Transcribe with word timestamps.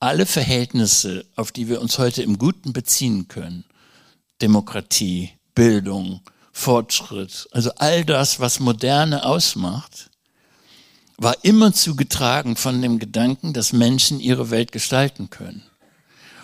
alle 0.00 0.26
Verhältnisse, 0.26 1.26
auf 1.36 1.52
die 1.52 1.68
wir 1.68 1.80
uns 1.80 1.98
heute 1.98 2.22
im 2.22 2.38
Guten 2.38 2.72
beziehen 2.72 3.28
können, 3.28 3.64
Demokratie, 4.40 5.30
Bildung, 5.54 6.22
Fortschritt, 6.52 7.48
also 7.52 7.70
all 7.76 8.04
das, 8.04 8.40
was 8.40 8.60
Moderne 8.60 9.24
ausmacht, 9.24 10.10
war 11.18 11.36
immer 11.42 11.72
zugetragen 11.74 12.56
von 12.56 12.80
dem 12.80 12.98
Gedanken, 12.98 13.52
dass 13.52 13.74
Menschen 13.74 14.20
ihre 14.20 14.50
Welt 14.50 14.72
gestalten 14.72 15.28
können. 15.28 15.62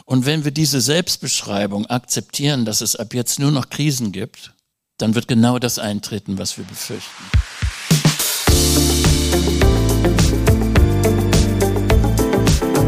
Und 0.05 0.27
wenn 0.27 0.45
wir 0.45 0.53
diese 0.53 0.83
Selbstbeschreibung 0.83 1.87
akzeptieren, 1.87 2.67
dass 2.67 2.83
es 2.83 2.95
ab 2.95 3.15
jetzt 3.15 3.39
nur 3.39 3.51
noch 3.51 3.71
Krisen 3.71 4.13
gibt, 4.13 4.53
dann 4.99 5.15
wird 5.15 5.29
genau 5.29 5.59
das 5.59 5.79
eintreten, 5.79 6.39
was 6.39 6.59
wir 6.59 6.65
befürchten. 6.65 7.25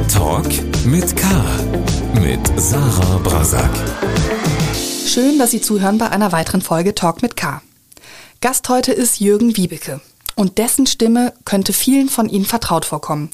Talk 0.09 0.47
mit 0.87 1.17
K. 1.17 1.27
Mit 2.15 2.41
Sarah 2.57 3.19
Brasak. 3.19 3.71
Schön, 5.07 5.39
dass 5.39 5.51
Sie 5.51 5.61
zuhören 5.61 5.99
bei 5.99 6.09
einer 6.09 6.33
weiteren 6.33 6.63
Folge 6.63 6.95
Talk 6.95 7.21
mit 7.21 7.37
K. 7.37 7.61
Gast 8.41 8.69
heute 8.71 8.93
ist 8.93 9.21
Jürgen 9.21 9.57
Wiebeke. 9.57 10.01
Und 10.35 10.57
dessen 10.57 10.87
Stimme 10.87 11.35
könnte 11.45 11.75
vielen 11.75 12.09
von 12.09 12.31
Ihnen 12.31 12.47
vertraut 12.47 12.87
vorkommen. 12.87 13.31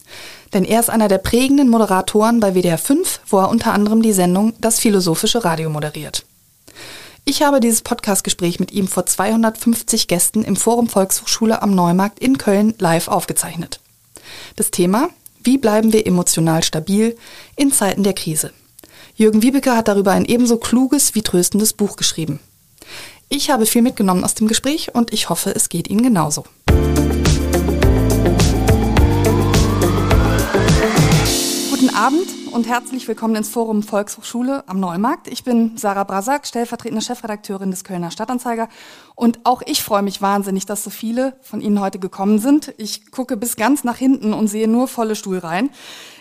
Denn 0.53 0.65
er 0.65 0.81
ist 0.81 0.91
einer 0.91 1.07
der 1.07 1.19
prägenden 1.19 1.69
Moderatoren 1.69 2.41
bei 2.41 2.55
WDR 2.55 2.79
5, 2.79 3.21
wo 3.29 3.39
er 3.39 3.51
unter 3.51 3.73
anderem 3.73 4.03
die 4.03 4.13
Sendung 4.13 4.53
Das 4.61 4.81
Philosophische 4.81 5.45
Radio 5.45 5.71
moderiert. 5.71 6.27
Ich 7.25 7.43
habe 7.43 7.61
dieses 7.61 7.83
Podcastgespräch 7.83 8.59
mit 8.59 8.73
ihm 8.73 8.89
vor 8.89 9.07
250 9.07 10.09
Gästen 10.09 10.43
im 10.43 10.57
Forum 10.57 10.89
Volkshochschule 10.89 11.63
am 11.63 11.75
Neumarkt 11.75 12.19
in 12.19 12.37
Köln 12.37 12.75
live 12.79 13.07
aufgezeichnet. 13.07 13.79
Das 14.57 14.73
Thema 14.73 15.11
wie 15.45 15.59
bleiben 15.59 15.93
wir 15.93 16.07
emotional 16.07 16.63
stabil 16.63 17.17
in 17.57 17.73
Zeiten 17.73 18.03
der 18.03 18.15
Krise? 18.15 18.53
Jürgen 19.17 19.43
Wiebeke 19.43 19.77
hat 19.77 19.89
darüber 19.89 20.13
ein 20.13 20.25
ebenso 20.25 20.57
kluges 20.57 21.15
wie 21.15 21.23
tröstendes 21.23 21.73
Buch 21.73 21.97
geschrieben. 21.97 22.41
Ich 23.29 23.51
habe 23.51 23.67
viel 23.67 23.83
mitgenommen 23.83 24.25
aus 24.25 24.35
dem 24.35 24.49
Gespräch 24.49 24.95
und 24.95 25.13
ich 25.13 25.29
hoffe, 25.29 25.55
es 25.55 25.69
geht 25.69 25.89
Ihnen 25.89 26.03
genauso. 26.03 26.45
Guten 31.85 31.97
Abend 31.97 32.27
und 32.51 32.67
herzlich 32.67 33.07
willkommen 33.09 33.37
ins 33.37 33.51
Forum 33.51 33.83
Volkshochschule 33.83 34.67
am 34.69 34.81
Neumarkt. 34.81 35.29
Ich 35.29 35.45
bin 35.45 35.77
Sarah 35.77 36.05
Brasak, 36.05 36.47
stellvertretende 36.47 37.05
Chefredakteurin 37.05 37.71
des 37.71 37.85
Kölner 37.85 38.11
Stadtanzeiger. 38.11 38.71
Und 39.15 39.41
auch 39.45 39.61
ich 39.67 39.83
freue 39.83 40.01
mich 40.01 40.23
wahnsinnig, 40.23 40.65
dass 40.65 40.83
so 40.83 40.89
viele 40.89 41.37
von 41.43 41.61
Ihnen 41.61 41.81
heute 41.81 41.99
gekommen 41.99 42.39
sind. 42.39 42.73
Ich 42.79 43.11
gucke 43.11 43.37
bis 43.37 43.57
ganz 43.57 43.85
nach 43.85 43.99
hinten 43.99 44.33
und 44.33 44.49
sehe 44.49 44.67
nur 44.67 44.89
volle 44.89 45.15
Stuhlreihen. 45.15 45.69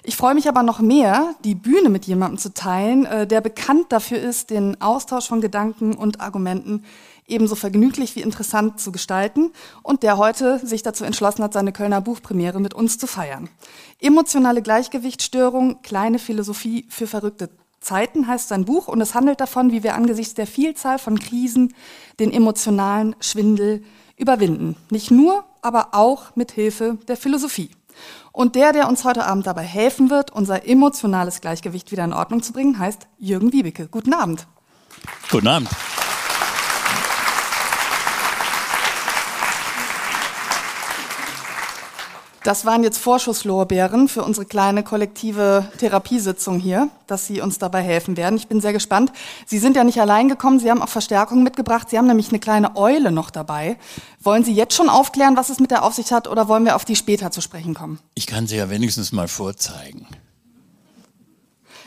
Ich 0.03 0.17
freue 0.17 0.36
mich 0.36 0.50
aber 0.50 0.64
noch 0.64 0.81
mehr, 0.81 1.34
die 1.45 1.56
Bühne 1.56 1.88
mit 1.88 2.03
jemandem 2.03 2.39
zu 2.39 2.53
teilen, 2.53 3.06
äh, 3.06 3.25
der 3.25 3.39
bekannt 3.39 3.86
dafür 3.88 4.19
ist, 4.19 4.50
den 4.50 4.81
Austausch 4.81 5.30
von 5.30 5.39
Gedanken 5.39 5.94
und 5.94 6.19
Argumenten 6.19 6.84
ebenso 7.25 7.56
vergnüglich 7.56 8.17
wie 8.17 8.22
interessant 8.22 8.81
zu 8.81 8.91
gestalten 8.91 9.52
und 9.81 10.03
der 10.03 10.17
heute 10.17 10.59
sich 10.59 10.84
dazu 10.84 11.06
entschlossen 11.06 11.41
hat, 11.41 11.53
seine 11.53 11.72
Kölner 11.72 12.02
Buchpremiere 12.02 12.59
mit 12.59 12.73
uns 12.73 12.97
zu 12.97 13.08
feiern. 13.08 13.50
Emotionale 14.04 14.62
Gleichgewichtsstörung, 14.62 15.82
kleine 15.82 16.20
Philosophie 16.20 16.86
für 16.90 17.08
verrückte 17.08 17.50
Zeiten 17.80 18.28
heißt 18.28 18.50
sein 18.50 18.66
Buch 18.66 18.90
und 18.90 19.00
es 19.00 19.16
handelt 19.16 19.40
davon, 19.40 19.72
wie 19.72 19.82
wir 19.82 19.96
angesichts 19.96 20.34
der 20.34 20.46
Vielzahl 20.46 21.00
von 21.00 21.18
Krisen 21.18 21.73
den 22.20 22.34
emotionalen 22.34 23.16
Schwindel 23.22 23.81
überwinden. 24.18 24.76
Nicht 24.90 25.09
nur, 25.09 25.46
aber 25.62 25.90
auch 25.94 26.36
mit 26.36 26.52
Hilfe 26.52 26.98
der 27.08 27.16
Philosophie. 27.16 27.70
Und 28.34 28.56
der, 28.56 28.74
der 28.74 28.90
uns 28.90 29.06
heute 29.06 29.26
Abend 29.26 29.48
dabei 29.48 29.64
helfen 29.64 30.09
wird, 30.09 30.31
unser 30.31 30.68
emotionales 30.68 31.40
Gleichgewicht 31.40 31.94
wieder 31.94 32.04
in 32.04 32.12
Ordnung 32.12 32.44
zu 32.44 32.52
bringen, 32.52 32.80
heißt 32.80 33.08
Jürgen 33.20 33.54
Wiebeke. 33.54 33.88
Guten 33.88 34.14
Abend. 34.14 34.48
Guten 35.31 35.48
Abend. 35.48 35.70
Das 42.44 42.66
waren 42.66 42.84
jetzt 42.84 42.98
Vorschusslorbeeren 42.98 44.09
für 44.09 44.22
unsere 44.22 44.46
kleine 44.46 44.84
kollektive 44.84 45.66
Therapiesitzung 45.80 46.59
hier, 46.59 46.90
dass 47.08 47.26
Sie 47.26 47.40
uns 47.40 47.58
dabei 47.58 47.81
helfen 47.81 48.18
werden. 48.18 48.36
Ich 48.36 48.48
bin 48.48 48.59
sehr 48.59 48.74
gespannt. 48.74 49.14
Sie 49.46 49.59
sind 49.59 49.78
ja 49.78 49.86
nicht 49.86 50.02
allein 50.02 50.28
gekommen, 50.28 50.59
Sie 50.59 50.70
haben 50.70 50.82
auch 50.82 50.90
Verstärkung 50.90 51.44
mitgebracht. 51.44 51.90
Sie 51.90 51.98
haben 51.98 52.08
nämlich 52.08 52.30
eine 52.30 52.40
kleine 52.40 52.76
Eule 52.76 53.14
noch 53.14 53.30
dabei. 53.30 53.78
Wollen 54.20 54.44
Sie 54.44 54.53
jetzt 54.53 54.76
schon 54.76 54.90
aufklären, 54.90 55.38
was 55.38 55.50
es 55.50 55.62
mit 55.62 55.72
der 55.72 55.84
Aufsicht 55.84 56.12
hat, 56.12 56.28
oder 56.28 56.50
wollen 56.50 56.66
wir 56.66 56.76
auf 56.76 56.84
die 56.84 56.98
später 56.98 57.32
zu 57.32 57.40
sprechen 57.40 57.74
kommen? 57.74 58.00
Ich 58.14 58.28
kann 58.28 58.46
sie 58.46 58.58
ja 58.58 58.70
wenigstens 58.70 59.14
mal 59.14 59.30
vorzeigen. 59.30 60.06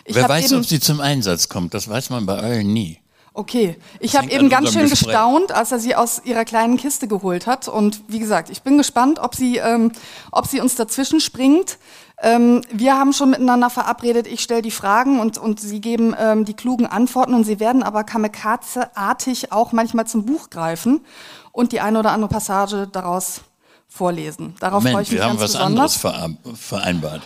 Ich 0.06 0.14
Wer 0.14 0.28
weiß, 0.28 0.54
ob 0.54 0.64
sie 0.64 0.80
zum 0.80 1.00
Einsatz 1.00 1.50
kommt, 1.50 1.74
das 1.74 1.88
weiß 1.88 2.08
man 2.10 2.24
bei 2.24 2.42
Eulen 2.42 2.72
nie. 2.72 3.00
Okay, 3.36 3.76
ich 4.00 4.16
habe 4.16 4.30
eben 4.30 4.48
ganz 4.48 4.72
schön 4.72 4.88
Gespräch. 4.88 5.08
gestaunt, 5.08 5.52
als 5.52 5.70
er 5.70 5.78
sie 5.78 5.94
aus 5.94 6.22
ihrer 6.24 6.46
kleinen 6.46 6.78
Kiste 6.78 7.06
geholt 7.06 7.46
hat. 7.46 7.68
Und 7.68 8.00
wie 8.08 8.18
gesagt, 8.18 8.48
ich 8.48 8.62
bin 8.62 8.78
gespannt, 8.78 9.18
ob 9.18 9.34
sie, 9.34 9.58
ähm, 9.58 9.92
ob 10.32 10.46
sie 10.46 10.58
uns 10.58 10.74
dazwischen 10.74 11.20
springt. 11.20 11.76
Ähm, 12.22 12.62
wir 12.72 12.98
haben 12.98 13.12
schon 13.12 13.28
miteinander 13.28 13.68
verabredet, 13.68 14.26
ich 14.26 14.40
stelle 14.40 14.62
die 14.62 14.70
Fragen 14.70 15.20
und, 15.20 15.36
und 15.36 15.60
Sie 15.60 15.82
geben 15.82 16.16
ähm, 16.18 16.46
die 16.46 16.54
klugen 16.54 16.86
Antworten 16.86 17.34
und 17.34 17.44
Sie 17.44 17.60
werden 17.60 17.82
aber 17.82 18.04
kamikaze-artig 18.04 19.52
auch 19.52 19.72
manchmal 19.72 20.06
zum 20.06 20.24
Buch 20.24 20.48
greifen 20.48 21.04
und 21.52 21.72
die 21.72 21.80
eine 21.80 21.98
oder 21.98 22.12
andere 22.12 22.30
Passage 22.30 22.88
daraus 22.90 23.42
vorlesen. 23.86 24.54
Darauf 24.60 24.82
Moment, 24.82 24.94
freue 24.94 25.02
ich 25.02 25.10
mich 25.10 25.20
wir 25.20 25.26
haben 25.26 25.38
was 25.38 25.52
besonders. 25.52 26.02
anderes 26.02 26.58
vereinbart. 26.58 27.20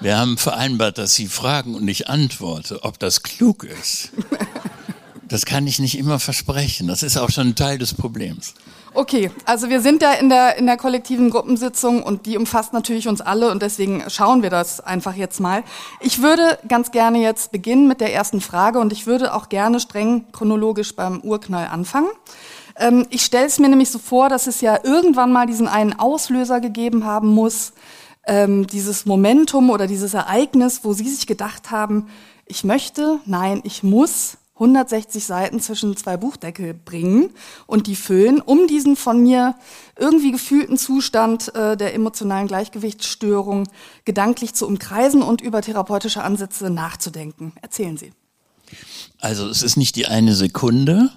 Wir 0.00 0.16
haben 0.16 0.38
vereinbart, 0.38 0.96
dass 0.96 1.14
Sie 1.14 1.26
fragen 1.26 1.74
und 1.74 1.86
ich 1.88 2.08
antworte, 2.08 2.84
ob 2.84 2.98
das 2.98 3.22
klug 3.22 3.64
ist. 3.64 4.12
Das 5.28 5.44
kann 5.44 5.66
ich 5.66 5.78
nicht 5.78 5.98
immer 5.98 6.18
versprechen. 6.20 6.86
Das 6.86 7.02
ist 7.02 7.16
auch 7.16 7.30
schon 7.30 7.48
ein 7.48 7.54
Teil 7.54 7.78
des 7.78 7.94
Problems. 7.94 8.54
Okay, 8.94 9.30
also 9.44 9.68
wir 9.68 9.82
sind 9.82 10.00
ja 10.00 10.12
in 10.12 10.30
der, 10.30 10.56
in 10.56 10.64
der 10.64 10.78
kollektiven 10.78 11.28
Gruppensitzung 11.28 12.02
und 12.02 12.24
die 12.24 12.38
umfasst 12.38 12.72
natürlich 12.72 13.08
uns 13.08 13.20
alle 13.20 13.50
und 13.50 13.60
deswegen 13.60 14.04
schauen 14.08 14.42
wir 14.42 14.48
das 14.48 14.80
einfach 14.80 15.14
jetzt 15.14 15.38
mal. 15.38 15.64
Ich 16.00 16.22
würde 16.22 16.58
ganz 16.66 16.92
gerne 16.92 17.20
jetzt 17.20 17.52
beginnen 17.52 17.88
mit 17.88 18.00
der 18.00 18.14
ersten 18.14 18.40
Frage 18.40 18.78
und 18.78 18.92
ich 18.92 19.06
würde 19.06 19.34
auch 19.34 19.50
gerne 19.50 19.80
streng 19.80 20.24
chronologisch 20.32 20.96
beim 20.96 21.20
Urknall 21.20 21.66
anfangen. 21.66 22.08
Ähm, 22.78 23.06
ich 23.10 23.22
stelle 23.22 23.46
es 23.46 23.58
mir 23.58 23.68
nämlich 23.68 23.90
so 23.90 23.98
vor, 23.98 24.28
dass 24.28 24.46
es 24.46 24.62
ja 24.62 24.78
irgendwann 24.82 25.30
mal 25.32 25.46
diesen 25.46 25.68
einen 25.68 25.98
Auslöser 25.98 26.60
gegeben 26.60 27.04
haben 27.04 27.28
muss, 27.28 27.72
ähm, 28.26 28.66
dieses 28.66 29.04
Momentum 29.04 29.70
oder 29.70 29.86
dieses 29.86 30.14
Ereignis, 30.14 30.80
wo 30.84 30.94
Sie 30.94 31.08
sich 31.08 31.26
gedacht 31.26 31.70
haben, 31.70 32.08
ich 32.46 32.64
möchte, 32.64 33.18
nein, 33.26 33.60
ich 33.64 33.82
muss 33.82 34.38
160 34.56 35.24
Seiten 35.24 35.60
zwischen 35.60 35.96
zwei 35.96 36.16
Buchdeckel 36.16 36.72
bringen 36.72 37.30
und 37.66 37.86
die 37.86 37.96
füllen, 37.96 38.40
um 38.40 38.66
diesen 38.66 38.96
von 38.96 39.22
mir 39.22 39.54
irgendwie 39.98 40.32
gefühlten 40.32 40.78
Zustand 40.78 41.54
äh, 41.54 41.76
der 41.76 41.94
emotionalen 41.94 42.48
Gleichgewichtsstörung 42.48 43.68
gedanklich 44.06 44.54
zu 44.54 44.66
umkreisen 44.66 45.22
und 45.22 45.42
über 45.42 45.60
therapeutische 45.60 46.22
Ansätze 46.22 46.70
nachzudenken. 46.70 47.52
Erzählen 47.60 47.98
Sie. 47.98 48.12
Also 49.20 49.48
es 49.48 49.62
ist 49.62 49.76
nicht 49.76 49.94
die 49.96 50.06
eine 50.06 50.34
Sekunde, 50.34 51.10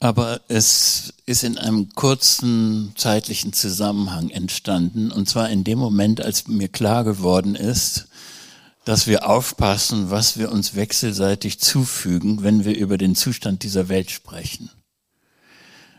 aber 0.00 0.40
es 0.48 1.14
ist 1.26 1.44
in 1.44 1.58
einem 1.58 1.90
kurzen 1.94 2.92
zeitlichen 2.96 3.52
Zusammenhang 3.52 4.30
entstanden. 4.30 5.12
Und 5.12 5.28
zwar 5.28 5.50
in 5.50 5.64
dem 5.64 5.78
Moment, 5.78 6.20
als 6.20 6.48
mir 6.48 6.68
klar 6.68 7.04
geworden 7.04 7.54
ist, 7.54 8.08
dass 8.84 9.06
wir 9.06 9.28
aufpassen, 9.28 10.10
was 10.10 10.38
wir 10.38 10.52
uns 10.52 10.74
wechselseitig 10.74 11.58
zufügen, 11.58 12.42
wenn 12.42 12.64
wir 12.64 12.76
über 12.76 12.98
den 12.98 13.14
Zustand 13.14 13.62
dieser 13.62 13.88
Welt 13.88 14.10
sprechen. 14.10 14.70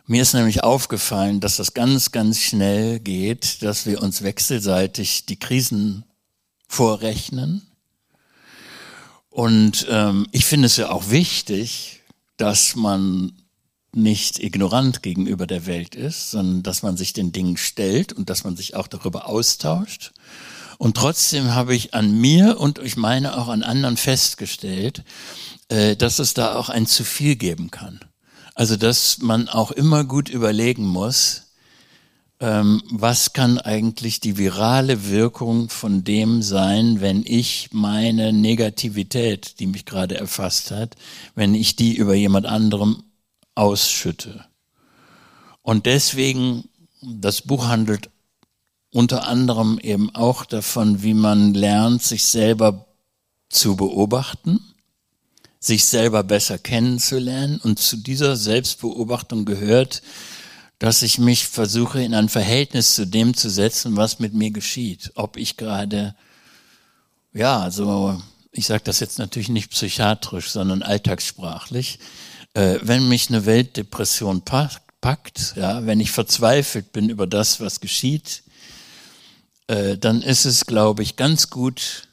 Mir 0.08 0.22
ist 0.22 0.34
nämlich 0.34 0.64
aufgefallen, 0.64 1.40
dass 1.40 1.58
das 1.58 1.74
ganz, 1.74 2.12
ganz 2.12 2.40
schnell 2.40 3.00
geht, 3.00 3.64
dass 3.64 3.88
wir 3.88 4.04
uns 4.04 4.22
wechselseitig 4.22 5.26
die 5.26 5.40
Krisen 5.40 6.06
vorrechnen. 6.68 7.64
Und 9.30 9.88
ähm, 9.90 10.28
ich 10.32 10.46
finde 10.46 10.68
es 10.68 10.78
ja 10.78 10.92
auch 10.92 11.10
wichtig, 11.10 12.04
dass 12.38 12.76
man 12.76 13.34
nicht 13.94 14.40
ignorant 14.40 15.02
gegenüber 15.02 15.48
der 15.48 15.66
Welt 15.66 15.96
ist, 15.96 16.32
sondern 16.32 16.62
dass 16.62 16.84
man 16.84 16.98
sich 16.98 17.14
den 17.14 17.32
Dingen 17.32 17.58
stellt 17.58 18.14
und 18.14 18.30
dass 18.30 18.44
man 18.44 18.56
sich 18.56 18.76
auch 18.76 18.88
darüber 18.88 19.28
austauscht 19.28 20.12
und 20.78 20.98
trotzdem 20.98 21.54
habe 21.54 21.76
ich 21.76 21.94
an 21.94 22.20
mir 22.20 22.60
und 22.60 22.80
ich 22.80 22.98
meine 22.98 23.38
auch 23.38 23.48
an 23.48 23.64
anderen 23.64 23.98
festgestellt, 23.98 25.04
äh, 25.70 25.96
dass 25.96 26.20
es 26.20 26.34
da 26.34 26.56
auch 26.56 26.70
ein 26.70 26.86
zu 26.86 27.04
viel 27.04 27.36
geben 27.36 27.72
kann. 27.72 28.00
Also 28.54 28.78
dass 28.78 29.20
man 29.20 29.50
auch 29.50 29.72
immer 29.72 30.04
gut 30.04 30.30
überlegen 30.30 30.86
muss, 30.86 31.46
ähm, 32.40 32.82
was 32.90 33.34
kann 33.34 33.60
eigentlich 33.60 34.20
die 34.20 34.38
virale 34.38 35.10
Wirkung 35.10 35.70
von 35.70 36.04
dem 36.04 36.42
sein, 36.42 37.00
wenn 37.00 37.24
ich 37.26 37.70
meine 37.72 38.34
Negativität, 38.34 39.60
die 39.60 39.68
mich 39.68 39.86
gerade 39.86 40.16
erfasst 40.16 40.72
hat, 40.72 40.96
wenn 41.34 41.56
ich 41.56 41.76
die 41.76 41.96
über 41.96 42.14
jemand 42.14 42.46
anderem 42.46 43.04
ausschütte. 43.56 44.46
Und 45.62 45.86
deswegen, 45.86 46.66
das 47.02 47.42
Buch 47.42 47.68
handelt 47.68 48.10
unter 48.96 49.28
anderem 49.28 49.78
eben 49.78 50.16
auch 50.16 50.46
davon, 50.46 51.04
wie 51.04 51.14
man 51.14 51.54
lernt, 51.54 52.02
sich 52.02 52.24
selber 52.24 52.86
zu 53.50 53.76
beobachten, 53.76 54.62
sich 55.60 55.84
selber 55.84 56.24
besser 56.24 56.58
kennenzulernen 56.58 57.60
und 57.60 57.78
zu 57.78 57.98
dieser 57.98 58.38
Selbstbeobachtung 58.38 59.44
gehört, 59.44 60.02
dass 60.80 61.02
ich 61.02 61.18
mich 61.18 61.46
versuche 61.46 62.02
in 62.02 62.14
ein 62.14 62.30
Verhältnis 62.30 62.96
zu 62.96 63.06
dem 63.06 63.34
zu 63.34 63.50
setzen, 63.50 63.98
was 63.98 64.20
mit 64.20 64.34
mir 64.34 64.52
geschieht. 64.52 65.12
Ob 65.16 65.36
ich 65.36 65.58
gerade, 65.58 66.16
ja, 67.34 67.70
so, 67.72 68.22
ich 68.54 68.66
sage 68.66 68.84
das 68.86 69.02
jetzt 69.02 69.20
natürlich 69.20 69.50
nicht 69.50 69.72
psychiatrisch, 69.72 70.52
sondern 70.52 70.84
alltagssprachlich, 70.84 72.00
äh, 72.54 72.80
wenn 72.82 73.10
mich 73.10 73.28
eine 73.28 73.46
Weltdepression 73.46 74.44
packt, 74.44 75.54
ja, 75.58 75.86
wenn 75.86 76.00
ich 76.00 76.12
verzweifelt 76.12 76.94
bin 76.94 77.10
über 77.10 77.28
das, 77.28 77.60
was 77.60 77.82
geschieht, 77.82 78.45
äh, 79.68 79.98
dann 79.98 80.22
ist 80.22 80.46
es, 80.46 80.66
glaube 80.66 81.04
ich, 81.04 81.16
ganz 81.16 81.50
gut, 81.50 82.08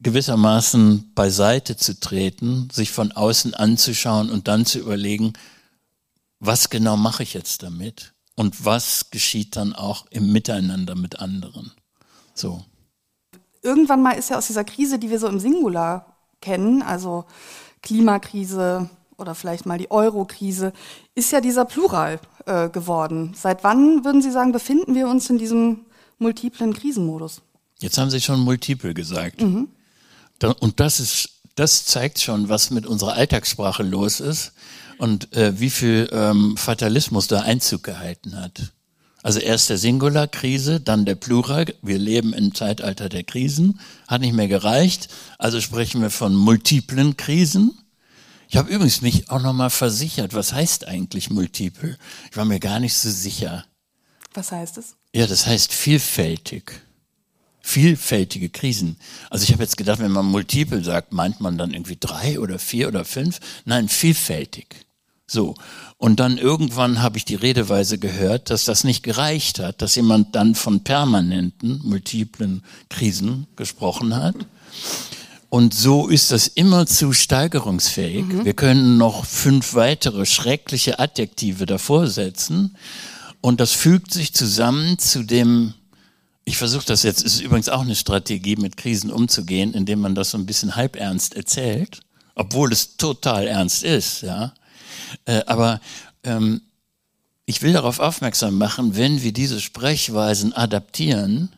gewissermaßen 0.00 1.12
beiseite 1.14 1.76
zu 1.76 1.98
treten, 1.98 2.68
sich 2.70 2.92
von 2.92 3.12
außen 3.12 3.54
anzuschauen 3.54 4.30
und 4.30 4.46
dann 4.48 4.66
zu 4.66 4.78
überlegen, 4.78 5.32
was 6.38 6.70
genau 6.70 6.96
mache 6.96 7.22
ich 7.22 7.34
jetzt 7.34 7.62
damit 7.62 8.12
und 8.34 8.64
was 8.64 9.10
geschieht 9.10 9.56
dann 9.56 9.72
auch 9.72 10.06
im 10.10 10.32
Miteinander 10.32 10.94
mit 10.94 11.18
anderen. 11.18 11.72
So. 12.34 12.64
Irgendwann 13.62 14.02
mal 14.02 14.12
ist 14.12 14.30
ja 14.30 14.38
aus 14.38 14.46
dieser 14.46 14.64
Krise, 14.64 14.98
die 14.98 15.10
wir 15.10 15.18
so 15.18 15.26
im 15.26 15.40
Singular 15.40 16.16
kennen, 16.40 16.82
also 16.82 17.24
Klimakrise 17.82 18.90
oder 19.16 19.34
vielleicht 19.34 19.64
mal 19.64 19.78
die 19.78 19.90
Euro-Krise, 19.90 20.72
ist 21.14 21.32
ja 21.32 21.40
dieser 21.40 21.64
Plural 21.64 22.20
äh, 22.46 22.68
geworden. 22.68 23.34
Seit 23.34 23.64
wann, 23.64 24.04
würden 24.04 24.22
Sie 24.22 24.30
sagen, 24.30 24.52
befinden 24.52 24.94
wir 24.94 25.08
uns 25.08 25.28
in 25.28 25.38
diesem 25.38 25.86
multiplen 26.18 26.72
Krisenmodus? 26.72 27.42
Jetzt 27.80 27.98
haben 27.98 28.10
Sie 28.10 28.20
schon 28.20 28.40
multiple 28.40 28.94
gesagt. 28.94 29.42
Mhm. 29.42 29.68
Und 30.60 30.80
das 30.80 31.00
ist, 31.00 31.28
das 31.54 31.84
zeigt 31.84 32.20
schon, 32.20 32.48
was 32.48 32.70
mit 32.70 32.86
unserer 32.86 33.14
Alltagssprache 33.14 33.82
los 33.82 34.20
ist 34.20 34.52
und 34.98 35.34
äh, 35.34 35.58
wie 35.60 35.70
viel 35.70 36.08
ähm, 36.12 36.56
Fatalismus 36.56 37.26
da 37.26 37.40
Einzug 37.40 37.82
gehalten 37.82 38.40
hat. 38.40 38.72
Also 39.22 39.40
erst 39.40 39.70
der 39.70 39.78
Singular-Krise, 39.78 40.78
dann 40.78 41.04
der 41.04 41.16
Plural. 41.16 41.66
Wir 41.82 41.98
leben 41.98 42.32
im 42.32 42.54
Zeitalter 42.54 43.08
der 43.08 43.24
Krisen. 43.24 43.80
Hat 44.06 44.20
nicht 44.20 44.34
mehr 44.34 44.46
gereicht. 44.46 45.08
Also 45.38 45.60
sprechen 45.60 46.00
wir 46.00 46.10
von 46.10 46.34
multiplen 46.36 47.16
Krisen. 47.16 47.76
Ich 48.48 48.56
habe 48.56 48.70
übrigens 48.70 49.02
mich 49.02 49.30
auch 49.30 49.40
nochmal 49.40 49.70
versichert, 49.70 50.34
was 50.34 50.52
heißt 50.52 50.86
eigentlich 50.86 51.30
multiple? 51.30 51.98
Ich 52.30 52.36
war 52.36 52.44
mir 52.44 52.60
gar 52.60 52.80
nicht 52.80 52.94
so 52.94 53.10
sicher. 53.10 53.64
Was 54.34 54.52
heißt 54.52 54.78
es? 54.78 54.96
Ja, 55.12 55.26
das 55.26 55.46
heißt 55.46 55.72
vielfältig. 55.72 56.80
Vielfältige 57.60 58.48
Krisen. 58.48 58.96
Also 59.28 59.42
ich 59.42 59.52
habe 59.52 59.62
jetzt 59.64 59.76
gedacht, 59.76 59.98
wenn 59.98 60.12
man 60.12 60.26
multiple 60.26 60.84
sagt, 60.84 61.12
meint 61.12 61.40
man 61.40 61.58
dann 61.58 61.74
irgendwie 61.74 61.96
drei 61.98 62.38
oder 62.38 62.58
vier 62.60 62.86
oder 62.86 63.04
fünf? 63.04 63.40
Nein, 63.64 63.88
vielfältig. 63.88 64.86
So. 65.26 65.54
Und 65.96 66.20
dann 66.20 66.38
irgendwann 66.38 67.02
habe 67.02 67.16
ich 67.16 67.24
die 67.24 67.34
Redeweise 67.34 67.98
gehört, 67.98 68.50
dass 68.50 68.64
das 68.64 68.84
nicht 68.84 69.02
gereicht 69.02 69.58
hat, 69.58 69.82
dass 69.82 69.96
jemand 69.96 70.36
dann 70.36 70.54
von 70.54 70.84
permanenten, 70.84 71.80
multiplen 71.82 72.62
Krisen 72.88 73.48
gesprochen 73.56 74.14
hat. 74.14 74.36
Und 75.48 75.74
so 75.74 76.08
ist 76.08 76.32
das 76.32 76.48
immer 76.48 76.86
zu 76.86 77.12
steigerungsfähig. 77.12 78.24
Mhm. 78.24 78.44
Wir 78.44 78.54
können 78.54 78.98
noch 78.98 79.24
fünf 79.24 79.74
weitere 79.74 80.26
schreckliche 80.26 80.98
Adjektive 80.98 81.66
davor 81.66 82.08
setzen. 82.08 82.76
Und 83.40 83.60
das 83.60 83.72
fügt 83.72 84.12
sich 84.12 84.34
zusammen 84.34 84.98
zu 84.98 85.22
dem, 85.22 85.74
ich 86.44 86.56
versuche 86.56 86.86
das 86.86 87.02
jetzt, 87.02 87.22
ist 87.22 87.40
übrigens 87.40 87.68
auch 87.68 87.82
eine 87.82 87.94
Strategie, 87.94 88.56
mit 88.56 88.76
Krisen 88.76 89.10
umzugehen, 89.10 89.72
indem 89.72 90.00
man 90.00 90.14
das 90.14 90.30
so 90.30 90.38
ein 90.38 90.46
bisschen 90.46 90.74
halbernst 90.74 91.34
erzählt, 91.34 92.00
obwohl 92.34 92.72
es 92.72 92.96
total 92.96 93.46
ernst 93.46 93.84
ist, 93.84 94.22
ja. 94.22 94.52
Äh, 95.26 95.42
aber 95.46 95.80
ähm, 96.24 96.62
ich 97.44 97.62
will 97.62 97.72
darauf 97.72 98.00
aufmerksam 98.00 98.58
machen, 98.58 98.96
wenn 98.96 99.22
wir 99.22 99.32
diese 99.32 99.60
Sprechweisen 99.60 100.52
adaptieren, 100.52 101.50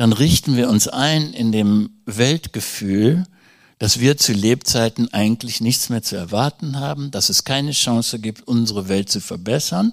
dann 0.00 0.14
richten 0.14 0.56
wir 0.56 0.70
uns 0.70 0.88
ein 0.88 1.34
in 1.34 1.52
dem 1.52 1.90
Weltgefühl, 2.06 3.26
dass 3.78 4.00
wir 4.00 4.16
zu 4.16 4.32
Lebzeiten 4.32 5.12
eigentlich 5.12 5.60
nichts 5.60 5.90
mehr 5.90 6.02
zu 6.02 6.16
erwarten 6.16 6.80
haben, 6.80 7.10
dass 7.10 7.28
es 7.28 7.44
keine 7.44 7.72
Chance 7.72 8.18
gibt, 8.18 8.48
unsere 8.48 8.88
Welt 8.88 9.10
zu 9.10 9.20
verbessern. 9.20 9.92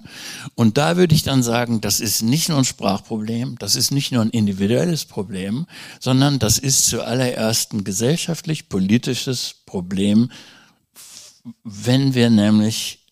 Und 0.54 0.78
da 0.78 0.96
würde 0.96 1.14
ich 1.14 1.24
dann 1.24 1.42
sagen, 1.42 1.82
das 1.82 2.00
ist 2.00 2.22
nicht 2.22 2.48
nur 2.48 2.56
ein 2.56 2.64
Sprachproblem, 2.64 3.56
das 3.58 3.76
ist 3.76 3.90
nicht 3.90 4.10
nur 4.10 4.22
ein 4.22 4.30
individuelles 4.30 5.04
Problem, 5.04 5.66
sondern 6.00 6.38
das 6.38 6.58
ist 6.58 6.86
zuallererst 6.86 7.74
ein 7.74 7.84
gesellschaftlich-politisches 7.84 9.56
Problem 9.66 10.30
wenn 11.64 12.14
wir 12.14 12.30
nämlich 12.30 13.06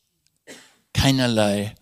keinerlei 0.92 1.74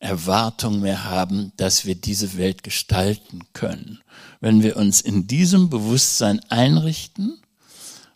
Erwartung 0.00 0.80
mehr 0.80 1.04
haben, 1.04 1.52
dass 1.56 1.84
wir 1.84 1.94
diese 1.94 2.36
Welt 2.36 2.62
gestalten 2.62 3.40
können. 3.52 4.00
Wenn 4.40 4.62
wir 4.62 4.76
uns 4.76 5.00
in 5.00 5.26
diesem 5.26 5.70
Bewusstsein 5.70 6.40
einrichten, 6.48 7.40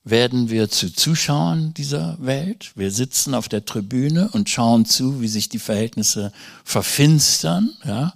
werden 0.04 0.50
wir 0.50 0.68
zu 0.68 0.92
Zuschauern 0.92 1.74
dieser 1.74 2.16
Welt. 2.20 2.72
Wir 2.74 2.90
sitzen 2.90 3.34
auf 3.34 3.48
der 3.48 3.64
Tribüne 3.64 4.30
und 4.32 4.50
schauen 4.50 4.84
zu, 4.84 5.20
wie 5.20 5.28
sich 5.28 5.48
die 5.48 5.60
Verhältnisse 5.60 6.32
verfinstern. 6.64 7.70
Ja? 7.84 8.14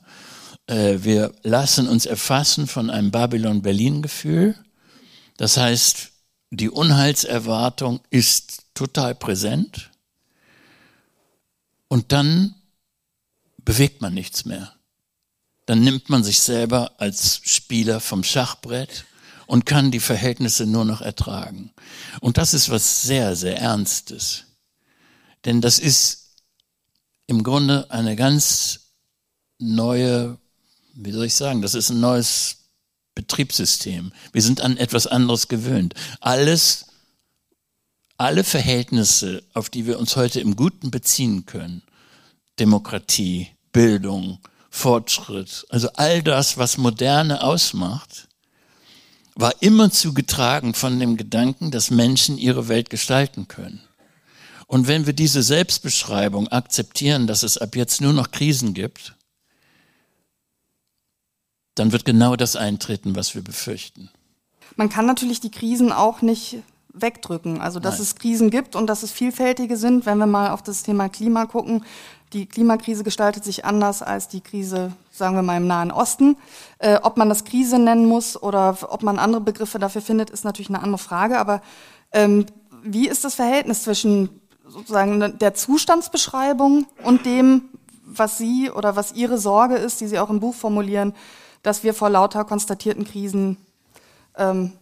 Äh, 0.66 0.98
wir 1.02 1.32
lassen 1.42 1.88
uns 1.88 2.06
erfassen 2.06 2.66
von 2.66 2.90
einem 2.90 3.10
Babylon-Berlin-Gefühl. 3.10 4.56
Das 5.36 5.56
heißt, 5.56 6.10
die 6.50 6.70
Unheilserwartung 6.70 8.00
ist 8.10 8.64
total 8.74 9.14
präsent 9.14 9.90
und 11.88 12.12
dann 12.12 12.54
bewegt 13.58 14.00
man 14.00 14.14
nichts 14.14 14.44
mehr. 14.44 14.75
Dann 15.66 15.82
nimmt 15.82 16.08
man 16.08 16.24
sich 16.24 16.40
selber 16.40 16.92
als 16.98 17.40
Spieler 17.44 18.00
vom 18.00 18.24
Schachbrett 18.24 19.04
und 19.46 19.66
kann 19.66 19.90
die 19.90 20.00
Verhältnisse 20.00 20.66
nur 20.66 20.84
noch 20.84 21.00
ertragen. 21.00 21.72
Und 22.20 22.38
das 22.38 22.54
ist 22.54 22.70
was 22.70 23.02
sehr, 23.02 23.36
sehr 23.36 23.58
Ernstes. 23.58 24.44
Denn 25.44 25.60
das 25.60 25.78
ist 25.78 26.30
im 27.26 27.42
Grunde 27.42 27.90
eine 27.90 28.16
ganz 28.16 28.92
neue, 29.58 30.38
wie 30.94 31.12
soll 31.12 31.26
ich 31.26 31.34
sagen, 31.34 31.62
das 31.62 31.74
ist 31.74 31.90
ein 31.90 32.00
neues 32.00 32.58
Betriebssystem. 33.14 34.12
Wir 34.32 34.42
sind 34.42 34.60
an 34.60 34.76
etwas 34.76 35.06
anderes 35.06 35.48
gewöhnt. 35.48 35.94
Alles 36.20 36.86
alle 38.18 38.44
Verhältnisse, 38.44 39.42
auf 39.52 39.68
die 39.68 39.86
wir 39.86 39.98
uns 39.98 40.16
heute 40.16 40.40
im 40.40 40.56
Guten 40.56 40.90
beziehen 40.90 41.46
können, 41.46 41.82
Demokratie, 42.58 43.48
Bildung, 43.72 44.38
Fortschritt, 44.76 45.64
also 45.70 45.88
all 45.94 46.22
das, 46.22 46.58
was 46.58 46.76
Moderne 46.76 47.42
ausmacht, 47.42 48.28
war 49.34 49.54
immer 49.62 49.90
zugetragen 49.90 50.74
von 50.74 51.00
dem 51.00 51.16
Gedanken, 51.16 51.70
dass 51.70 51.90
Menschen 51.90 52.36
ihre 52.36 52.68
Welt 52.68 52.90
gestalten 52.90 53.48
können. 53.48 53.80
Und 54.66 54.86
wenn 54.86 55.06
wir 55.06 55.14
diese 55.14 55.42
Selbstbeschreibung 55.42 56.48
akzeptieren, 56.48 57.26
dass 57.26 57.42
es 57.42 57.56
ab 57.56 57.74
jetzt 57.74 58.02
nur 58.02 58.12
noch 58.12 58.30
Krisen 58.32 58.74
gibt, 58.74 59.14
dann 61.74 61.90
wird 61.92 62.04
genau 62.04 62.36
das 62.36 62.54
eintreten, 62.54 63.16
was 63.16 63.34
wir 63.34 63.42
befürchten. 63.42 64.10
Man 64.76 64.90
kann 64.90 65.06
natürlich 65.06 65.40
die 65.40 65.50
Krisen 65.50 65.90
auch 65.90 66.20
nicht 66.20 66.58
wegdrücken. 66.92 67.60
Also 67.60 67.80
dass 67.80 67.94
Nein. 67.94 68.02
es 68.02 68.14
Krisen 68.16 68.50
gibt 68.50 68.76
und 68.76 68.86
dass 68.86 69.02
es 69.02 69.12
vielfältige 69.12 69.76
sind. 69.76 70.06
Wenn 70.06 70.18
wir 70.18 70.26
mal 70.26 70.50
auf 70.50 70.62
das 70.62 70.82
Thema 70.82 71.08
Klima 71.08 71.46
gucken, 71.46 71.84
die 72.32 72.46
Klimakrise 72.46 73.04
gestaltet 73.04 73.44
sich 73.44 73.64
anders 73.64 74.02
als 74.02 74.28
die 74.28 74.40
Krise, 74.40 74.92
sagen 75.10 75.36
wir 75.36 75.42
mal, 75.42 75.56
im 75.56 75.66
Nahen 75.66 75.92
Osten. 75.92 76.36
Äh, 76.78 76.98
ob 77.02 77.16
man 77.16 77.28
das 77.28 77.44
Krise 77.44 77.78
nennen 77.78 78.06
muss 78.06 78.40
oder 78.40 78.76
ob 78.88 79.02
man 79.02 79.18
andere 79.18 79.40
Begriffe 79.40 79.78
dafür 79.78 80.02
findet, 80.02 80.30
ist 80.30 80.44
natürlich 80.44 80.68
eine 80.68 80.82
andere 80.82 80.98
Frage. 80.98 81.38
Aber 81.38 81.62
ähm, 82.12 82.46
wie 82.82 83.08
ist 83.08 83.24
das 83.24 83.34
Verhältnis 83.34 83.84
zwischen 83.84 84.28
sozusagen 84.66 85.38
der 85.38 85.54
Zustandsbeschreibung 85.54 86.86
und 87.02 87.24
dem, 87.26 87.62
was 88.04 88.38
Sie 88.38 88.70
oder 88.70 88.96
was 88.96 89.12
Ihre 89.12 89.38
Sorge 89.38 89.76
ist, 89.76 90.00
die 90.00 90.08
Sie 90.08 90.18
auch 90.18 90.30
im 90.30 90.40
Buch 90.40 90.54
formulieren, 90.54 91.14
dass 91.62 91.84
wir 91.84 91.94
vor 91.94 92.10
lauter 92.10 92.44
konstatierten 92.44 93.04
Krisen 93.04 93.56
ähm, 94.36 94.72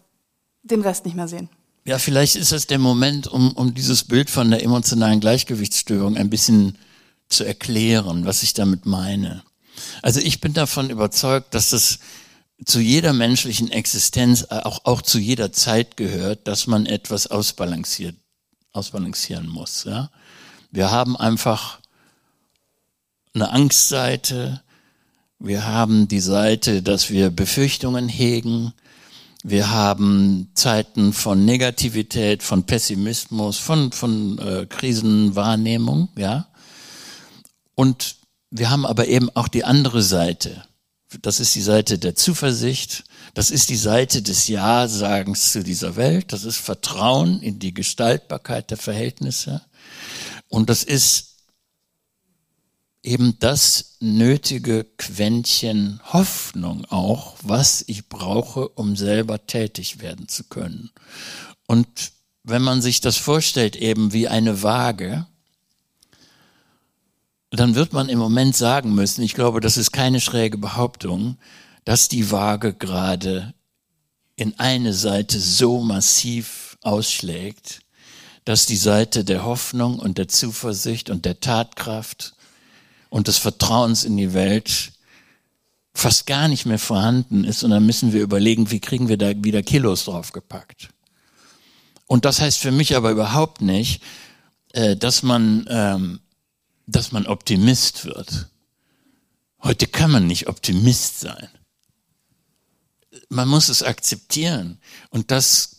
den 0.62 0.80
Rest 0.80 1.04
nicht 1.04 1.16
mehr 1.16 1.28
sehen? 1.28 1.48
Ja, 1.86 1.98
vielleicht 1.98 2.36
ist 2.36 2.52
es 2.52 2.66
der 2.66 2.78
Moment, 2.78 3.26
um, 3.26 3.52
um 3.52 3.74
dieses 3.74 4.04
Bild 4.04 4.30
von 4.30 4.50
der 4.50 4.62
emotionalen 4.62 5.20
Gleichgewichtsstörung 5.20 6.16
ein 6.16 6.30
bisschen 6.30 6.78
zu 7.34 7.44
erklären, 7.44 8.24
was 8.24 8.42
ich 8.42 8.54
damit 8.54 8.86
meine. 8.86 9.42
Also 10.02 10.20
ich 10.20 10.40
bin 10.40 10.52
davon 10.52 10.90
überzeugt, 10.90 11.54
dass 11.54 11.70
das 11.70 11.98
zu 12.64 12.80
jeder 12.80 13.12
menschlichen 13.12 13.70
Existenz, 13.70 14.44
auch, 14.44 14.84
auch 14.84 15.02
zu 15.02 15.18
jeder 15.18 15.52
Zeit 15.52 15.96
gehört, 15.96 16.46
dass 16.46 16.66
man 16.66 16.86
etwas 16.86 17.26
ausbalanciert, 17.26 18.16
ausbalancieren 18.72 19.48
muss. 19.48 19.84
Ja? 19.84 20.10
Wir 20.70 20.90
haben 20.90 21.16
einfach 21.16 21.80
eine 23.34 23.50
Angstseite, 23.50 24.62
wir 25.40 25.66
haben 25.66 26.08
die 26.08 26.20
Seite, 26.20 26.82
dass 26.82 27.10
wir 27.10 27.30
Befürchtungen 27.30 28.08
hegen, 28.08 28.72
Wir 29.46 29.70
haben 29.70 30.48
Zeiten 30.54 31.12
von 31.12 31.44
Negativität, 31.44 32.42
von 32.42 32.64
Pessimismus, 32.64 33.58
von, 33.58 33.92
von 33.92 34.38
äh, 34.38 34.64
Krisenwahrnehmung, 34.64 36.08
ja. 36.16 36.46
Und 37.74 38.16
wir 38.50 38.70
haben 38.70 38.86
aber 38.86 39.08
eben 39.08 39.30
auch 39.30 39.48
die 39.48 39.64
andere 39.64 40.02
Seite. 40.02 40.64
Das 41.22 41.40
ist 41.40 41.54
die 41.54 41.62
Seite 41.62 41.98
der 41.98 42.14
Zuversicht. 42.14 43.04
Das 43.34 43.50
ist 43.50 43.68
die 43.68 43.76
Seite 43.76 44.22
des 44.22 44.48
Ja-Sagens 44.48 45.52
zu 45.52 45.62
dieser 45.62 45.96
Welt. 45.96 46.32
Das 46.32 46.44
ist 46.44 46.58
Vertrauen 46.58 47.40
in 47.40 47.58
die 47.58 47.74
Gestaltbarkeit 47.74 48.70
der 48.70 48.78
Verhältnisse. 48.78 49.62
Und 50.48 50.70
das 50.70 50.84
ist 50.84 51.34
eben 53.02 53.38
das 53.38 53.96
nötige 54.00 54.84
Quäntchen 54.96 56.00
Hoffnung 56.04 56.84
auch, 56.86 57.36
was 57.42 57.84
ich 57.86 58.08
brauche, 58.08 58.68
um 58.68 58.96
selber 58.96 59.46
tätig 59.46 60.00
werden 60.00 60.28
zu 60.28 60.44
können. 60.44 60.90
Und 61.66 62.12
wenn 62.44 62.62
man 62.62 62.82
sich 62.82 63.00
das 63.00 63.16
vorstellt, 63.16 63.76
eben 63.76 64.12
wie 64.12 64.28
eine 64.28 64.62
Waage, 64.62 65.26
dann 67.60 67.74
wird 67.74 67.92
man 67.92 68.08
im 68.08 68.18
Moment 68.18 68.56
sagen 68.56 68.94
müssen, 68.94 69.22
ich 69.22 69.34
glaube, 69.34 69.60
das 69.60 69.76
ist 69.76 69.92
keine 69.92 70.20
schräge 70.20 70.58
Behauptung, 70.58 71.36
dass 71.84 72.08
die 72.08 72.30
Waage 72.30 72.72
gerade 72.72 73.54
in 74.36 74.58
eine 74.58 74.94
Seite 74.94 75.38
so 75.38 75.80
massiv 75.80 76.76
ausschlägt, 76.82 77.80
dass 78.44 78.66
die 78.66 78.76
Seite 78.76 79.24
der 79.24 79.44
Hoffnung 79.44 79.98
und 79.98 80.18
der 80.18 80.28
Zuversicht 80.28 81.10
und 81.10 81.24
der 81.24 81.40
Tatkraft 81.40 82.34
und 83.10 83.28
des 83.28 83.38
Vertrauens 83.38 84.04
in 84.04 84.16
die 84.16 84.34
Welt 84.34 84.92
fast 85.94 86.26
gar 86.26 86.48
nicht 86.48 86.66
mehr 86.66 86.78
vorhanden 86.78 87.44
ist. 87.44 87.62
Und 87.62 87.70
dann 87.70 87.86
müssen 87.86 88.12
wir 88.12 88.22
überlegen, 88.22 88.70
wie 88.70 88.80
kriegen 88.80 89.08
wir 89.08 89.16
da 89.16 89.32
wieder 89.44 89.62
Kilos 89.62 90.06
draufgepackt. 90.06 90.88
Und 92.06 92.24
das 92.24 92.40
heißt 92.40 92.58
für 92.58 92.72
mich 92.72 92.96
aber 92.96 93.12
überhaupt 93.12 93.62
nicht, 93.62 94.02
äh, 94.72 94.96
dass 94.96 95.22
man, 95.22 95.64
ähm, 95.68 96.20
dass 96.86 97.12
man 97.12 97.26
Optimist 97.26 98.04
wird. 98.04 98.48
Heute 99.62 99.86
kann 99.86 100.10
man 100.10 100.26
nicht 100.26 100.48
Optimist 100.48 101.20
sein. 101.20 101.48
Man 103.28 103.48
muss 103.48 103.68
es 103.68 103.82
akzeptieren. 103.82 104.78
Und 105.10 105.30
das 105.30 105.74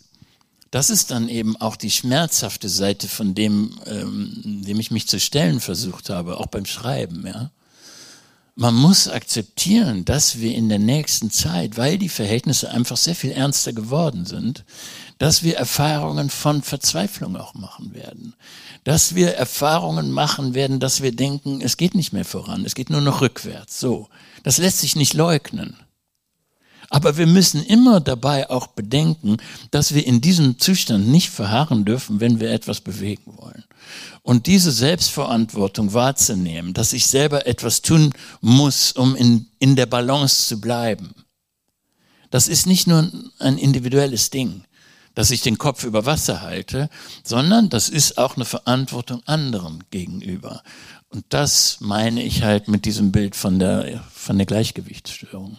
das 0.76 0.90
ist 0.90 1.10
dann 1.10 1.30
eben 1.30 1.56
auch 1.56 1.78
die 1.78 1.90
schmerzhafte 1.90 2.68
Seite 2.68 3.08
von 3.08 3.34
dem, 3.34 3.80
ähm, 3.86 4.62
dem 4.66 4.78
ich 4.78 4.92
mich 4.92 5.08
zu 5.08 5.22
stellen 5.22 5.62
versucht 5.62 6.10
habe, 6.10 6.38
auch 6.38 6.48
beim 6.48 6.66
Schreiben, 6.66 7.26
ja. 7.26 7.52
Man 8.56 8.76
muss 8.76 9.08
akzeptieren, 9.08 10.04
dass 10.04 10.40
wir 10.40 10.54
in 10.54 10.68
der 10.68 10.80
nächsten 10.80 11.32
Zeit, 11.32 11.78
weil 11.78 11.98
die 11.98 12.10
Verhältnisse 12.10 12.72
einfach 12.72 12.98
sehr 12.98 13.16
viel 13.16 13.32
ernster 13.32 13.72
geworden 13.72 14.26
sind, 14.26 14.66
dass 15.18 15.44
wir 15.44 15.58
Erfahrungen 15.58 16.30
von 16.30 16.62
Verzweiflung 16.62 17.38
auch 17.38 17.54
machen 17.54 17.94
werden. 17.94 18.34
Dass 18.84 19.16
wir 19.16 19.36
Erfahrungen 19.36 20.12
machen 20.12 20.54
werden, 20.54 20.80
dass 20.80 21.02
wir 21.02 21.16
denken, 21.16 21.62
es 21.62 21.78
geht 21.78 21.96
nicht 21.96 22.14
mehr 22.14 22.26
voran, 22.26 22.66
es 22.66 22.76
geht 22.76 22.90
nur 22.90 23.02
noch 23.02 23.22
rückwärts. 23.22 23.80
So. 23.80 24.10
Das 24.44 24.58
lässt 24.58 24.80
sich 24.80 24.96
nicht 24.96 25.14
leugnen. 25.14 25.78
Aber 26.90 27.18
wir 27.18 27.28
müssen 27.28 27.64
immer 27.64 28.00
dabei 28.00 28.50
auch 28.50 28.68
bedenken, 28.68 29.38
dass 29.72 29.94
wir 29.94 30.06
in 30.06 30.22
diesem 30.22 30.60
Zustand 30.60 31.08
nicht 31.08 31.30
verharren 31.30 31.84
dürfen, 31.84 32.20
wenn 32.20 32.40
wir 32.40 32.52
etwas 32.52 32.82
bewegen 32.82 33.38
wollen. 33.38 33.64
Und 34.22 34.48
diese 34.48 34.72
Selbstverantwortung 34.72 35.94
wahrzunehmen, 35.94 36.74
dass 36.74 36.94
ich 36.94 37.08
selber 37.08 37.48
etwas 37.48 37.82
tun 37.82 38.14
muss, 38.42 38.92
um 38.92 39.16
in, 39.16 39.48
in 39.60 39.76
der 39.76 39.86
Balance 39.88 40.48
zu 40.48 40.62
bleiben. 40.62 41.14
Das 42.30 42.48
ist 42.48 42.66
nicht 42.66 42.88
nur 42.88 43.12
ein 43.40 43.58
individuelles 43.58 44.30
Ding, 44.30 44.64
dass 45.16 45.32
ich 45.32 45.42
den 45.42 45.58
Kopf 45.58 45.84
über 45.84 46.06
Wasser 46.06 46.42
halte, 46.42 46.90
sondern 47.24 47.70
das 47.70 47.90
ist 47.90 48.18
auch 48.18 48.36
eine 48.36 48.46
Verantwortung 48.46 49.22
anderen 49.26 49.84
gegenüber. 49.90 50.62
Und 51.10 51.26
das 51.30 51.78
meine 51.80 52.22
ich 52.22 52.44
halt 52.44 52.68
mit 52.68 52.86
diesem 52.86 53.12
Bild 53.12 53.36
von 53.36 53.58
der, 53.58 54.04
von 54.14 54.38
der 54.38 54.46
Gleichgewichtsstörung. 54.46 55.58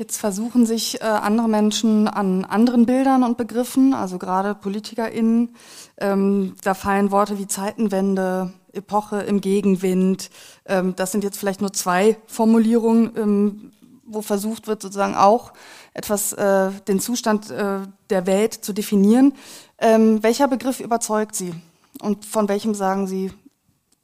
Jetzt 0.00 0.16
versuchen 0.16 0.64
sich 0.64 1.02
äh, 1.02 1.04
andere 1.04 1.46
Menschen 1.46 2.08
an 2.08 2.46
anderen 2.46 2.86
Bildern 2.86 3.22
und 3.22 3.36
Begriffen, 3.36 3.92
also 3.92 4.16
gerade 4.16 4.54
PolitikerInnen. 4.54 5.54
Ähm, 5.98 6.54
da 6.62 6.72
fallen 6.72 7.10
Worte 7.10 7.38
wie 7.38 7.46
Zeitenwende, 7.46 8.52
Epoche 8.72 9.20
im 9.20 9.42
Gegenwind. 9.42 10.30
Ähm, 10.64 10.94
das 10.96 11.12
sind 11.12 11.22
jetzt 11.22 11.36
vielleicht 11.38 11.60
nur 11.60 11.74
zwei 11.74 12.16
Formulierungen, 12.26 13.12
ähm, 13.14 13.72
wo 14.06 14.22
versucht 14.22 14.66
wird, 14.66 14.80
sozusagen 14.80 15.14
auch 15.14 15.52
etwas, 16.00 16.32
äh, 16.32 16.70
den 16.88 16.98
Zustand 16.98 17.50
äh, 17.50 17.80
der 18.08 18.26
Welt 18.26 18.54
zu 18.54 18.72
definieren. 18.72 19.34
Ähm, 19.78 20.22
welcher 20.22 20.48
Begriff 20.48 20.80
überzeugt 20.80 21.36
Sie? 21.36 21.52
Und 22.00 22.24
von 22.24 22.48
welchem 22.48 22.74
sagen 22.74 23.06
Sie, 23.06 23.30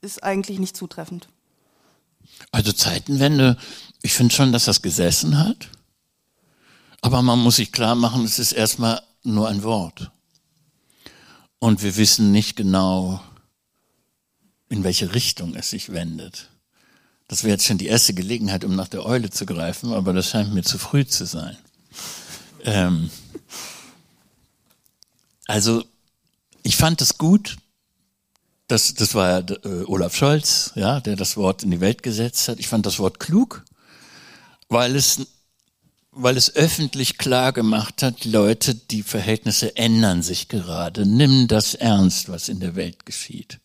ist 0.03 0.23
eigentlich 0.23 0.59
nicht 0.59 0.77
zutreffend? 0.77 1.29
Also 2.53 2.73
Zeitenwende, 2.73 3.57
ich 4.03 4.13
finde 4.13 4.35
schon, 4.35 4.53
dass 4.53 4.67
das 4.67 4.83
gesessen 4.83 5.39
hat. 5.39 5.71
Aber 7.01 7.23
man 7.23 7.39
muss 7.39 7.57
sich 7.57 7.73
klar 7.73 7.95
machen, 7.95 8.25
es 8.25 8.39
ist 8.39 8.53
erstmal 8.53 9.01
nur 9.23 9.49
ein 9.49 9.63
Wort. 9.63 10.11
Und 11.59 11.83
wir 11.83 11.97
wissen 11.97 12.31
nicht 12.31 12.57
genau, 12.57 13.23
in 14.69 14.85
welche 14.85 15.15
Richtung 15.15 15.55
es 15.55 15.71
sich 15.71 15.93
wendet. 15.93 16.51
Das 17.29 17.43
wäre 17.43 17.53
jetzt 17.53 17.65
schon 17.65 17.79
die 17.79 17.87
erste 17.87 18.13
Gelegenheit, 18.13 18.65
um 18.65 18.77
nach 18.77 18.89
der 18.89 19.07
Eule 19.07 19.31
zu 19.31 19.47
greifen, 19.47 19.95
aber 19.95 20.13
das 20.13 20.29
scheint 20.29 20.53
mir 20.53 20.63
zu 20.63 20.77
früh 20.77 21.07
zu 21.07 21.25
sein. 21.25 21.57
Ähm 22.67 23.11
also, 25.47 25.85
ich 26.63 26.77
fand 26.77 27.01
es 27.01 27.17
gut, 27.17 27.57
das, 28.69 28.95
das 28.95 29.15
war 29.15 29.49
äh, 29.49 29.85
Olaf 29.87 30.15
Scholz, 30.15 30.73
ja, 30.75 31.01
der 31.01 31.17
das 31.17 31.37
Wort 31.37 31.63
in 31.63 31.71
die 31.71 31.81
Welt 31.81 32.03
gesetzt 32.03 32.49
hat. 32.49 32.59
Ich 32.59 32.69
fand 32.69 32.85
das 32.85 32.99
Wort 32.99 33.21
klug, 33.21 33.65
weil 34.69 34.97
es 34.97 35.27
weil 36.19 36.39
es 36.39 36.57
öffentlich 36.57 37.19
klar 37.19 37.53
gemacht 37.53 38.03
hat, 38.03 38.25
Leute, 38.25 38.75
die 38.75 39.03
Verhältnisse 39.03 39.77
ändern 39.77 40.23
sich 40.23 40.49
gerade. 40.49 41.05
Nimm 41.05 41.47
das 41.47 41.75
ernst, 41.75 42.31
was 42.31 42.49
in 42.49 42.59
der 42.59 42.75
Welt 42.75 43.05
geschieht. 43.05 43.61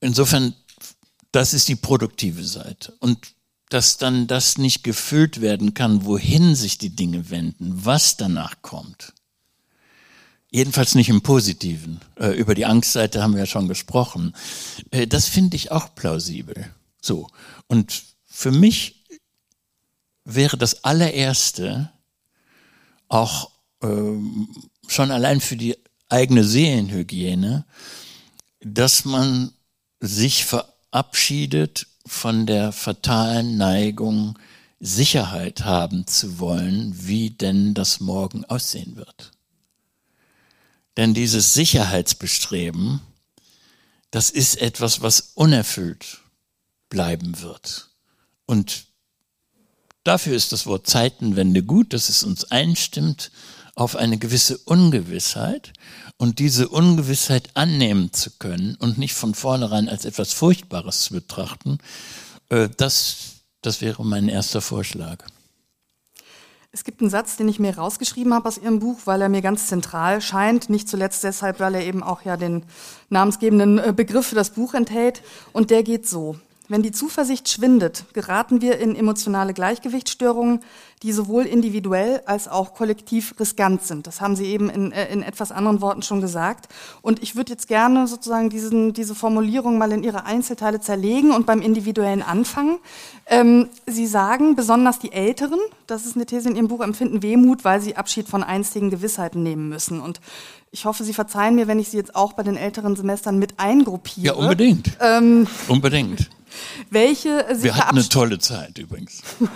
Insofern, 0.00 0.54
das 1.30 1.54
ist 1.54 1.68
die 1.68 1.76
produktive 1.76 2.44
Seite. 2.44 2.94
Und 2.98 3.28
dass 3.70 3.98
dann 3.98 4.26
das 4.26 4.58
nicht 4.58 4.82
gefüllt 4.82 5.40
werden 5.40 5.74
kann, 5.74 6.04
wohin 6.04 6.54
sich 6.54 6.78
die 6.78 6.94
Dinge 6.94 7.30
wenden, 7.30 7.84
was 7.84 8.16
danach 8.16 8.62
kommt. 8.62 9.12
Jedenfalls 10.50 10.94
nicht 10.94 11.10
im 11.10 11.20
Positiven. 11.20 12.00
Äh, 12.16 12.30
über 12.30 12.54
die 12.54 12.64
Angstseite 12.64 13.22
haben 13.22 13.34
wir 13.34 13.40
ja 13.40 13.46
schon 13.46 13.68
gesprochen. 13.68 14.34
Äh, 14.90 15.06
das 15.06 15.28
finde 15.28 15.56
ich 15.56 15.70
auch 15.70 15.94
plausibel. 15.94 16.72
So. 17.00 17.28
Und 17.66 18.02
für 18.24 18.50
mich 18.50 19.04
wäre 20.24 20.56
das 20.56 20.84
allererste 20.84 21.90
auch 23.08 23.50
ähm, 23.82 24.48
schon 24.86 25.10
allein 25.10 25.40
für 25.40 25.56
die 25.56 25.76
eigene 26.08 26.44
Seelenhygiene, 26.44 27.66
dass 28.60 29.04
man 29.04 29.52
sich 30.00 30.44
verabschiedet 30.44 31.87
von 32.08 32.46
der 32.46 32.72
fatalen 32.72 33.56
Neigung, 33.56 34.38
Sicherheit 34.80 35.64
haben 35.64 36.06
zu 36.06 36.38
wollen, 36.38 36.92
wie 37.06 37.30
denn 37.30 37.74
das 37.74 38.00
morgen 38.00 38.44
aussehen 38.44 38.96
wird. 38.96 39.32
Denn 40.96 41.14
dieses 41.14 41.54
Sicherheitsbestreben, 41.54 43.00
das 44.10 44.30
ist 44.30 44.60
etwas, 44.60 45.02
was 45.02 45.32
unerfüllt 45.34 46.20
bleiben 46.88 47.40
wird. 47.40 47.90
Und 48.46 48.88
Dafür 50.08 50.34
ist 50.34 50.52
das 50.52 50.64
Wort 50.64 50.86
Zeitenwende 50.86 51.62
gut, 51.62 51.92
dass 51.92 52.08
es 52.08 52.22
uns 52.22 52.44
einstimmt 52.50 53.30
auf 53.74 53.94
eine 53.94 54.16
gewisse 54.16 54.56
Ungewissheit 54.56 55.74
und 56.18 56.40
diese 56.40 56.68
Ungewissheit 56.68 57.50
annehmen 57.54 58.12
zu 58.12 58.30
können 58.38 58.76
und 58.80 58.98
nicht 58.98 59.14
von 59.14 59.34
vornherein 59.34 59.88
als 59.88 60.04
etwas 60.04 60.32
Furchtbares 60.32 61.02
zu 61.02 61.14
betrachten, 61.14 61.78
äh, 62.50 62.68
das, 62.76 63.36
das 63.62 63.80
wäre 63.80 64.04
mein 64.04 64.28
erster 64.28 64.60
Vorschlag. 64.60 65.24
Es 66.70 66.84
gibt 66.84 67.00
einen 67.00 67.08
Satz, 67.08 67.36
den 67.36 67.48
ich 67.48 67.58
mir 67.58 67.76
rausgeschrieben 67.76 68.34
habe 68.34 68.46
aus 68.46 68.58
Ihrem 68.58 68.78
Buch, 68.78 68.98
weil 69.06 69.22
er 69.22 69.30
mir 69.30 69.40
ganz 69.40 69.68
zentral 69.68 70.20
scheint, 70.20 70.68
nicht 70.68 70.88
zuletzt 70.88 71.24
deshalb, 71.24 71.60
weil 71.60 71.74
er 71.74 71.86
eben 71.86 72.02
auch 72.02 72.22
ja 72.22 72.36
den 72.36 72.64
namensgebenden 73.08 73.78
äh, 73.78 73.92
Begriff 73.96 74.26
für 74.26 74.34
das 74.34 74.50
Buch 74.50 74.74
enthält. 74.74 75.22
Und 75.52 75.70
der 75.70 75.82
geht 75.82 76.06
so. 76.06 76.38
Wenn 76.70 76.82
die 76.82 76.92
Zuversicht 76.92 77.48
schwindet, 77.48 78.04
geraten 78.12 78.60
wir 78.60 78.78
in 78.78 78.94
emotionale 78.94 79.54
Gleichgewichtsstörungen, 79.54 80.60
die 81.02 81.12
sowohl 81.12 81.44
individuell 81.44 82.20
als 82.26 82.46
auch 82.46 82.74
kollektiv 82.74 83.34
riskant 83.40 83.84
sind. 83.84 84.06
Das 84.06 84.20
haben 84.20 84.36
Sie 84.36 84.44
eben 84.44 84.68
in, 84.68 84.92
äh, 84.92 85.10
in 85.10 85.22
etwas 85.22 85.50
anderen 85.50 85.80
Worten 85.80 86.02
schon 86.02 86.20
gesagt. 86.20 86.68
Und 87.00 87.22
ich 87.22 87.36
würde 87.36 87.52
jetzt 87.52 87.68
gerne 87.68 88.06
sozusagen 88.06 88.50
diesen, 88.50 88.92
diese 88.92 89.14
Formulierung 89.14 89.78
mal 89.78 89.92
in 89.92 90.02
ihre 90.02 90.26
Einzelteile 90.26 90.80
zerlegen 90.80 91.30
und 91.30 91.46
beim 91.46 91.62
Individuellen 91.62 92.22
anfangen. 92.22 92.78
Ähm, 93.26 93.70
Sie 93.86 94.06
sagen, 94.06 94.54
besonders 94.54 94.98
die 94.98 95.12
Älteren, 95.12 95.60
das 95.86 96.04
ist 96.04 96.16
eine 96.16 96.26
These 96.26 96.50
in 96.50 96.56
Ihrem 96.56 96.68
Buch, 96.68 96.80
empfinden 96.80 97.22
Wehmut, 97.22 97.64
weil 97.64 97.80
sie 97.80 97.96
Abschied 97.96 98.28
von 98.28 98.42
einstigen 98.42 98.90
Gewissheiten 98.90 99.42
nehmen 99.42 99.70
müssen. 99.70 100.00
Und 100.00 100.20
ich 100.70 100.84
hoffe, 100.84 101.02
Sie 101.02 101.14
verzeihen 101.14 101.54
mir, 101.54 101.66
wenn 101.66 101.78
ich 101.78 101.88
Sie 101.88 101.96
jetzt 101.96 102.14
auch 102.14 102.34
bei 102.34 102.42
den 102.42 102.58
älteren 102.58 102.94
Semestern 102.94 103.38
mit 103.38 103.58
eingruppiere. 103.58 104.26
Ja, 104.26 104.32
unbedingt. 104.34 104.98
Ähm, 105.00 105.46
unbedingt. 105.68 106.28
Welche 106.90 107.46
sich 107.54 107.64
Wir 107.64 107.76
hatten 107.76 107.98
eine 107.98 108.08
tolle 108.08 108.38
Zeit 108.38 108.78
übrigens. 108.78 109.22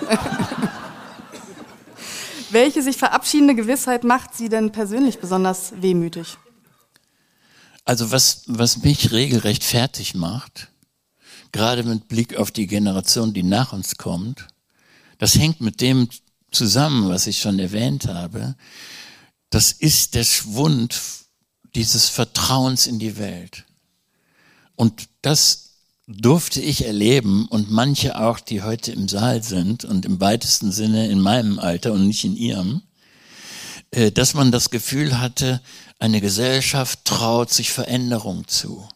welche 2.51 2.83
sich 2.83 2.97
verabschiedende 2.97 3.55
Gewissheit 3.55 4.05
macht 4.05 4.35
Sie 4.35 4.49
denn 4.49 4.73
persönlich 4.73 5.19
besonders 5.19 5.73
wehmütig? 5.81 6.37
Also 7.85 8.13
was, 8.13 8.43
was 8.47 8.83
mich 8.83 9.11
regelrecht 9.11 9.65
fertig 9.65 10.15
macht, 10.15 10.69
gerade 11.51 11.83
mit 11.83 12.09
Blick 12.09 12.37
auf 12.37 12.51
die 12.51 12.67
Generation, 12.67 13.35
die 13.35 13.43
nach 13.43 13.73
uns 13.73 13.97
kommt, 13.97 14.47
das 15.19 15.37
hängt 15.37 15.61
mit 15.61 15.81
dem 15.81 16.09
zusammen, 16.51 17.09
was 17.09 17.27
ich 17.27 17.41
schon 17.41 17.59
erwähnt 17.59 18.07
habe. 18.07 18.55
Das 19.51 19.73
ist 19.73 20.15
der 20.15 20.25
Schwund 20.25 21.01
dieses 21.75 22.09
Vertrauens 22.09 22.87
in 22.87 22.99
die 22.99 23.17
Welt. 23.17 23.65
Und 24.77 25.09
das 25.23 25.72
durfte 26.07 26.61
ich 26.61 26.85
erleben 26.85 27.47
und 27.47 27.71
manche 27.71 28.19
auch, 28.19 28.41
die 28.41 28.63
heute 28.63 28.93
im 28.93 29.09
Saal 29.09 29.43
sind 29.43 29.85
und 29.85 30.05
im 30.05 30.21
weitesten 30.21 30.73
Sinne 30.73 31.09
in 31.09 31.21
meinem 31.21 31.59
Alter 31.59 31.93
und 31.93 32.07
nicht 32.07 32.25
in 32.25 32.37
ihrem, 32.37 32.83
äh, 33.93 34.11
dass 34.11 34.35
man 34.35 34.51
das 34.51 34.71
Gefühl 34.71 35.21
hatte, 35.21 35.61
eine 35.99 36.21
Gesellschaft 36.21 37.05
traut 37.05 37.51
sich 37.51 37.71
Veränderung 37.71 38.49
zu. 38.49 38.87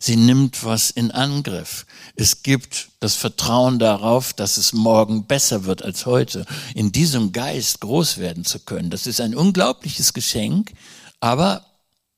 Sie 0.00 0.16
nimmt 0.16 0.64
was 0.64 0.90
in 0.90 1.10
Angriff. 1.10 1.86
Es 2.16 2.42
gibt 2.42 2.88
das 3.00 3.14
Vertrauen 3.14 3.78
darauf, 3.78 4.32
dass 4.32 4.56
es 4.56 4.72
morgen 4.72 5.26
besser 5.26 5.64
wird 5.64 5.82
als 5.82 6.04
heute. 6.04 6.46
In 6.74 6.92
diesem 6.92 7.32
Geist 7.32 7.80
groß 7.80 8.18
werden 8.18 8.44
zu 8.44 8.58
können. 8.58 8.90
Das 8.90 9.06
ist 9.06 9.20
ein 9.20 9.34
unglaubliches 9.34 10.12
Geschenk. 10.12 10.72
Aber 11.20 11.64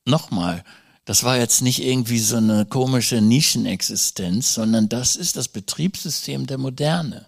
nochmal, 0.05 0.65
das 1.07 1.23
war 1.23 1.39
jetzt 1.39 1.63
nicht 1.63 1.83
irgendwie 1.83 2.19
so 2.19 2.37
eine 2.37 2.67
komische 2.67 3.21
Nischenexistenz, 3.21 4.53
sondern 4.53 4.89
das 4.89 5.15
ist 5.15 5.37
das 5.37 5.49
Betriebssystem 5.49 6.47
der 6.49 6.59
Moderne. 6.59 7.27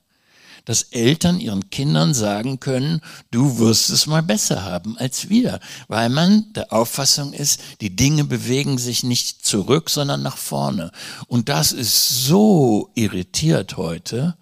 Dass 0.65 0.83
Eltern 0.83 1.41
ihren 1.41 1.71
Kindern 1.71 2.13
sagen 2.13 2.59
können, 2.59 3.01
du 3.31 3.59
wirst 3.59 3.89
es 3.89 4.07
mal 4.07 4.23
besser 4.23 4.65
haben 4.65 4.99
als 4.99 5.31
wir, 5.31 5.61
weil 5.87 6.11
man 6.11 6.53
der 6.55 6.73
Auffassung 6.73 7.33
ist, 7.33 7.61
die 7.81 7.95
Dinge 7.95 8.25
bewegen 8.25 8.79
sich 8.79 9.05
nicht 9.05 9.47
zurück, 9.47 9.91
sondern 9.91 10.23
nach 10.23 10.37
vorne. 10.37 10.91
Und 11.29 11.49
das 11.49 11.71
ist 11.71 12.27
so 12.27 12.91
irritiert 12.97 13.77
heute, 13.77 14.37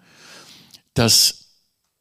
dass 0.95 1.46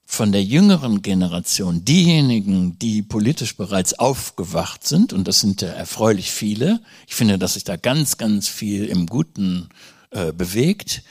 von 0.08 0.30
der 0.30 0.44
jüngeren 0.44 1.02
Generation, 1.02 1.84
diejenigen, 1.84 2.78
die 2.78 3.02
politisch 3.02 3.56
bereits 3.56 3.98
aufgewacht 3.98 4.86
sind, 4.86 5.12
und 5.12 5.26
das 5.26 5.40
sind 5.40 5.60
ja 5.62 5.68
erfreulich 5.68 6.30
viele, 6.30 6.80
ich 7.08 7.16
finde, 7.16 7.38
dass 7.38 7.54
sich 7.54 7.64
da 7.64 7.76
ganz, 7.76 8.16
ganz 8.16 8.46
viel 8.46 8.84
im 8.84 9.06
Guten 9.06 9.68
äh, 10.12 10.32
bewegt, 10.32 11.02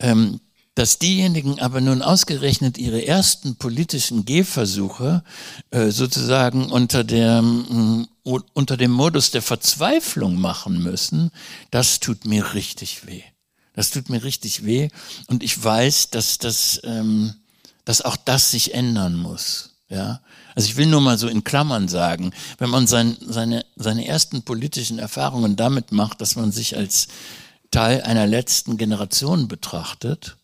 ähm, 0.00 0.40
dass 0.74 0.98
diejenigen 0.98 1.60
aber 1.60 1.80
nun 1.80 2.02
ausgerechnet 2.02 2.76
ihre 2.76 3.06
ersten 3.06 3.54
politischen 3.54 4.24
Gehversuche 4.24 5.22
äh, 5.70 5.90
sozusagen 5.90 6.72
unter 6.72 7.04
dem, 7.04 8.08
äh, 8.24 8.38
unter 8.52 8.76
dem 8.76 8.90
Modus 8.90 9.30
der 9.30 9.42
Verzweiflung 9.42 10.40
machen 10.40 10.82
müssen, 10.82 11.30
das 11.70 12.00
tut 12.00 12.24
mir 12.24 12.54
richtig 12.54 13.06
weh. 13.06 13.22
Das 13.74 13.90
tut 13.90 14.10
mir 14.10 14.24
richtig 14.24 14.64
weh. 14.64 14.88
Und 15.28 15.44
ich 15.44 15.62
weiß, 15.62 16.10
dass 16.10 16.38
das... 16.38 16.80
Ähm, 16.82 17.34
dass 17.84 18.02
auch 18.02 18.16
das 18.16 18.50
sich 18.50 18.74
ändern 18.74 19.16
muss. 19.16 19.70
Ja, 19.88 20.20
also 20.54 20.68
ich 20.68 20.76
will 20.76 20.86
nur 20.86 21.00
mal 21.00 21.18
so 21.18 21.28
in 21.28 21.44
Klammern 21.44 21.88
sagen, 21.88 22.32
wenn 22.58 22.70
man 22.70 22.86
sein, 22.86 23.16
seine, 23.20 23.64
seine 23.76 24.06
ersten 24.06 24.42
politischen 24.42 24.98
Erfahrungen 24.98 25.56
damit 25.56 25.92
macht, 25.92 26.20
dass 26.20 26.36
man 26.36 26.52
sich 26.52 26.76
als 26.76 27.08
Teil 27.70 28.02
einer 28.02 28.26
letzten 28.26 28.76
Generation 28.78 29.46
betrachtet 29.46 30.36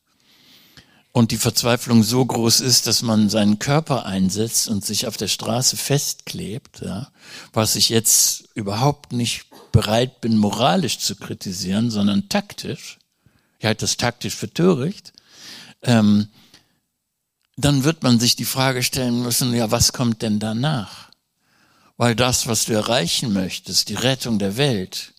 und 1.12 1.32
die 1.32 1.38
Verzweiflung 1.38 2.02
so 2.02 2.24
groß 2.24 2.60
ist, 2.60 2.86
dass 2.86 3.02
man 3.02 3.28
seinen 3.28 3.58
Körper 3.58 4.06
einsetzt 4.06 4.68
und 4.68 4.84
sich 4.84 5.06
auf 5.06 5.16
der 5.16 5.28
Straße 5.28 5.76
festklebt, 5.76 6.82
ja, 6.82 7.10
was 7.52 7.76
ich 7.76 7.88
jetzt 7.88 8.44
überhaupt 8.54 9.12
nicht 9.12 9.46
bereit 9.72 10.20
bin, 10.20 10.36
moralisch 10.36 10.98
zu 10.98 11.16
kritisieren, 11.16 11.90
sondern 11.90 12.28
taktisch. 12.28 12.98
Ich 13.58 13.66
halte 13.66 13.82
das 13.82 13.96
taktisch 13.96 14.34
für 14.34 14.52
töricht. 14.52 15.12
Ähm, 15.82 16.28
dann 17.56 17.84
wird 17.84 18.02
man 18.02 18.18
sich 18.18 18.36
die 18.36 18.44
Frage 18.44 18.82
stellen 18.82 19.22
müssen, 19.22 19.54
ja, 19.54 19.70
was 19.70 19.92
kommt 19.92 20.22
denn 20.22 20.38
danach? 20.38 21.10
Weil 21.96 22.14
das, 22.16 22.46
was 22.46 22.64
du 22.64 22.72
erreichen 22.72 23.32
möchtest, 23.32 23.88
die 23.88 23.94
Rettung 23.94 24.38
der 24.38 24.56
Welt, 24.56 25.12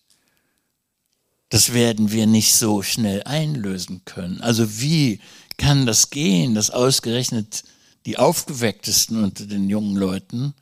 das 1.49 1.73
werden 1.73 2.11
wir 2.11 2.27
nicht 2.27 2.55
so 2.55 2.81
schnell 2.81 3.23
einlösen 3.23 4.03
können. 4.05 4.41
Also 4.41 4.79
wie 4.79 5.19
kann 5.57 5.85
das 5.85 6.09
gehen, 6.09 6.55
dass 6.55 6.71
ausgerechnet 6.71 7.63
die 8.05 8.17
aufgewecktesten 8.17 9.23
unter 9.23 9.45
den 9.45 9.69
jungen 9.69 9.95
Leuten 9.95 10.53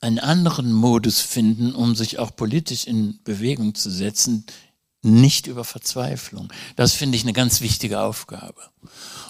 einen 0.00 0.18
anderen 0.18 0.72
Modus 0.72 1.20
finden, 1.20 1.74
um 1.74 1.94
sich 1.94 2.18
auch 2.18 2.34
politisch 2.34 2.86
in 2.86 3.18
Bewegung 3.24 3.74
zu 3.74 3.90
setzen, 3.90 4.44
nicht 5.06 5.46
über 5.46 5.64
Verzweiflung. 5.64 6.52
Das 6.76 6.92
finde 6.92 7.16
ich 7.16 7.22
eine 7.22 7.32
ganz 7.32 7.60
wichtige 7.60 8.00
Aufgabe. 8.00 8.60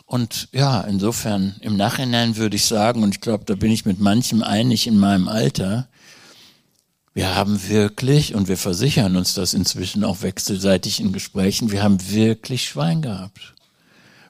Und 0.04 0.48
ja, 0.52 0.80
insofern 0.82 1.56
im 1.60 1.76
Nachhinein 1.76 2.36
würde 2.36 2.56
ich 2.56 2.64
sagen, 2.64 3.02
und 3.02 3.14
ich 3.14 3.20
glaube, 3.20 3.44
da 3.44 3.54
bin 3.54 3.70
ich 3.70 3.84
mit 3.84 4.00
manchem 4.00 4.42
einig 4.42 4.86
in 4.86 4.98
meinem 4.98 5.28
Alter, 5.28 5.88
wir 7.12 7.34
haben 7.34 7.68
wirklich, 7.68 8.34
und 8.34 8.46
wir 8.46 8.58
versichern 8.58 9.16
uns 9.16 9.32
das 9.32 9.54
inzwischen 9.54 10.04
auch 10.04 10.20
wechselseitig 10.20 11.00
in 11.00 11.12
Gesprächen, 11.12 11.72
wir 11.72 11.82
haben 11.82 12.10
wirklich 12.10 12.68
Schwein 12.68 13.00
gehabt. 13.00 13.54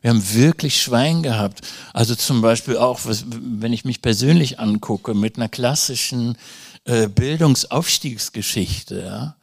Wir 0.02 0.10
haben 0.10 0.34
wirklich 0.34 0.80
Schwein 0.80 1.24
gehabt. 1.24 1.66
Also 1.92 2.14
zum 2.14 2.42
Beispiel 2.42 2.76
auch, 2.76 3.00
wenn 3.04 3.72
ich 3.72 3.84
mich 3.84 4.02
persönlich 4.02 4.60
angucke, 4.60 5.14
mit 5.14 5.36
einer 5.36 5.48
klassischen 5.48 6.36
äh, 6.84 7.08
Bildungsaufstiegsgeschichte, 7.08 9.00
ja, 9.00 9.36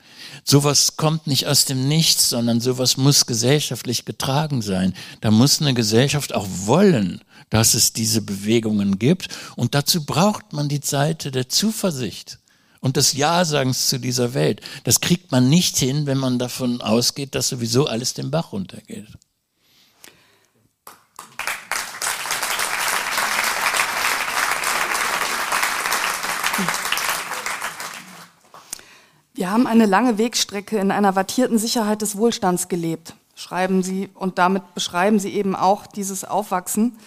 Sowas 0.43 0.97
kommt 0.97 1.27
nicht 1.27 1.47
aus 1.47 1.65
dem 1.65 1.87
Nichts, 1.87 2.29
sondern 2.29 2.59
sowas 2.59 2.97
muss 2.97 3.25
gesellschaftlich 3.25 4.05
getragen 4.05 4.61
sein. 4.61 4.93
Da 5.21 5.31
muss 5.31 5.61
eine 5.61 5.73
Gesellschaft 5.73 6.33
auch 6.33 6.47
wollen, 6.65 7.21
dass 7.49 7.73
es 7.73 7.93
diese 7.93 8.21
Bewegungen 8.21 8.99
gibt. 8.99 9.29
Und 9.55 9.75
dazu 9.75 10.05
braucht 10.05 10.53
man 10.53 10.69
die 10.69 10.81
Seite 10.83 11.31
der 11.31 11.49
Zuversicht 11.49 12.39
und 12.79 12.97
des 12.97 13.13
Ja-Sagens 13.13 13.87
zu 13.87 13.99
dieser 13.99 14.33
Welt. 14.33 14.61
Das 14.83 14.99
kriegt 14.99 15.31
man 15.31 15.49
nicht 15.49 15.77
hin, 15.77 16.05
wenn 16.05 16.17
man 16.17 16.39
davon 16.39 16.81
ausgeht, 16.81 17.35
dass 17.35 17.49
sowieso 17.49 17.87
alles 17.87 18.13
den 18.13 18.29
Bach 18.29 18.51
runtergeht. 18.51 19.07
Wir 29.35 29.49
haben 29.49 29.65
eine 29.65 29.87
lange 29.87 30.19
Wegstrecke 30.19 30.77
in 30.77 30.91
einer 30.91 31.15
wattierten 31.15 31.57
Sicherheit 31.57 32.03
des 32.03 32.17
Wohlstands 32.17 32.67
gelebt, 32.67 33.15
schreiben 33.35 33.81
Sie, 33.81 34.09
und 34.13 34.37
damit 34.37 34.75
beschreiben 34.75 35.17
Sie 35.17 35.33
eben 35.33 35.55
auch 35.55 35.87
dieses 35.87 36.23
Aufwachsen 36.23 36.99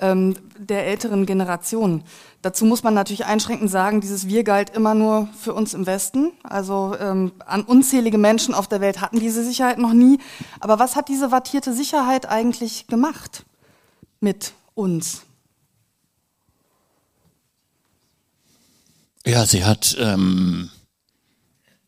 ähm, 0.00 0.34
der 0.58 0.86
älteren 0.86 1.26
Generation. 1.26 2.02
Dazu 2.40 2.64
muss 2.64 2.82
man 2.82 2.94
natürlich 2.94 3.26
einschränkend 3.26 3.70
sagen, 3.70 4.00
dieses 4.00 4.28
Wir 4.28 4.44
galt 4.44 4.70
immer 4.70 4.94
nur 4.94 5.28
für 5.38 5.52
uns 5.52 5.74
im 5.74 5.84
Westen. 5.86 6.32
Also 6.42 6.96
ähm, 6.98 7.32
an 7.44 7.62
unzählige 7.62 8.18
Menschen 8.18 8.54
auf 8.54 8.66
der 8.66 8.80
Welt 8.80 9.02
hatten 9.02 9.20
diese 9.20 9.44
Sicherheit 9.44 9.76
noch 9.76 9.92
nie. 9.92 10.18
Aber 10.60 10.78
was 10.78 10.96
hat 10.96 11.08
diese 11.08 11.32
wattierte 11.32 11.74
Sicherheit 11.74 12.26
eigentlich 12.26 12.86
gemacht 12.86 13.44
mit 14.20 14.52
uns? 14.74 15.22
Ja, 19.26 19.46
sie 19.46 19.64
hat 19.64 19.96
ähm, 19.98 20.70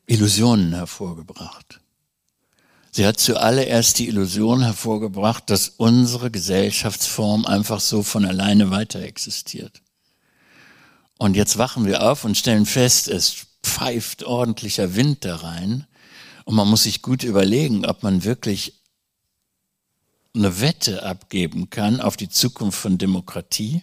Illusionen 0.07 0.73
hervorgebracht. 0.73 1.81
Sie 2.93 3.05
hat 3.05 3.21
zuallererst 3.21 3.99
die 3.99 4.09
Illusion 4.09 4.63
hervorgebracht, 4.63 5.51
dass 5.51 5.69
unsere 5.69 6.31
Gesellschaftsform 6.31 7.45
einfach 7.45 7.81
so 7.81 8.03
von 8.03 8.25
alleine 8.25 8.71
weiter 8.71 9.01
existiert. 9.01 9.83
Und 11.19 11.35
jetzt 11.35 11.59
wachen 11.59 11.87
wir 11.87 12.03
auf 12.11 12.25
und 12.25 12.37
stellen 12.37 12.67
fest, 12.67 13.09
es 13.09 13.47
pfeift 13.63 14.25
ordentlicher 14.25 14.95
Wind 14.95 15.25
da 15.25 15.37
rein. 15.37 15.87
Und 16.45 16.55
man 16.55 16.69
muss 16.69 16.85
sich 16.85 17.03
gut 17.03 17.23
überlegen, 17.25 17.85
ob 17.85 18.03
man 18.03 18.25
wirklich 18.25 18.81
eine 20.35 20.61
Wette 20.61 21.03
abgeben 21.03 21.71
kann 21.71 22.01
auf 22.01 22.17
die 22.17 22.29
Zukunft 22.29 22.79
von 22.79 22.99
Demokratie, 22.99 23.83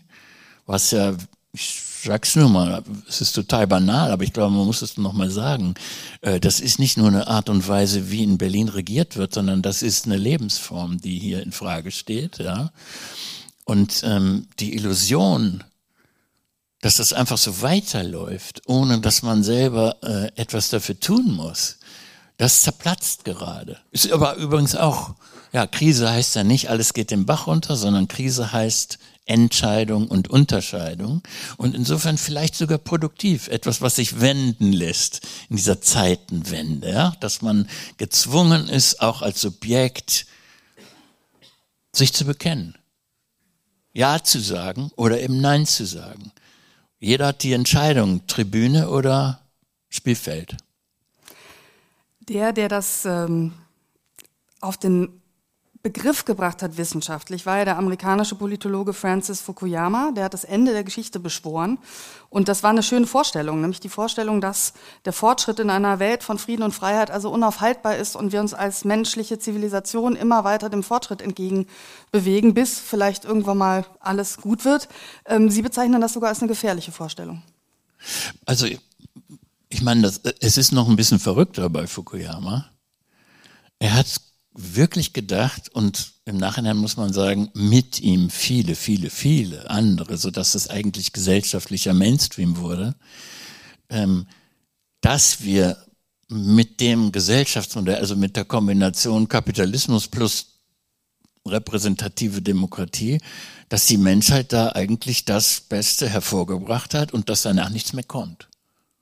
was 0.65 0.91
ja, 0.91 1.15
ich 1.53 1.81
sag's 2.03 2.35
nur 2.35 2.49
mal, 2.49 2.83
es 3.07 3.21
ist 3.21 3.33
total 3.33 3.67
banal, 3.67 4.11
aber 4.11 4.23
ich 4.23 4.33
glaube, 4.33 4.53
man 4.53 4.65
muss 4.65 4.81
es 4.81 4.97
noch 4.97 5.13
mal 5.13 5.29
sagen. 5.29 5.75
Äh, 6.21 6.39
das 6.39 6.59
ist 6.59 6.79
nicht 6.79 6.97
nur 6.97 7.07
eine 7.07 7.27
Art 7.27 7.49
und 7.49 7.67
Weise, 7.67 8.09
wie 8.11 8.23
in 8.23 8.37
Berlin 8.37 8.69
regiert 8.69 9.15
wird, 9.15 9.33
sondern 9.33 9.61
das 9.61 9.81
ist 9.83 10.05
eine 10.05 10.17
Lebensform, 10.17 10.99
die 10.99 11.17
hier 11.17 11.43
in 11.43 11.51
Frage 11.51 11.91
steht, 11.91 12.39
ja. 12.39 12.71
Und 13.65 14.01
ähm, 14.03 14.47
die 14.59 14.75
Illusion, 14.75 15.63
dass 16.81 16.97
das 16.97 17.13
einfach 17.13 17.37
so 17.37 17.61
weiterläuft, 17.61 18.63
ohne 18.65 18.99
dass 18.99 19.21
man 19.21 19.43
selber 19.43 19.95
äh, 20.03 20.31
etwas 20.35 20.69
dafür 20.69 20.99
tun 20.99 21.31
muss, 21.31 21.77
das 22.37 22.63
zerplatzt 22.63 23.23
gerade. 23.23 23.79
Ist 23.91 24.11
aber 24.11 24.35
übrigens 24.35 24.75
auch, 24.75 25.15
ja, 25.53 25.65
Krise 25.67 26.09
heißt 26.09 26.35
ja 26.35 26.43
nicht, 26.43 26.69
alles 26.69 26.93
geht 26.93 27.11
den 27.11 27.25
Bach 27.25 27.47
runter, 27.47 27.77
sondern 27.77 28.09
Krise 28.09 28.51
heißt 28.51 28.97
Entscheidung 29.25 30.07
und 30.07 30.29
Unterscheidung 30.29 31.21
und 31.57 31.75
insofern 31.75 32.17
vielleicht 32.17 32.55
sogar 32.55 32.77
produktiv, 32.77 33.47
etwas, 33.47 33.81
was 33.81 33.95
sich 33.95 34.19
wenden 34.19 34.73
lässt 34.73 35.21
in 35.49 35.55
dieser 35.55 35.81
Zeitenwende, 35.81 36.89
ja, 36.89 37.15
dass 37.19 37.41
man 37.41 37.69
gezwungen 37.97 38.67
ist, 38.67 39.01
auch 39.01 39.21
als 39.21 39.39
Subjekt 39.39 40.25
sich 41.93 42.13
zu 42.13 42.25
bekennen. 42.25 42.75
Ja 43.93 44.23
zu 44.23 44.39
sagen 44.39 44.91
oder 44.95 45.21
eben 45.21 45.39
Nein 45.39 45.65
zu 45.65 45.85
sagen. 45.85 46.31
Jeder 46.99 47.27
hat 47.27 47.43
die 47.43 47.53
Entscheidung, 47.53 48.25
Tribüne 48.27 48.89
oder 48.89 49.41
Spielfeld. 49.89 50.57
Der, 52.21 52.53
der 52.53 52.69
das 52.69 53.05
ähm, 53.05 53.53
auf 54.61 54.77
den 54.77 55.21
Begriff 55.83 56.23
gebracht 56.23 56.63
hat 56.63 56.77
wissenschaftlich, 56.77 57.45
war 57.45 57.57
ja 57.57 57.65
der 57.65 57.77
amerikanische 57.77 58.35
Politologe 58.35 58.93
Francis 58.93 59.41
Fukuyama. 59.41 60.11
Der 60.15 60.23
hat 60.23 60.33
das 60.33 60.45
Ende 60.45 60.71
der 60.71 60.85
Geschichte 60.85 61.19
beschworen. 61.19 61.77
Und 62.29 62.47
das 62.47 62.63
war 62.63 62.69
eine 62.69 62.83
schöne 62.83 63.05
Vorstellung, 63.05 63.59
nämlich 63.59 63.81
die 63.81 63.89
Vorstellung, 63.89 64.39
dass 64.39 64.71
der 65.03 65.11
Fortschritt 65.11 65.59
in 65.59 65.69
einer 65.69 65.99
Welt 65.99 66.23
von 66.23 66.39
Frieden 66.39 66.63
und 66.63 66.71
Freiheit 66.73 67.11
also 67.11 67.29
unaufhaltbar 67.29 67.97
ist 67.97 68.15
und 68.15 68.31
wir 68.31 68.39
uns 68.39 68.53
als 68.53 68.85
menschliche 68.85 69.39
Zivilisation 69.39 70.15
immer 70.15 70.45
weiter 70.45 70.69
dem 70.69 70.83
Fortschritt 70.83 71.21
entgegen 71.21 71.67
bewegen, 72.13 72.53
bis 72.53 72.79
vielleicht 72.79 73.25
irgendwann 73.25 73.57
mal 73.57 73.85
alles 73.99 74.37
gut 74.37 74.63
wird. 74.63 74.87
Ähm, 75.25 75.49
Sie 75.49 75.61
bezeichnen 75.61 75.99
das 75.99 76.13
sogar 76.13 76.29
als 76.29 76.39
eine 76.39 76.47
gefährliche 76.47 76.93
Vorstellung. 76.93 77.43
Also, 78.45 78.67
ich 79.67 79.81
meine, 79.81 80.03
das, 80.03 80.21
es 80.39 80.57
ist 80.57 80.71
noch 80.71 80.87
ein 80.87 80.95
bisschen 80.95 81.19
verrückter 81.19 81.69
bei 81.69 81.87
Fukuyama. 81.87 82.69
Er 83.79 83.95
hat 83.95 84.07
wirklich 84.53 85.13
gedacht 85.13 85.69
und 85.69 86.13
im 86.25 86.37
Nachhinein 86.37 86.77
muss 86.77 86.97
man 86.97 87.11
sagen, 87.11 87.49
mit 87.53 87.99
ihm 87.99 88.29
viele, 88.29 88.75
viele, 88.75 89.09
viele 89.09 89.69
andere, 89.69 90.17
so 90.17 90.31
dass 90.31 90.55
es 90.55 90.69
eigentlich 90.69 91.11
gesellschaftlicher 91.11 91.93
Mainstream 91.93 92.57
wurde, 92.57 92.95
ähm, 93.89 94.27
dass 95.01 95.43
wir 95.43 95.77
mit 96.29 96.79
dem 96.79 97.11
Gesellschaftsmodell, 97.11 97.95
also 97.95 98.15
mit 98.15 98.35
der 98.35 98.45
Kombination 98.45 99.27
Kapitalismus 99.27 100.07
plus 100.07 100.47
repräsentative 101.45 102.41
Demokratie, 102.41 103.19
dass 103.69 103.87
die 103.87 103.97
Menschheit 103.97 104.53
da 104.53 104.71
eigentlich 104.73 105.25
das 105.25 105.61
Beste 105.61 106.07
hervorgebracht 106.07 106.93
hat 106.93 107.11
und 107.11 107.29
dass 107.29 107.41
danach 107.41 107.69
nichts 107.69 107.93
mehr 107.93 108.03
kommt. 108.03 108.47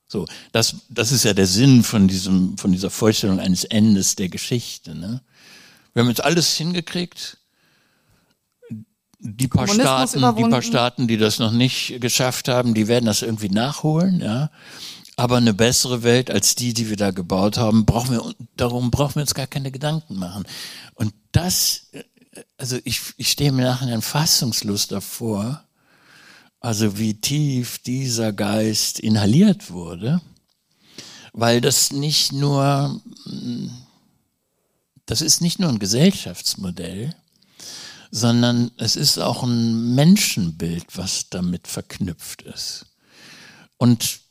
So, 0.08 0.26
das, 0.52 0.76
das 0.90 1.12
ist 1.12 1.24
ja 1.24 1.34
der 1.34 1.48
Sinn 1.48 1.84
von 1.84 2.08
diesem, 2.08 2.58
von 2.58 2.72
dieser 2.72 2.90
Vorstellung 2.90 3.40
eines 3.40 3.64
Endes 3.64 4.16
der 4.16 4.28
Geschichte. 4.28 4.94
Ne? 4.94 5.22
Wir 5.94 6.04
haben 6.04 6.10
jetzt 6.10 6.24
alles 6.24 6.56
hingekriegt. 6.56 7.38
Die 9.20 9.48
paar 9.48 9.68
Staaten, 9.68 10.36
die 10.36 10.50
paar 10.50 10.62
Staaten, 10.64 11.08
die 11.08 11.18
das 11.18 11.38
noch 11.38 11.52
nicht 11.52 12.02
geschafft 12.02 12.48
haben, 12.48 12.74
die 12.74 12.88
werden 12.88 13.06
das 13.06 13.22
irgendwie 13.22 13.50
nachholen, 13.50 14.20
ja. 14.20 14.50
Aber 15.16 15.38
eine 15.38 15.54
bessere 15.54 16.02
Welt 16.02 16.32
als 16.32 16.56
die, 16.56 16.74
die 16.74 16.90
wir 16.90 16.98
da 16.98 17.12
gebaut 17.12 17.58
haben, 17.58 17.86
brauchen 17.86 18.12
wir, 18.12 18.34
darum 18.58 18.90
brauchen 18.90 19.16
wir 19.16 19.22
uns 19.22 19.36
gar 19.36 19.46
keine 19.46 19.70
Gedanken 19.70 20.18
machen. 20.18 20.46
Und 20.96 21.14
das, 21.32 21.92
also 22.58 22.80
ich, 22.84 23.02
ich 23.18 23.30
stehe 23.30 23.52
mir 23.52 23.66
nachher 23.66 24.02
fassungslos 24.02 24.88
davor, 24.88 25.64
also 26.60 26.98
wie 26.98 27.14
tief 27.14 27.80
dieser 27.80 28.34
Geist 28.34 29.00
inhaliert 29.00 29.70
wurde, 29.70 30.22
weil 31.34 31.62
das 31.62 31.92
nicht 31.92 32.32
nur 32.32 33.02
das 35.12 35.20
ist 35.20 35.42
nicht 35.42 35.60
nur 35.60 35.68
ein 35.68 35.80
Gesellschaftsmodell, 35.80 37.14
sondern 38.12 38.72
es 38.78 38.96
ist 38.96 39.18
auch 39.18 39.44
ein 39.44 39.94
Menschenbild, 39.94 40.86
was 40.96 41.30
damit 41.30 41.68
verknüpft 41.68 42.44
ist. 42.44 42.86
Und 43.76 44.22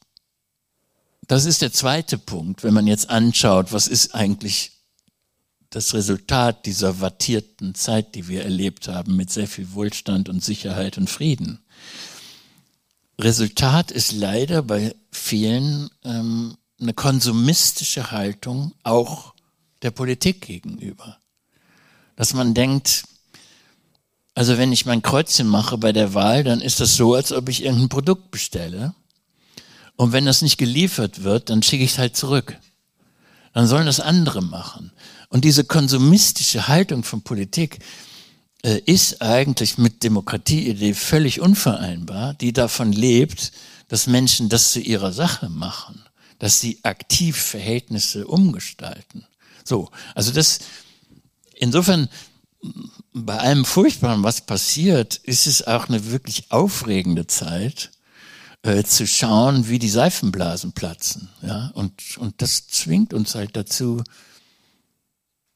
das 1.28 1.44
ist 1.44 1.60
der 1.60 1.70
zweite 1.70 2.16
Punkt, 2.16 2.64
wenn 2.64 2.72
man 2.72 2.86
jetzt 2.86 3.10
anschaut, 3.10 3.74
was 3.74 3.88
ist 3.88 4.14
eigentlich 4.14 4.72
das 5.68 5.92
Resultat 5.92 6.64
dieser 6.64 7.02
wattierten 7.02 7.74
Zeit, 7.74 8.14
die 8.14 8.26
wir 8.26 8.44
erlebt 8.44 8.88
haben, 8.88 9.16
mit 9.16 9.30
sehr 9.30 9.48
viel 9.48 9.74
Wohlstand 9.74 10.30
und 10.30 10.42
Sicherheit 10.42 10.96
und 10.96 11.10
Frieden. 11.10 11.62
Resultat 13.20 13.90
ist 13.90 14.12
leider 14.12 14.62
bei 14.62 14.94
vielen 15.12 15.90
ähm, 16.04 16.56
eine 16.80 16.94
konsumistische 16.94 18.12
Haltung, 18.12 18.72
auch 18.82 19.34
der 19.82 19.90
Politik 19.90 20.42
gegenüber. 20.42 21.18
Dass 22.16 22.34
man 22.34 22.54
denkt, 22.54 23.04
also 24.34 24.58
wenn 24.58 24.72
ich 24.72 24.86
mein 24.86 25.02
Kreuzchen 25.02 25.46
mache 25.46 25.78
bei 25.78 25.92
der 25.92 26.14
Wahl, 26.14 26.44
dann 26.44 26.60
ist 26.60 26.80
das 26.80 26.96
so, 26.96 27.14
als 27.14 27.32
ob 27.32 27.48
ich 27.48 27.64
irgendein 27.64 27.88
Produkt 27.88 28.30
bestelle. 28.30 28.94
Und 29.96 30.12
wenn 30.12 30.24
das 30.24 30.42
nicht 30.42 30.56
geliefert 30.56 31.24
wird, 31.24 31.50
dann 31.50 31.62
schicke 31.62 31.84
ich 31.84 31.92
es 31.92 31.98
halt 31.98 32.16
zurück. 32.16 32.56
Dann 33.52 33.66
sollen 33.66 33.86
das 33.86 34.00
andere 34.00 34.42
machen. 34.42 34.92
Und 35.28 35.44
diese 35.44 35.64
konsumistische 35.64 36.68
Haltung 36.68 37.04
von 37.04 37.22
Politik 37.22 37.80
äh, 38.62 38.80
ist 38.86 39.22
eigentlich 39.22 39.78
mit 39.78 40.02
Demokratieidee 40.02 40.94
völlig 40.94 41.40
unvereinbar, 41.40 42.34
die 42.34 42.52
davon 42.52 42.92
lebt, 42.92 43.52
dass 43.88 44.06
Menschen 44.06 44.48
das 44.48 44.72
zu 44.72 44.80
ihrer 44.80 45.12
Sache 45.12 45.48
machen, 45.48 46.04
dass 46.38 46.60
sie 46.60 46.78
aktiv 46.82 47.36
Verhältnisse 47.36 48.26
umgestalten. 48.26 49.26
So, 49.70 49.88
also 50.16 50.33
das, 50.33 50.59
insofern, 51.54 52.09
bei 53.12 53.38
allem 53.38 53.64
Furchtbaren, 53.64 54.24
was 54.24 54.40
passiert, 54.40 55.14
ist 55.14 55.46
es 55.46 55.64
auch 55.64 55.88
eine 55.88 56.11
wirklich 56.11 56.50
aufregende 56.50 57.28
Zeit, 57.28 57.92
äh, 58.62 58.83
zu 58.83 59.06
schauen, 59.06 59.68
wie 59.68 59.78
die 59.78 59.88
Seifenblasen 59.88 60.72
platzen. 60.72 61.28
Ja? 61.40 61.70
Und, 61.74 62.18
und 62.18 62.42
das 62.42 62.66
zwingt 62.66 63.14
uns 63.14 63.37
halt 63.37 63.56
dazu, 63.56 64.02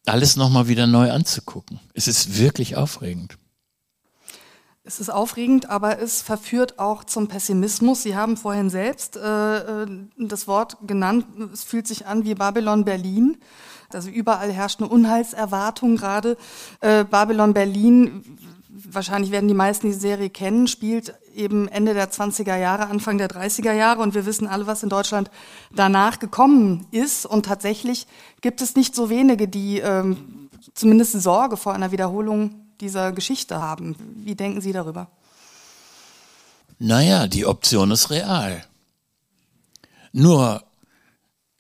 alles 0.07 0.37
nochmal 0.37 0.69
wieder 0.69 0.87
neu 0.87 1.11
anzugucken. 1.11 1.81
Es 1.93 2.07
ist 2.07 2.39
wirklich 2.39 2.77
aufregend. 2.77 3.37
Es 4.85 5.01
ist 5.01 5.11
aufregend, 5.11 5.71
aber 5.71 5.99
es 5.99 6.23
verführt 6.23 6.79
auch 6.79 7.03
zum 7.03 7.27
Pessimismus. 7.27 8.05
Sie 8.05 8.15
haben 8.15 8.37
vorhin 8.37 8.71
selbst 8.71 9.17
äh, 9.17 9.83
äh 9.83 9.87
das 10.19 10.47
Wort 10.47 10.77
genannt. 10.87 11.27
Es 11.53 11.65
fühlt 11.65 11.89
sich 11.89 12.07
an 12.07 12.25
wie 12.25 12.35
Babylon 12.35 12.85
Berlin. 12.85 13.39
Also 13.95 14.09
überall 14.11 14.53
herrscht 14.53 14.81
eine 14.81 14.89
Unheilserwartung 14.89 15.97
gerade. 15.97 16.37
Äh, 16.81 17.05
Babylon 17.05 17.55
Berlin, 17.55 18.39
wahrscheinlich 18.69 19.31
werden 19.31 19.49
die 19.49 19.55
meisten 19.55 19.87
die 19.87 19.93
Serie 19.93 20.31
kennen, 20.31 20.67
spielt 20.67 21.15
eben 21.35 21.69
Ende 21.69 21.95
der 21.95 22.11
20er 22.11 22.57
Jahre, 22.57 22.87
Anfang 22.87 23.19
der 23.19 23.29
30er 23.29 23.73
Jahre 23.73 24.03
und 24.03 24.15
wir 24.15 24.27
wissen 24.27 24.47
alle, 24.47 24.67
was 24.67 24.83
in 24.83 24.89
Deutschland 24.89 25.31
danach 25.75 26.19
gekommen 26.19 26.87
ist. 26.91 27.27
Und 27.27 27.47
tatsächlich 27.47 28.07
gibt 28.41 28.61
es 28.61 28.77
nicht 28.77 28.95
so 28.95 29.11
wenige, 29.11 29.49
die 29.49 29.79
ähm, 29.79 30.49
zumindest 30.75 31.21
Sorge 31.21 31.57
vor 31.57 31.75
einer 31.75 31.93
Wiederholung 31.93 32.55
dieser 32.81 33.13
Geschichte 33.13 33.61
haben. 33.61 33.97
Wie 34.25 34.35
denken 34.35 34.61
Sie 34.61 34.73
darüber? 34.73 35.09
Naja, 36.79 37.27
die 37.27 37.47
Option 37.47 37.91
ist 37.91 38.11
real. 38.11 38.65
Nur 40.13 40.63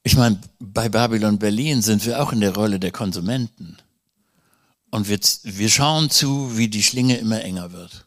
ich 0.05 0.17
meine, 0.17 0.38
bei 0.61 0.90
Babylon 0.90 1.38
Berlin 1.38 1.81
sind 1.81 2.05
wir 2.05 2.23
auch 2.23 2.33
in 2.33 2.40
der 2.40 2.55
Rolle 2.55 2.79
der 2.79 2.93
Konsumenten. 2.93 3.79
Und 4.90 5.09
wir, 5.09 5.19
wir 5.43 5.71
schauen 5.71 6.11
zu, 6.11 6.57
wie 6.59 6.69
die 6.69 6.83
Schlinge 6.83 7.17
immer 7.17 7.43
enger 7.43 7.73
wird. 7.73 8.05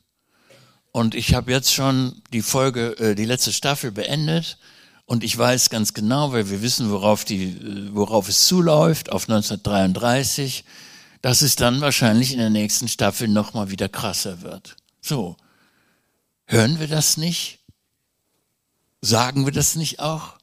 Und 0.91 1.15
ich 1.15 1.33
habe 1.33 1.51
jetzt 1.51 1.73
schon 1.73 2.21
die 2.31 2.43
Folge, 2.43 2.97
äh, 2.99 3.15
die 3.15 3.25
letzte 3.25 3.51
Staffel 3.51 3.91
beendet. 3.91 4.59
Und 5.05 5.23
ich 5.23 5.35
weiß 5.35 5.71
ganz 5.71 5.95
genau, 5.95 6.31
weil 6.31 6.49
wir 6.51 6.61
wissen, 6.61 6.91
worauf, 6.91 7.25
die, 7.25 7.45
äh, 7.45 7.95
worauf 7.95 8.29
es 8.29 8.45
zuläuft, 8.45 9.11
auf 9.11 9.23
1933, 9.23 10.65
dass 11.23 11.41
es 11.41 11.55
dann 11.55 11.81
wahrscheinlich 11.81 12.31
in 12.31 12.39
der 12.39 12.51
nächsten 12.51 12.87
Staffel 12.87 13.27
nochmal 13.27 13.71
wieder 13.71 13.89
krasser 13.89 14.43
wird. 14.43 14.75
So. 15.01 15.35
Hören 16.45 16.79
wir 16.79 16.87
das 16.87 17.17
nicht? 17.17 17.59
Sagen 19.01 19.45
wir 19.45 19.51
das 19.51 19.75
nicht 19.75 19.99
auch? 19.99 20.36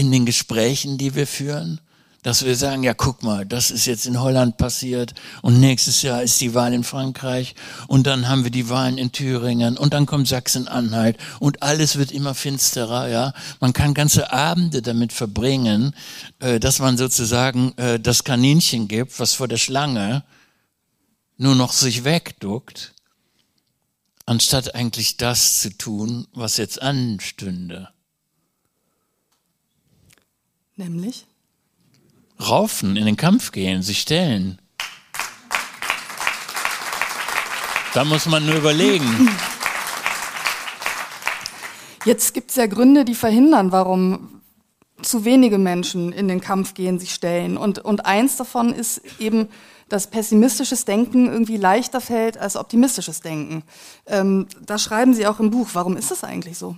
In 0.00 0.10
den 0.10 0.24
Gesprächen, 0.24 0.96
die 0.96 1.14
wir 1.14 1.26
führen, 1.26 1.78
dass 2.22 2.42
wir 2.42 2.56
sagen, 2.56 2.82
ja, 2.82 2.94
guck 2.94 3.22
mal, 3.22 3.44
das 3.44 3.70
ist 3.70 3.84
jetzt 3.84 4.06
in 4.06 4.18
Holland 4.18 4.56
passiert 4.56 5.12
und 5.42 5.60
nächstes 5.60 6.00
Jahr 6.00 6.22
ist 6.22 6.40
die 6.40 6.54
Wahl 6.54 6.72
in 6.72 6.84
Frankreich 6.84 7.54
und 7.86 8.06
dann 8.06 8.26
haben 8.26 8.42
wir 8.44 8.50
die 8.50 8.70
Wahlen 8.70 8.96
in 8.96 9.12
Thüringen 9.12 9.76
und 9.76 9.92
dann 9.92 10.06
kommt 10.06 10.26
Sachsen-Anhalt 10.26 11.18
und 11.38 11.62
alles 11.62 11.96
wird 11.96 12.12
immer 12.12 12.34
finsterer, 12.34 13.08
ja. 13.08 13.34
Man 13.60 13.74
kann 13.74 13.92
ganze 13.92 14.32
Abende 14.32 14.80
damit 14.80 15.12
verbringen, 15.12 15.94
äh, 16.38 16.58
dass 16.58 16.78
man 16.78 16.96
sozusagen 16.96 17.76
äh, 17.76 18.00
das 18.00 18.24
Kaninchen 18.24 18.88
gibt, 18.88 19.20
was 19.20 19.34
vor 19.34 19.48
der 19.48 19.58
Schlange 19.58 20.24
nur 21.36 21.56
noch 21.56 21.74
sich 21.74 22.04
wegduckt, 22.04 22.94
anstatt 24.24 24.74
eigentlich 24.74 25.18
das 25.18 25.60
zu 25.60 25.76
tun, 25.76 26.26
was 26.32 26.56
jetzt 26.56 26.80
anstünde. 26.80 27.90
Nämlich? 30.80 31.26
raufen, 32.40 32.96
in 32.96 33.06
den 33.06 33.16
Kampf 33.16 33.52
gehen, 33.52 33.82
sich 33.82 34.00
stellen. 34.00 34.58
Da 37.92 38.04
muss 38.04 38.26
man 38.26 38.46
nur 38.46 38.56
überlegen. 38.56 39.28
Jetzt 42.04 42.32
gibt 42.32 42.50
es 42.50 42.56
ja 42.56 42.66
Gründe, 42.66 43.04
die 43.04 43.14
verhindern, 43.14 43.72
warum 43.72 44.40
zu 45.02 45.24
wenige 45.24 45.58
Menschen 45.58 46.12
in 46.12 46.28
den 46.28 46.40
Kampf 46.40 46.74
gehen, 46.74 46.98
sich 46.98 47.12
stellen. 47.12 47.56
Und, 47.56 47.78
und 47.80 48.06
eins 48.06 48.36
davon 48.36 48.72
ist 48.72 49.02
eben, 49.18 49.48
dass 49.88 50.06
pessimistisches 50.06 50.84
Denken 50.84 51.26
irgendwie 51.26 51.56
leichter 51.56 52.00
fällt 52.00 52.38
als 52.38 52.56
optimistisches 52.56 53.20
Denken. 53.20 53.64
Ähm, 54.06 54.46
da 54.64 54.78
schreiben 54.78 55.14
Sie 55.14 55.26
auch 55.26 55.40
im 55.40 55.50
Buch. 55.50 55.70
Warum 55.72 55.96
ist 55.96 56.10
das 56.10 56.22
eigentlich 56.22 56.56
so? 56.58 56.76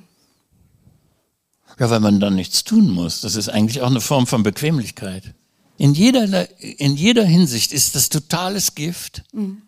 Ja, 1.82 1.90
weil 1.90 1.98
man 1.98 2.20
dann 2.20 2.36
nichts 2.36 2.62
tun 2.62 2.88
muss. 2.90 3.22
Das 3.22 3.34
ist 3.34 3.48
eigentlich 3.48 3.80
auch 3.80 3.90
eine 3.90 4.00
Form 4.00 4.28
von 4.28 4.44
Bequemlichkeit. 4.44 5.34
In 5.78 5.94
jeder, 5.94 6.48
in 6.60 6.94
jeder 6.94 7.24
Hinsicht 7.24 7.72
ist 7.72 7.96
das 7.96 8.08
totales 8.08 8.76
Gift, 8.76 9.24
mhm. 9.32 9.62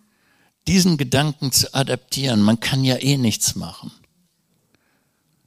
diesen 0.69 0.97
Gedanken 0.97 1.51
zu 1.51 1.75
adaptieren. 1.75 2.41
Man 2.41 2.61
kann 2.61 2.85
ja 2.85 2.99
eh 2.99 3.17
nichts 3.17 3.57
machen. 3.57 3.91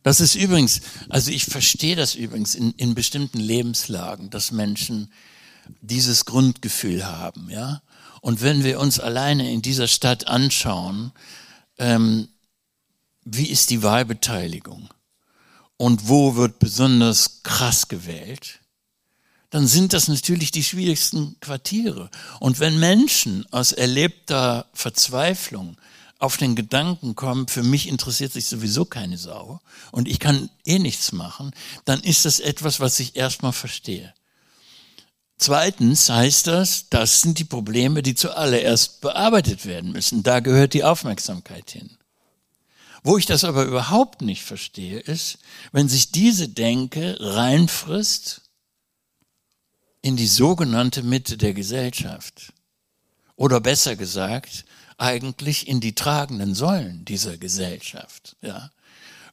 Das 0.03 0.19
ist 0.19 0.35
übrigens, 0.35 0.81
also 1.07 1.31
ich 1.31 1.45
verstehe 1.45 1.95
das 1.95 2.15
übrigens 2.15 2.53
in, 2.53 2.73
in 2.73 2.95
bestimmten 2.95 3.39
Lebenslagen, 3.39 4.29
dass 4.29 4.51
Menschen 4.51 5.09
dieses 5.79 6.25
Grundgefühl 6.25 7.05
haben, 7.05 7.49
ja. 7.49 7.81
Und 8.19 8.41
wenn 8.41 8.65
wir 8.65 8.81
uns 8.81 8.99
alleine 8.99 9.53
in 9.53 9.61
dieser 9.61 9.87
Stadt 9.87 10.27
anschauen, 10.27 11.13
ähm, 11.77 12.27
wie 13.23 13.47
ist 13.47 13.69
die 13.69 13.83
Wahlbeteiligung 13.83 14.89
und 15.77 16.07
wo 16.09 16.35
wird 16.35 16.59
besonders 16.59 17.43
krass 17.43 17.87
gewählt, 17.87 18.59
dann 19.49 19.67
sind 19.67 19.93
das 19.93 20.07
natürlich 20.07 20.51
die 20.51 20.63
schwierigsten 20.63 21.39
Quartiere. 21.39 22.09
Und 22.39 22.59
wenn 22.59 22.79
Menschen 22.79 23.45
aus 23.51 23.71
erlebter 23.71 24.65
Verzweiflung 24.73 25.77
auf 26.19 26.37
den 26.37 26.55
Gedanken 26.55 27.15
kommen, 27.15 27.47
für 27.47 27.63
mich 27.63 27.87
interessiert 27.87 28.33
sich 28.33 28.47
sowieso 28.47 28.85
keine 28.85 29.17
Sau 29.17 29.61
und 29.91 30.07
ich 30.07 30.19
kann 30.19 30.49
eh 30.65 30.79
nichts 30.79 31.11
machen, 31.11 31.51
dann 31.85 32.01
ist 32.01 32.25
das 32.25 32.39
etwas, 32.39 32.79
was 32.79 32.99
ich 32.99 33.15
erstmal 33.15 33.53
verstehe. 33.53 34.13
Zweitens 35.37 36.09
heißt 36.09 36.47
das, 36.47 36.89
das 36.89 37.21
sind 37.21 37.37
die 37.37 37.43
Probleme, 37.43 38.01
die 38.01 38.15
zuallererst 38.15 39.01
bearbeitet 39.01 39.65
werden 39.67 39.91
müssen. 39.91 40.23
Da 40.23 40.39
gehört 40.39 40.73
die 40.73 40.83
Aufmerksamkeit 40.83 41.69
hin. 41.69 41.96
Wo 43.03 43.17
ich 43.17 43.25
das 43.25 43.43
aber 43.43 43.65
überhaupt 43.65 44.21
nicht 44.21 44.43
verstehe, 44.43 44.99
ist, 44.99 45.39
wenn 45.71 45.89
sich 45.89 46.11
diese 46.11 46.49
Denke 46.49 47.17
reinfrisst 47.19 48.41
in 50.01 50.15
die 50.15 50.27
sogenannte 50.27 51.03
Mitte 51.03 51.37
der 51.37 51.53
Gesellschaft. 51.53 52.53
Oder 53.35 53.59
besser 53.59 53.95
gesagt, 53.95 54.65
eigentlich 54.97 55.67
in 55.67 55.79
die 55.79 55.93
tragenden 55.93 56.55
Säulen 56.55 57.05
dieser 57.05 57.37
Gesellschaft. 57.37 58.35
Ja. 58.41 58.71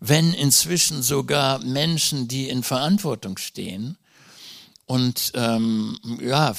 Wenn 0.01 0.35
inzwischen 0.35 1.03
sogar 1.03 1.65
Menschen, 1.65 2.29
die 2.29 2.49
in 2.49 2.63
Verantwortung 2.63 3.39
stehen 3.39 3.97
und 4.85 5.33
ähm, 5.35 5.99
ja, 6.21 6.55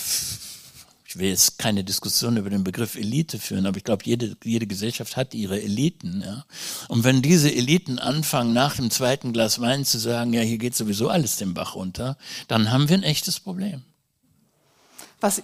ich 1.16 1.22
will 1.22 1.30
jetzt 1.30 1.58
keine 1.58 1.86
Diskussion 1.86 2.36
über 2.36 2.50
den 2.50 2.66
Begriff 2.66 2.98
Elite 2.98 3.40
führen, 3.40 3.66
aber 3.66 3.78
ich 3.78 3.86
glaube, 3.86 4.04
jede, 4.04 4.36
jede 4.44 4.68
Gesellschaft 4.68 5.16
hat 5.16 5.34
ihre 5.34 5.62
Eliten. 5.62 6.22
Ja? 6.26 6.44
Und 6.90 7.06
wenn 7.06 7.22
diese 7.22 7.54
Eliten 7.54 8.00
anfangen, 8.00 8.52
nach 8.52 8.76
dem 8.76 8.92
zweiten 8.92 9.32
Glas 9.32 9.62
Wein 9.62 9.86
zu 9.86 9.98
sagen, 9.98 10.34
ja, 10.34 10.42
hier 10.42 10.58
geht 10.58 10.76
sowieso 10.76 11.08
alles 11.08 11.38
den 11.38 11.54
Bach 11.54 11.76
runter, 11.76 12.18
dann 12.50 12.70
haben 12.70 12.90
wir 12.90 12.98
ein 12.98 13.04
echtes 13.04 13.40
Problem. 13.40 13.84
Was, 15.22 15.42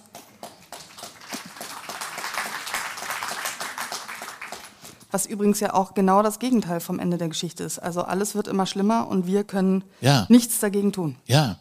was 5.10 5.24
übrigens 5.24 5.60
ja 5.60 5.72
auch 5.72 5.94
genau 5.94 6.22
das 6.22 6.38
Gegenteil 6.38 6.80
vom 6.80 6.98
Ende 6.98 7.16
der 7.16 7.28
Geschichte 7.28 7.64
ist. 7.64 7.78
Also 7.78 8.02
alles 8.02 8.34
wird 8.34 8.46
immer 8.46 8.66
schlimmer 8.66 9.08
und 9.08 9.26
wir 9.26 9.42
können 9.42 9.84
ja. 10.02 10.26
nichts 10.28 10.60
dagegen 10.60 10.92
tun. 10.92 11.16
Ja. 11.24 11.58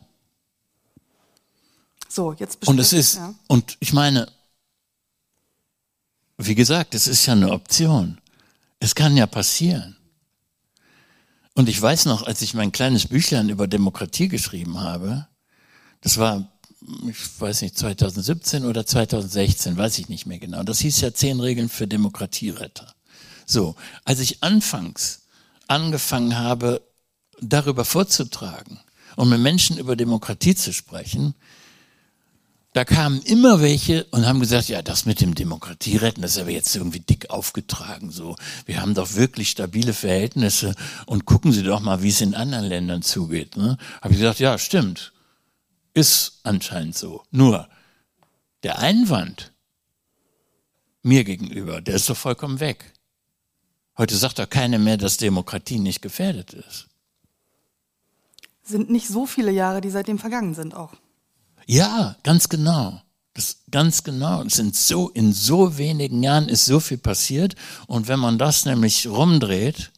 So, 2.11 2.33
jetzt 2.33 2.67
Und 2.67 2.77
es 2.77 2.91
ist, 2.91 3.15
ja. 3.15 3.33
und 3.47 3.77
ich 3.79 3.93
meine, 3.93 4.27
wie 6.37 6.55
gesagt, 6.55 6.93
es 6.93 7.07
ist 7.07 7.25
ja 7.25 7.33
eine 7.33 7.51
Option. 7.51 8.19
Es 8.79 8.95
kann 8.95 9.15
ja 9.15 9.27
passieren. 9.27 9.95
Und 11.53 11.69
ich 11.69 11.81
weiß 11.81 12.05
noch, 12.05 12.23
als 12.23 12.41
ich 12.41 12.53
mein 12.53 12.73
kleines 12.73 13.07
Büchlein 13.07 13.47
über 13.47 13.65
Demokratie 13.65 14.27
geschrieben 14.27 14.81
habe, 14.81 15.27
das 16.01 16.17
war 16.17 16.51
ich 17.07 17.39
weiß 17.39 17.61
nicht, 17.61 17.77
2017 17.77 18.65
oder 18.65 18.85
2016, 18.85 19.77
weiß 19.77 19.99
ich 19.99 20.09
nicht 20.09 20.25
mehr 20.25 20.39
genau. 20.39 20.63
Das 20.63 20.79
hieß 20.79 20.99
ja 21.01 21.13
zehn 21.13 21.39
Regeln 21.39 21.69
für 21.69 21.87
Demokratieretter. 21.87 22.93
So, 23.45 23.75
als 24.03 24.19
ich 24.19 24.43
anfangs 24.43 25.27
angefangen 25.67 26.37
habe, 26.37 26.81
darüber 27.39 27.85
vorzutragen 27.85 28.79
und 29.15 29.29
mit 29.29 29.39
Menschen 29.39 29.77
über 29.77 29.95
Demokratie 29.95 30.55
zu 30.55 30.73
sprechen, 30.73 31.35
da 32.73 32.85
kamen 32.85 33.21
immer 33.23 33.61
welche 33.61 34.05
und 34.05 34.25
haben 34.25 34.39
gesagt, 34.39 34.69
ja, 34.69 34.81
das 34.81 35.05
mit 35.05 35.19
dem 35.19 35.35
Demokratieretten, 35.35 36.21
das 36.21 36.35
ist 36.35 36.41
aber 36.41 36.51
jetzt 36.51 36.73
irgendwie 36.73 37.01
dick 37.01 37.29
aufgetragen, 37.29 38.11
so. 38.11 38.37
Wir 38.65 38.81
haben 38.81 38.93
doch 38.93 39.15
wirklich 39.15 39.49
stabile 39.49 39.93
Verhältnisse 39.93 40.75
und 41.05 41.25
gucken 41.25 41.51
Sie 41.51 41.63
doch 41.63 41.81
mal, 41.81 42.01
wie 42.01 42.09
es 42.09 42.21
in 42.21 42.33
anderen 42.33 42.65
Ländern 42.65 43.01
zugeht, 43.01 43.57
ne? 43.57 43.77
Habe 44.01 44.13
ich 44.13 44.19
gesagt, 44.19 44.39
ja, 44.39 44.57
stimmt. 44.57 45.11
Ist 45.93 46.39
anscheinend 46.43 46.95
so. 46.95 47.23
Nur 47.31 47.67
der 48.63 48.79
Einwand 48.79 49.51
mir 51.03 51.25
gegenüber, 51.25 51.81
der 51.81 51.95
ist 51.95 52.09
doch 52.09 52.15
vollkommen 52.15 52.61
weg. 52.61 52.93
Heute 53.97 54.15
sagt 54.15 54.39
doch 54.39 54.49
keiner 54.49 54.79
mehr, 54.79 54.95
dass 54.95 55.17
Demokratie 55.17 55.79
nicht 55.79 56.01
gefährdet 56.01 56.53
ist. 56.53 56.87
Sind 58.63 58.89
nicht 58.89 59.09
so 59.09 59.25
viele 59.25 59.51
Jahre, 59.51 59.81
die 59.81 59.89
seitdem 59.89 60.19
vergangen 60.19 60.53
sind 60.53 60.73
auch. 60.73 60.93
Ja, 61.71 62.17
ganz 62.23 62.49
genau. 62.49 63.01
Das 63.33 63.59
ganz 63.71 64.03
genau. 64.03 64.43
Es 64.43 64.55
sind 64.55 64.75
so, 64.75 65.07
in 65.07 65.31
so 65.31 65.77
wenigen 65.77 66.21
Jahren 66.21 66.49
ist 66.49 66.65
so 66.65 66.81
viel 66.81 66.97
passiert. 66.97 67.55
Und 67.87 68.09
wenn 68.09 68.19
man 68.19 68.37
das 68.37 68.65
nämlich 68.65 69.07
rumdreht, 69.07 69.91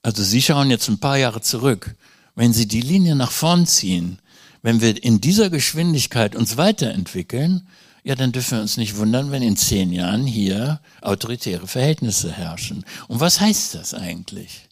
also 0.00 0.22
Sie 0.22 0.40
schauen 0.40 0.70
jetzt 0.70 0.88
ein 0.88 0.98
paar 0.98 1.18
Jahre 1.18 1.42
zurück, 1.42 1.96
wenn 2.34 2.54
Sie 2.54 2.66
die 2.66 2.80
Linie 2.80 3.14
nach 3.14 3.30
vorn 3.30 3.66
ziehen, 3.66 4.20
wenn 4.62 4.80
wir 4.80 5.04
in 5.04 5.20
dieser 5.20 5.50
Geschwindigkeit 5.50 6.34
uns 6.34 6.56
weiterentwickeln, 6.56 7.68
ja, 8.02 8.14
dann 8.14 8.32
dürfen 8.32 8.56
wir 8.56 8.62
uns 8.62 8.78
nicht 8.78 8.96
wundern, 8.96 9.32
wenn 9.32 9.42
in 9.42 9.58
zehn 9.58 9.92
Jahren 9.92 10.24
hier 10.24 10.80
autoritäre 11.02 11.66
Verhältnisse 11.66 12.32
herrschen. 12.32 12.86
Und 13.06 13.20
was 13.20 13.38
heißt 13.38 13.74
das 13.74 13.92
eigentlich? 13.92 14.66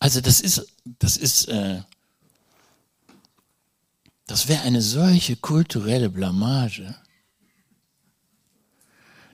Also 0.00 0.20
das 0.20 0.40
ist, 0.40 0.66
das 0.98 1.16
ist, 1.16 1.46
äh, 1.46 1.82
das 4.26 4.48
wäre 4.48 4.62
eine 4.62 4.82
solche 4.82 5.36
kulturelle 5.36 6.10
Blamage. 6.10 6.94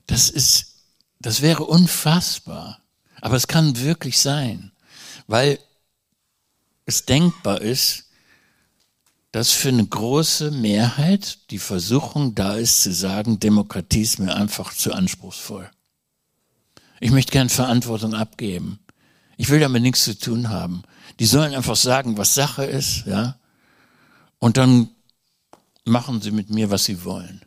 Das 0.07 0.29
ist, 0.29 0.83
das 1.19 1.41
wäre 1.41 1.63
unfassbar. 1.63 2.81
Aber 3.21 3.35
es 3.35 3.47
kann 3.47 3.77
wirklich 3.77 4.19
sein, 4.19 4.71
weil 5.27 5.59
es 6.85 7.05
denkbar 7.05 7.61
ist, 7.61 8.05
dass 9.31 9.51
für 9.51 9.69
eine 9.69 9.85
große 9.85 10.51
Mehrheit 10.51 11.51
die 11.51 11.59
Versuchung 11.59 12.35
da 12.35 12.55
ist 12.55 12.81
zu 12.81 12.91
sagen, 12.91 13.39
Demokratie 13.39 14.01
ist 14.01 14.19
mir 14.19 14.35
einfach 14.35 14.73
zu 14.73 14.91
anspruchsvoll. 14.91 15.69
Ich 16.99 17.11
möchte 17.11 17.31
gern 17.31 17.49
Verantwortung 17.49 18.13
abgeben. 18.13 18.79
Ich 19.37 19.49
will 19.49 19.59
damit 19.59 19.81
nichts 19.81 20.03
zu 20.03 20.19
tun 20.19 20.49
haben. 20.49 20.83
Die 21.19 21.25
sollen 21.25 21.55
einfach 21.55 21.77
sagen, 21.77 22.17
was 22.17 22.33
Sache 22.33 22.65
ist, 22.65 23.05
ja. 23.05 23.39
Und 24.41 24.57
dann 24.57 24.89
machen 25.85 26.19
sie 26.19 26.31
mit 26.31 26.49
mir, 26.49 26.71
was 26.71 26.83
sie 26.83 27.05
wollen. 27.05 27.41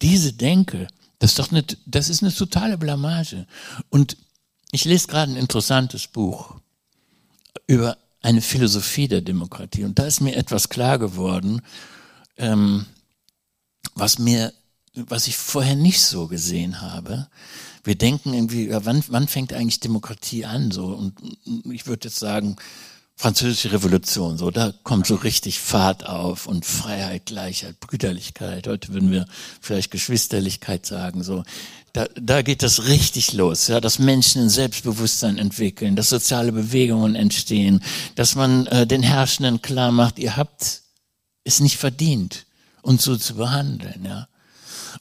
Diese 0.00 0.32
Denke, 0.32 0.88
das 1.18 1.32
ist 1.32 1.38
doch 1.38 1.52
eine, 1.52 1.62
das 1.84 2.08
ist 2.08 2.22
eine 2.22 2.34
totale 2.34 2.78
Blamage. 2.78 3.46
Und 3.90 4.16
ich 4.72 4.86
lese 4.86 5.06
gerade 5.06 5.30
ein 5.30 5.36
interessantes 5.36 6.06
Buch 6.06 6.56
über 7.66 7.98
eine 8.22 8.40
Philosophie 8.40 9.06
der 9.06 9.20
Demokratie. 9.20 9.84
Und 9.84 9.98
da 9.98 10.04
ist 10.04 10.20
mir 10.20 10.34
etwas 10.34 10.70
klar 10.70 10.98
geworden. 10.98 11.60
Ähm, 12.38 12.86
was 13.94 14.18
mir, 14.18 14.52
was 14.94 15.28
ich 15.28 15.36
vorher 15.36 15.76
nicht 15.76 16.00
so 16.02 16.26
gesehen 16.26 16.80
habe. 16.80 17.28
Wir 17.84 17.96
denken 17.96 18.32
irgendwie, 18.32 18.70
wann, 18.70 19.04
wann 19.08 19.28
fängt 19.28 19.52
eigentlich 19.52 19.80
Demokratie 19.80 20.46
an? 20.46 20.70
So 20.70 20.86
und 20.86 21.14
ich 21.70 21.86
würde 21.86 22.08
jetzt 22.08 22.18
sagen, 22.18 22.56
Französische 23.20 23.70
Revolution, 23.70 24.38
so, 24.38 24.50
da 24.50 24.72
kommt 24.82 25.06
so 25.06 25.14
richtig 25.14 25.60
Fahrt 25.60 26.06
auf 26.06 26.46
und 26.46 26.64
Freiheit, 26.64 27.26
Gleichheit, 27.26 27.78
Brüderlichkeit. 27.78 28.66
Heute 28.66 28.94
würden 28.94 29.12
wir 29.12 29.26
vielleicht 29.60 29.90
Geschwisterlichkeit 29.90 30.86
sagen, 30.86 31.22
so. 31.22 31.44
Da, 31.92 32.06
da 32.14 32.40
geht 32.40 32.62
das 32.62 32.86
richtig 32.86 33.34
los, 33.34 33.66
ja, 33.66 33.78
dass 33.78 33.98
Menschen 33.98 34.44
ein 34.44 34.48
Selbstbewusstsein 34.48 35.36
entwickeln, 35.36 35.96
dass 35.96 36.08
soziale 36.08 36.50
Bewegungen 36.50 37.14
entstehen, 37.14 37.82
dass 38.14 38.36
man 38.36 38.66
äh, 38.68 38.86
den 38.86 39.02
Herrschenden 39.02 39.60
klar 39.60 39.92
macht, 39.92 40.18
ihr 40.18 40.38
habt 40.38 40.80
es 41.44 41.60
nicht 41.60 41.76
verdient, 41.76 42.46
uns 42.80 43.04
so 43.04 43.18
zu 43.18 43.34
behandeln, 43.34 44.02
ja. 44.02 44.28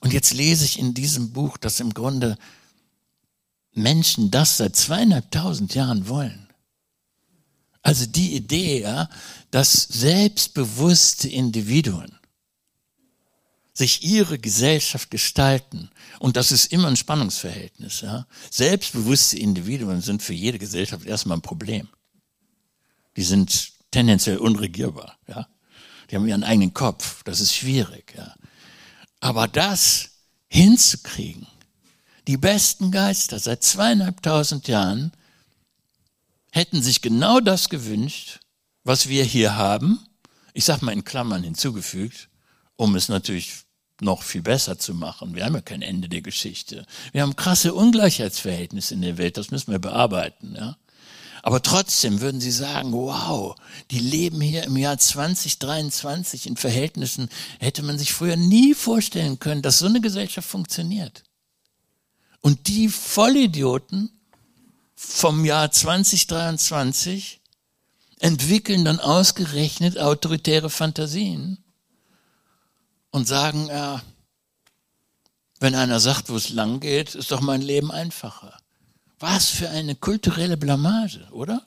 Und 0.01 0.11
jetzt 0.11 0.33
lese 0.33 0.65
ich 0.65 0.77
in 0.77 0.93
diesem 0.93 1.31
Buch, 1.31 1.57
dass 1.57 1.79
im 1.79 1.93
Grunde 1.93 2.37
Menschen 3.71 4.29
das 4.29 4.57
seit 4.57 4.75
zweieinhalbtausend 4.75 5.73
Jahren 5.73 6.09
wollen. 6.09 6.48
Also 7.81 8.05
die 8.05 8.35
Idee, 8.35 8.81
ja, 8.81 9.09
dass 9.51 9.73
selbstbewusste 9.83 11.29
Individuen 11.29 12.19
sich 13.73 14.03
ihre 14.03 14.37
Gesellschaft 14.37 15.09
gestalten. 15.09 15.89
Und 16.19 16.35
das 16.35 16.51
ist 16.51 16.71
immer 16.73 16.89
ein 16.89 16.97
Spannungsverhältnis. 16.97 18.01
Ja. 18.01 18.27
Selbstbewusste 18.51 19.39
Individuen 19.39 20.01
sind 20.01 20.21
für 20.21 20.33
jede 20.33 20.59
Gesellschaft 20.59 21.05
erstmal 21.05 21.37
ein 21.37 21.41
Problem. 21.41 21.87
Die 23.15 23.23
sind 23.23 23.71
tendenziell 23.91 24.37
unregierbar. 24.37 25.17
Ja. 25.27 25.47
Die 26.09 26.15
haben 26.15 26.27
ihren 26.27 26.43
eigenen 26.43 26.73
Kopf. 26.73 27.23
Das 27.23 27.39
ist 27.39 27.55
schwierig. 27.55 28.13
Ja. 28.17 28.35
Aber 29.21 29.47
das 29.47 30.09
hinzukriegen, 30.49 31.47
die 32.27 32.37
besten 32.37 32.91
Geister 32.91 33.39
seit 33.39 33.63
zweieinhalbtausend 33.63 34.67
Jahren 34.67 35.13
hätten 36.51 36.81
sich 36.81 37.01
genau 37.01 37.39
das 37.39 37.69
gewünscht, 37.69 38.39
was 38.83 39.09
wir 39.09 39.23
hier 39.23 39.55
haben. 39.55 39.99
Ich 40.53 40.65
sag 40.65 40.81
mal 40.81 40.91
in 40.91 41.03
Klammern 41.03 41.43
hinzugefügt, 41.43 42.29
um 42.75 42.95
es 42.95 43.09
natürlich 43.09 43.65
noch 44.01 44.23
viel 44.23 44.41
besser 44.41 44.79
zu 44.79 44.93
machen. 44.93 45.35
Wir 45.35 45.45
haben 45.45 45.55
ja 45.55 45.61
kein 45.61 45.81
Ende 45.81 46.09
der 46.09 46.21
Geschichte. 46.21 46.85
Wir 47.11 47.21
haben 47.21 47.35
krasse 47.35 47.73
Ungleichheitsverhältnisse 47.73 48.93
in 48.93 49.01
der 49.01 49.17
Welt, 49.17 49.37
das 49.37 49.51
müssen 49.51 49.71
wir 49.71 49.79
bearbeiten, 49.79 50.55
ja. 50.55 50.77
Aber 51.41 51.61
trotzdem 51.61 52.19
würden 52.19 52.41
Sie 52.41 52.51
sagen, 52.51 52.91
wow, 52.91 53.55
die 53.91 53.99
leben 53.99 54.41
hier 54.41 54.63
im 54.63 54.75
Jahr 54.75 54.97
2023 54.97 56.47
in 56.47 56.57
Verhältnissen, 56.57 57.29
hätte 57.59 57.81
man 57.81 57.97
sich 57.97 58.11
früher 58.11 58.35
nie 58.35 58.73
vorstellen 58.73 59.39
können, 59.39 59.61
dass 59.61 59.79
so 59.79 59.85
eine 59.85 60.01
Gesellschaft 60.01 60.49
funktioniert. 60.49 61.23
Und 62.41 62.67
die 62.67 62.89
Vollidioten 62.89 64.18
vom 65.01 65.45
Jahr 65.45 65.71
2023 65.71 67.39
entwickeln 68.19 68.83
dann 68.83 68.99
ausgerechnet 68.99 69.97
autoritäre 69.97 70.69
Fantasien 70.69 71.63
und 73.09 73.25
sagen, 73.25 73.67
ja, 73.67 74.01
wenn 75.61 75.73
einer 75.73 76.01
sagt, 76.01 76.29
wo 76.29 76.35
es 76.35 76.49
lang 76.49 76.81
geht, 76.81 77.15
ist 77.15 77.31
doch 77.31 77.39
mein 77.39 77.61
Leben 77.61 77.91
einfacher. 77.91 78.57
Was 79.19 79.47
für 79.47 79.69
eine 79.69 79.95
kulturelle 79.95 80.57
Blamage, 80.57 81.25
oder? 81.31 81.65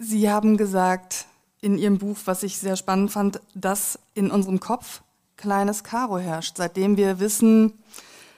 Sie 0.00 0.28
haben 0.28 0.56
gesagt, 0.56 1.27
in 1.60 1.78
Ihrem 1.78 1.98
Buch, 1.98 2.16
was 2.24 2.42
ich 2.42 2.58
sehr 2.58 2.76
spannend 2.76 3.10
fand, 3.10 3.40
dass 3.54 3.98
in 4.14 4.30
unserem 4.30 4.60
Kopf 4.60 5.02
kleines 5.36 5.84
Karo 5.84 6.18
herrscht. 6.18 6.56
Seitdem 6.56 6.96
wir 6.96 7.20
wissen, 7.20 7.72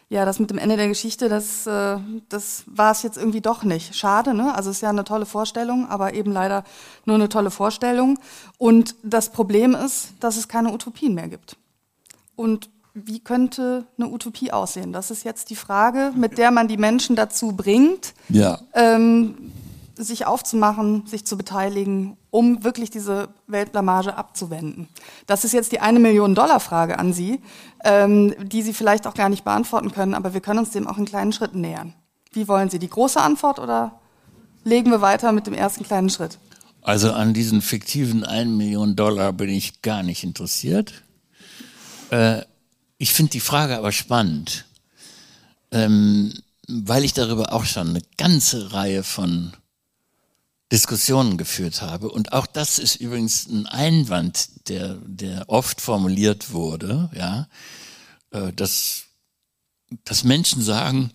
ja, 0.08 0.24
das 0.24 0.40
mit 0.40 0.50
dem 0.50 0.58
Ende 0.58 0.76
der 0.76 0.88
Geschichte, 0.88 1.28
das, 1.28 1.66
äh, 1.66 1.98
das 2.28 2.64
war 2.66 2.90
es 2.90 3.02
jetzt 3.02 3.16
irgendwie 3.16 3.40
doch 3.40 3.62
nicht. 3.62 3.94
Schade, 3.94 4.34
ne? 4.34 4.54
Also 4.54 4.70
es 4.70 4.76
ist 4.76 4.82
ja 4.82 4.88
eine 4.90 5.04
tolle 5.04 5.24
Vorstellung, 5.24 5.88
aber 5.88 6.14
eben 6.14 6.32
leider 6.32 6.64
nur 7.04 7.14
eine 7.14 7.28
tolle 7.28 7.50
Vorstellung. 7.50 8.18
Und 8.58 8.96
das 9.04 9.30
Problem 9.30 9.74
ist, 9.74 10.08
dass 10.18 10.36
es 10.36 10.48
keine 10.48 10.72
Utopien 10.72 11.14
mehr 11.14 11.28
gibt. 11.28 11.56
Und 12.34 12.70
wie 12.92 13.20
könnte 13.20 13.86
eine 13.98 14.08
Utopie 14.08 14.50
aussehen? 14.50 14.92
Das 14.92 15.12
ist 15.12 15.22
jetzt 15.24 15.48
die 15.50 15.56
Frage, 15.56 16.12
mit 16.16 16.38
der 16.38 16.50
man 16.50 16.66
die 16.66 16.76
Menschen 16.76 17.14
dazu 17.14 17.52
bringt, 17.52 18.14
ja. 18.28 18.58
ähm, 18.74 19.52
sich 19.96 20.26
aufzumachen, 20.26 21.06
sich 21.06 21.24
zu 21.24 21.36
beteiligen, 21.36 22.16
um 22.30 22.64
wirklich 22.64 22.90
diese 22.90 23.28
Weltblamage 23.46 24.16
abzuwenden? 24.16 24.88
Das 25.26 25.44
ist 25.44 25.52
jetzt 25.52 25.72
die 25.72 25.80
eine 25.80 25.98
Million 25.98 26.34
Dollar 26.34 26.60
Frage 26.60 26.98
an 26.98 27.12
Sie, 27.12 27.40
ähm, 27.84 28.34
die 28.42 28.62
Sie 28.62 28.74
vielleicht 28.74 29.06
auch 29.06 29.14
gar 29.14 29.28
nicht 29.28 29.44
beantworten 29.44 29.92
können, 29.92 30.14
aber 30.14 30.34
wir 30.34 30.40
können 30.40 30.60
uns 30.60 30.70
dem 30.70 30.86
auch 30.86 30.98
in 30.98 31.04
kleinen 31.04 31.32
Schritten 31.32 31.60
nähern. 31.60 31.94
Wie 32.32 32.48
wollen 32.48 32.70
Sie 32.70 32.78
die 32.78 32.90
große 32.90 33.20
Antwort 33.20 33.58
oder 33.58 34.00
legen 34.64 34.90
wir 34.90 35.00
weiter 35.00 35.32
mit 35.32 35.46
dem 35.46 35.54
ersten 35.54 35.84
kleinen 35.84 36.10
Schritt? 36.10 36.38
Also 36.82 37.12
an 37.12 37.34
diesen 37.34 37.60
fiktiven 37.60 38.24
1 38.24 38.50
Million 38.50 38.96
Dollar 38.96 39.32
bin 39.32 39.50
ich 39.50 39.82
gar 39.82 40.02
nicht 40.02 40.24
interessiert. 40.24 41.02
Äh, 42.10 42.42
ich 42.98 43.12
finde 43.12 43.32
die 43.32 43.40
Frage 43.40 43.76
aber 43.76 43.92
spannend, 43.92 44.66
ähm, 45.72 46.32
weil 46.68 47.04
ich 47.04 47.12
darüber 47.12 47.52
auch 47.52 47.64
schon 47.64 47.90
eine 47.90 48.02
ganze 48.16 48.72
Reihe 48.72 49.02
von 49.02 49.52
Diskussionen 50.72 51.36
geführt 51.36 51.82
habe. 51.82 52.10
Und 52.10 52.32
auch 52.32 52.46
das 52.46 52.78
ist 52.78 52.96
übrigens 52.96 53.48
ein 53.48 53.66
Einwand, 53.66 54.68
der, 54.68 54.94
der 55.04 55.48
oft 55.48 55.80
formuliert 55.80 56.52
wurde, 56.52 57.10
ja, 57.14 57.48
äh, 58.30 58.52
dass, 58.52 59.04
dass 60.04 60.22
Menschen 60.22 60.62
sagen, 60.62 61.10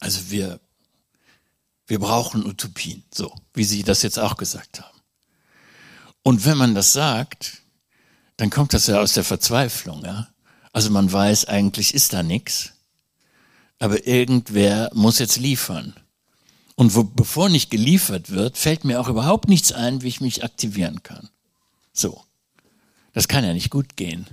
also 0.00 0.30
wir, 0.30 0.60
wir 1.86 1.98
brauchen 1.98 2.46
Utopien, 2.46 3.04
so, 3.12 3.34
wie 3.52 3.64
Sie 3.64 3.82
das 3.82 4.02
jetzt 4.02 4.18
auch 4.18 4.36
gesagt 4.36 4.80
haben. 4.80 4.98
Und 6.22 6.44
wenn 6.44 6.56
man 6.56 6.74
das 6.74 6.92
sagt, 6.92 7.62
dann 8.36 8.50
kommt 8.50 8.72
das 8.72 8.86
ja 8.86 9.00
aus 9.00 9.12
der 9.12 9.24
Verzweiflung, 9.24 10.04
ja. 10.04 10.28
Also 10.72 10.90
man 10.90 11.10
weiß, 11.10 11.46
eigentlich 11.46 11.94
ist 11.94 12.12
da 12.12 12.22
nichts, 12.22 12.72
aber 13.78 14.06
irgendwer 14.06 14.90
muss 14.94 15.18
jetzt 15.18 15.38
liefern. 15.38 15.94
Und 16.78 16.94
wo, 16.94 17.02
bevor 17.02 17.48
nicht 17.48 17.72
geliefert 17.72 18.30
wird, 18.30 18.56
fällt 18.56 18.84
mir 18.84 19.00
auch 19.00 19.08
überhaupt 19.08 19.48
nichts 19.48 19.72
ein, 19.72 20.02
wie 20.02 20.06
ich 20.06 20.20
mich 20.20 20.44
aktivieren 20.44 21.02
kann. 21.02 21.28
So. 21.92 22.22
Das 23.12 23.26
kann 23.26 23.42
ja 23.42 23.52
nicht 23.52 23.70
gut 23.70 23.96
gehen. 23.96 24.28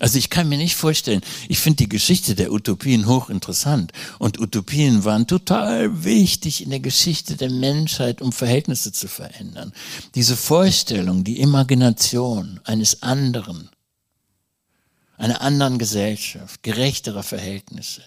Also 0.00 0.18
ich 0.18 0.28
kann 0.28 0.48
mir 0.48 0.58
nicht 0.58 0.74
vorstellen, 0.74 1.20
ich 1.48 1.60
finde 1.60 1.84
die 1.84 1.88
Geschichte 1.88 2.34
der 2.34 2.50
Utopien 2.50 3.06
hochinteressant. 3.06 3.92
Und 4.18 4.40
Utopien 4.40 5.04
waren 5.04 5.28
total 5.28 6.02
wichtig 6.02 6.60
in 6.64 6.70
der 6.70 6.80
Geschichte 6.80 7.36
der 7.36 7.52
Menschheit, 7.52 8.20
um 8.20 8.32
Verhältnisse 8.32 8.90
zu 8.90 9.06
verändern. 9.06 9.72
Diese 10.16 10.36
Vorstellung, 10.36 11.22
die 11.22 11.38
Imagination 11.38 12.58
eines 12.64 13.04
anderen, 13.04 13.70
einer 15.18 15.40
anderen 15.40 15.78
Gesellschaft, 15.78 16.62
gerechterer 16.62 17.22
Verhältnisse. 17.22 18.02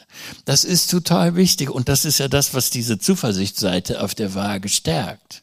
Das 0.45 0.63
ist 0.63 0.91
total 0.91 1.35
wichtig 1.35 1.69
und 1.69 1.89
das 1.89 2.05
ist 2.05 2.19
ja 2.19 2.27
das, 2.27 2.53
was 2.53 2.69
diese 2.69 2.99
Zuversichtsseite 2.99 4.01
auf 4.01 4.15
der 4.15 4.35
Waage 4.35 4.69
stärkt. 4.69 5.41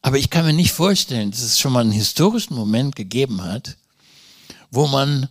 Aber 0.00 0.18
ich 0.18 0.30
kann 0.30 0.44
mir 0.44 0.52
nicht 0.52 0.72
vorstellen, 0.72 1.30
dass 1.30 1.42
es 1.42 1.58
schon 1.58 1.72
mal 1.72 1.80
einen 1.80 1.92
historischen 1.92 2.54
Moment 2.54 2.96
gegeben 2.96 3.42
hat, 3.42 3.76
wo 4.70 4.86
man 4.86 5.28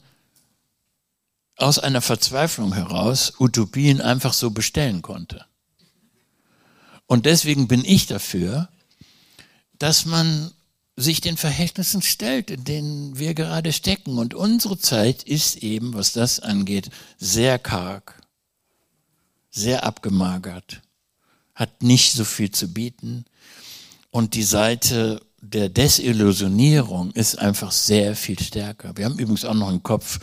aus 1.58 1.80
einer 1.80 2.02
Verzweiflung 2.02 2.74
heraus 2.74 3.34
Utopien 3.40 4.02
einfach 4.02 4.34
so 4.34 4.52
bestellen 4.52 5.02
konnte. 5.02 5.46
Und 7.06 7.26
deswegen 7.26 7.68
bin 7.68 7.86
ich 7.86 8.08
dafür, 8.08 8.70
dass 9.78 10.06
man 10.06 10.52
sich 10.96 11.22
den 11.22 11.38
Verhältnissen 11.38 12.02
stellt, 12.02 12.52
in 12.52 12.64
denen 12.64 13.18
wir 13.18 13.34
gerade 13.34 13.74
stecken. 13.74 14.18
Und 14.18 14.34
unsere 14.34 14.78
Zeit 14.78 15.24
ist 15.24 15.58
eben, 15.58 15.94
was 15.94 16.14
das 16.14 16.40
angeht, 16.40 16.90
sehr 17.18 17.58
karg, 17.58 18.22
sehr 19.50 19.84
abgemagert, 19.84 20.82
hat 21.56 21.82
nicht 21.82 22.14
so 22.14 22.26
viel 22.26 22.52
zu 22.52 22.74
bieten. 22.74 23.26
Und 24.12 24.36
die 24.36 24.44
Seite 24.44 25.22
der 25.42 25.70
Desillusionierung 25.70 27.12
ist 27.12 27.38
einfach 27.38 27.72
sehr 27.72 28.16
viel 28.16 28.40
stärker. 28.40 28.96
Wir 28.96 29.06
haben 29.06 29.18
übrigens 29.18 29.46
auch 29.46 29.54
noch 29.54 29.70
im 29.70 29.84
Kopf, 29.84 30.20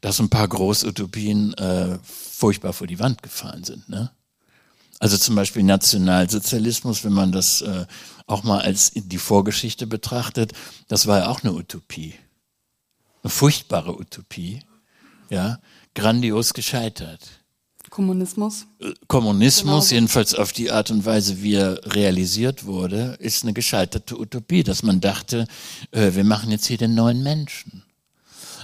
dass 0.00 0.20
ein 0.20 0.28
paar 0.28 0.46
Großutopien 0.46 1.54
äh, 1.54 1.98
furchtbar 2.02 2.72
vor 2.72 2.86
die 2.86 2.98
Wand 2.98 3.22
gefahren 3.22 3.64
sind. 3.64 3.88
Ne? 3.88 4.10
Also 4.98 5.16
zum 5.16 5.36
Beispiel 5.36 5.62
Nationalsozialismus, 5.62 7.04
wenn 7.04 7.12
man 7.12 7.32
das 7.32 7.62
äh, 7.62 7.86
auch 8.26 8.42
mal 8.42 8.60
als 8.60 8.92
die 8.94 9.18
Vorgeschichte 9.18 9.86
betrachtet, 9.86 10.52
das 10.88 11.06
war 11.06 11.20
ja 11.20 11.28
auch 11.28 11.42
eine 11.42 11.52
Utopie. 11.52 12.14
Eine 13.22 13.30
furchtbare 13.30 13.98
Utopie, 13.98 14.60
ja, 15.30 15.60
grandios 15.94 16.52
gescheitert. 16.52 17.20
Kommunismus. 17.90 18.66
Kommunismus, 19.06 19.88
genau. 19.88 19.94
jedenfalls 19.94 20.34
auf 20.34 20.52
die 20.52 20.70
Art 20.70 20.90
und 20.90 21.04
Weise, 21.06 21.42
wie 21.42 21.54
er 21.54 21.80
realisiert 21.94 22.66
wurde, 22.66 23.16
ist 23.18 23.44
eine 23.44 23.54
gescheiterte 23.54 24.18
Utopie, 24.18 24.62
dass 24.62 24.82
man 24.82 25.00
dachte, 25.00 25.46
äh, 25.92 26.12
wir 26.14 26.24
machen 26.24 26.50
jetzt 26.50 26.66
hier 26.66 26.76
den 26.76 26.94
neuen 26.94 27.22
Menschen. 27.22 27.82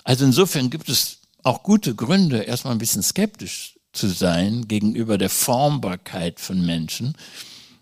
Also 0.03 0.27
insofern 0.27 0.69
gibt 0.69 0.89
es 0.89 1.19
auch 1.43 1.63
gute 1.63 1.95
Gründe, 1.95 2.43
erstmal 2.43 2.75
ein 2.75 2.79
bisschen 2.79 3.03
skeptisch 3.03 3.74
zu 3.95 4.09
sein 4.09 4.69
gegenüber 4.69 5.19
der 5.19 5.31
Formbarkeit 5.31 6.41
von 6.41 6.65
Menschen. 6.65 7.17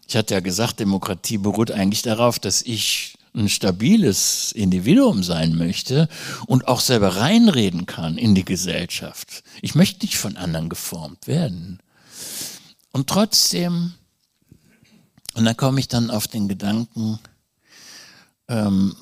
Ich 0.07 0.17
hatte 0.17 0.35
ja 0.35 0.41
gesagt, 0.41 0.81
Demokratie 0.81 1.39
beruht 1.39 1.71
eigentlich 1.71 2.03
darauf, 2.03 2.39
dass 2.39 2.63
ich 2.63 3.15
ein 3.35 3.49
stabiles 3.49 4.53
Individuum 4.53 5.23
sein 5.23 5.57
möchte 5.57 6.09
und 6.47 6.69
auch 6.69 6.81
selber 6.81 7.17
reinreden 7.17 7.87
kann 7.87 8.19
in 8.19 8.35
die 8.35 8.45
Gesellschaft. 8.45 9.43
Ich 9.63 9.75
möchte 9.75 10.05
nicht 10.05 10.19
von 10.19 10.37
anderen 10.37 10.69
geformt 10.69 11.27
werden. 11.27 11.79
Und 12.93 13.09
trotzdem, 13.09 13.95
und 15.35 15.47
da 15.47 15.55
komme 15.55 15.81
ich 15.81 15.89
dann 15.89 16.11
auf 16.11 16.29
den 16.29 16.47
Gedanken, 16.47 17.19
ähm, 18.49 18.95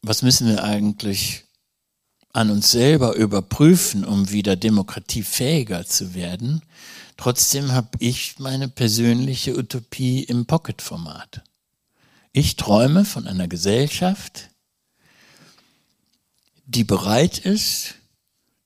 was 0.00 0.22
müssen 0.22 0.48
wir 0.48 0.64
eigentlich 0.64 1.44
an 2.32 2.50
uns 2.50 2.70
selber 2.70 3.14
überprüfen, 3.14 4.04
um 4.04 4.30
wieder 4.30 4.56
demokratiefähiger 4.56 5.84
zu 5.86 6.14
werden. 6.14 6.62
Trotzdem 7.16 7.72
habe 7.72 7.88
ich 7.98 8.38
meine 8.38 8.68
persönliche 8.68 9.56
Utopie 9.56 10.22
im 10.22 10.46
Pocket-Format. 10.46 11.42
Ich 12.32 12.56
träume 12.56 13.04
von 13.04 13.26
einer 13.26 13.48
Gesellschaft, 13.48 14.50
die 16.66 16.84
bereit 16.84 17.38
ist 17.38 17.96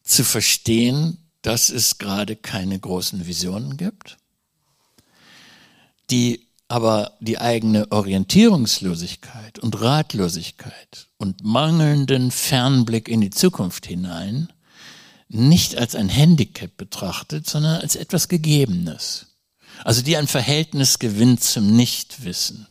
zu 0.03 0.25
verstehen, 0.25 1.19
dass 1.41 1.71
es 1.71 1.99
gerade 1.99 2.37
keine 2.37 2.79
großen 2.79 3.27
Visionen 3.27 3.79
gibt, 3.79 4.19
die 6.11 6.44
aber 6.75 7.13
die 7.21 7.39
eigene 7.39 7.93
Orientierungslosigkeit 7.93 9.61
und 9.61 9.81
Ratlosigkeit 9.81 11.07
und 11.19 11.45
mangelnden 11.45 12.33
Fernblick 12.33 13.09
in 13.09 13.21
die 13.21 13.31
Zukunft 13.31 13.87
hinein 13.87 14.53
nicht 15.29 15.79
als 15.79 15.95
ein 15.95 16.09
Handicap 16.09 16.77
betrachtet, 16.77 17.49
sondern 17.49 17.81
als 17.81 17.95
etwas 17.95 18.27
Gegebenes. 18.27 19.27
Also 19.85 20.03
die 20.03 20.17
ein 20.17 20.27
Verhältnis 20.27 20.99
gewinnt 20.99 21.45
zum 21.45 21.77
Nichtwissen. 21.77 22.67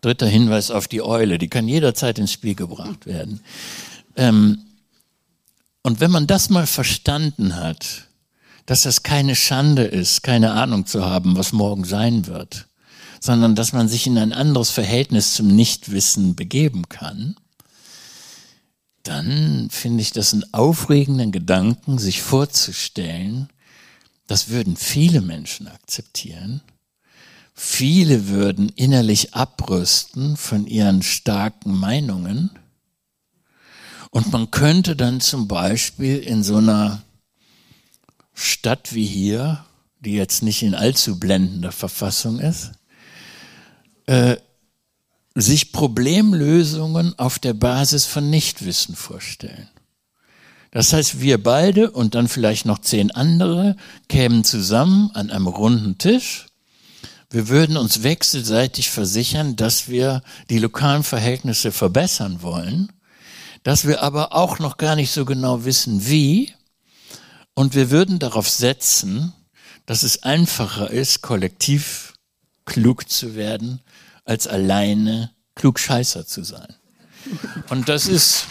Dritter 0.00 0.26
Hinweis 0.26 0.70
auf 0.70 0.88
die 0.88 1.02
Eule, 1.02 1.36
die 1.36 1.48
kann 1.48 1.68
jederzeit 1.68 2.18
ins 2.18 2.32
Spiel 2.32 2.54
gebracht 2.54 3.04
werden. 3.04 3.42
Ähm, 4.16 4.64
und 5.82 6.00
wenn 6.00 6.10
man 6.10 6.26
das 6.26 6.48
mal 6.48 6.66
verstanden 6.66 7.56
hat, 7.56 8.06
dass 8.64 8.84
das 8.84 9.02
keine 9.02 9.36
Schande 9.36 9.84
ist, 9.84 10.22
keine 10.22 10.52
Ahnung 10.52 10.86
zu 10.86 11.04
haben, 11.04 11.36
was 11.36 11.52
morgen 11.52 11.84
sein 11.84 12.26
wird, 12.26 12.66
sondern 13.20 13.54
dass 13.54 13.72
man 13.72 13.88
sich 13.88 14.06
in 14.06 14.18
ein 14.18 14.32
anderes 14.32 14.70
Verhältnis 14.70 15.34
zum 15.34 15.46
Nichtwissen 15.46 16.34
begeben 16.34 16.88
kann, 16.88 17.36
dann 19.04 19.68
finde 19.70 20.02
ich 20.02 20.10
das 20.10 20.32
einen 20.32 20.52
aufregenden 20.52 21.30
Gedanken, 21.30 21.98
sich 21.98 22.22
vorzustellen, 22.22 23.48
das 24.26 24.48
würden 24.48 24.76
viele 24.76 25.20
Menschen 25.20 25.68
akzeptieren, 25.68 26.62
Viele 27.62 28.28
würden 28.28 28.70
innerlich 28.70 29.34
abrüsten 29.34 30.38
von 30.38 30.66
ihren 30.66 31.02
starken 31.02 31.74
Meinungen. 31.74 32.48
Und 34.10 34.32
man 34.32 34.50
könnte 34.50 34.96
dann 34.96 35.20
zum 35.20 35.46
Beispiel 35.46 36.16
in 36.16 36.42
so 36.42 36.56
einer 36.56 37.02
Stadt 38.32 38.94
wie 38.94 39.04
hier, 39.04 39.66
die 40.00 40.14
jetzt 40.14 40.42
nicht 40.42 40.62
in 40.62 40.74
allzu 40.74 41.20
blendender 41.20 41.70
Verfassung 41.70 42.40
ist, 42.40 42.72
äh, 44.10 44.36
sich 45.34 45.72
Problemlösungen 45.72 47.18
auf 47.18 47.38
der 47.38 47.54
Basis 47.54 48.06
von 48.06 48.30
Nichtwissen 48.30 48.96
vorstellen. 48.96 49.68
Das 50.70 50.92
heißt, 50.92 51.20
wir 51.20 51.42
beide 51.42 51.90
und 51.90 52.14
dann 52.14 52.28
vielleicht 52.28 52.66
noch 52.66 52.78
zehn 52.78 53.10
andere 53.10 53.76
kämen 54.08 54.44
zusammen 54.44 55.10
an 55.14 55.30
einem 55.30 55.46
runden 55.46 55.98
Tisch 55.98 56.46
wir 57.30 57.48
würden 57.48 57.76
uns 57.76 58.02
wechselseitig 58.02 58.90
versichern, 58.90 59.54
dass 59.54 59.88
wir 59.88 60.22
die 60.50 60.58
lokalen 60.58 61.04
Verhältnisse 61.04 61.70
verbessern 61.70 62.42
wollen, 62.42 62.92
dass 63.62 63.86
wir 63.86 64.02
aber 64.02 64.34
auch 64.34 64.58
noch 64.58 64.78
gar 64.78 64.96
nicht 64.96 65.12
so 65.12 65.24
genau 65.24 65.64
wissen, 65.64 66.08
wie. 66.08 66.52
Und 67.54 67.76
wir 67.76 67.92
würden 67.92 68.18
darauf 68.18 68.48
setzen, 68.48 69.32
dass 69.86 70.02
es 70.02 70.24
einfacher 70.24 70.90
ist, 70.90 71.22
kollektiv 71.22 72.14
klug 72.64 73.08
zu 73.08 73.36
werden, 73.36 73.80
als 74.30 74.46
alleine 74.46 75.32
klugscheißer 75.56 76.24
zu 76.24 76.44
sein. 76.44 76.72
Und 77.68 77.88
das 77.88 78.06
ist, 78.06 78.46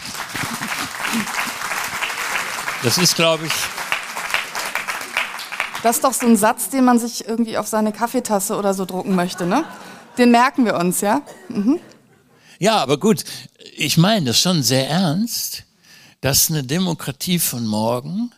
das 2.82 2.98
ist, 2.98 3.16
glaube 3.16 3.46
ich, 3.46 3.52
das 5.82 5.96
ist 5.96 6.04
doch 6.04 6.12
so 6.12 6.26
ein 6.26 6.36
Satz, 6.36 6.68
den 6.68 6.84
man 6.84 6.98
sich 6.98 7.26
irgendwie 7.26 7.56
auf 7.56 7.66
seine 7.66 7.92
Kaffeetasse 7.92 8.56
oder 8.58 8.74
so 8.74 8.84
drucken 8.84 9.14
möchte, 9.14 9.46
ne? 9.46 9.64
Den 10.18 10.30
merken 10.30 10.66
wir 10.66 10.74
uns, 10.74 11.00
ja? 11.00 11.22
Mhm. 11.48 11.80
Ja, 12.58 12.76
aber 12.76 12.98
gut, 12.98 13.24
ich 13.74 13.96
meine 13.96 14.26
das 14.26 14.38
schon 14.38 14.62
sehr 14.62 14.86
ernst, 14.86 15.64
dass 16.20 16.50
eine 16.50 16.62
Demokratie 16.62 17.38
von 17.38 17.66
morgen 17.66 18.32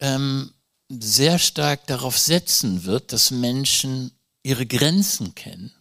ähm, 0.00 0.50
sehr 0.88 1.38
stark 1.38 1.86
darauf 1.86 2.18
setzen 2.18 2.84
wird, 2.84 3.12
dass 3.12 3.30
Menschen 3.30 4.10
ihre 4.42 4.66
Grenzen 4.66 5.36
kennen. 5.36 5.72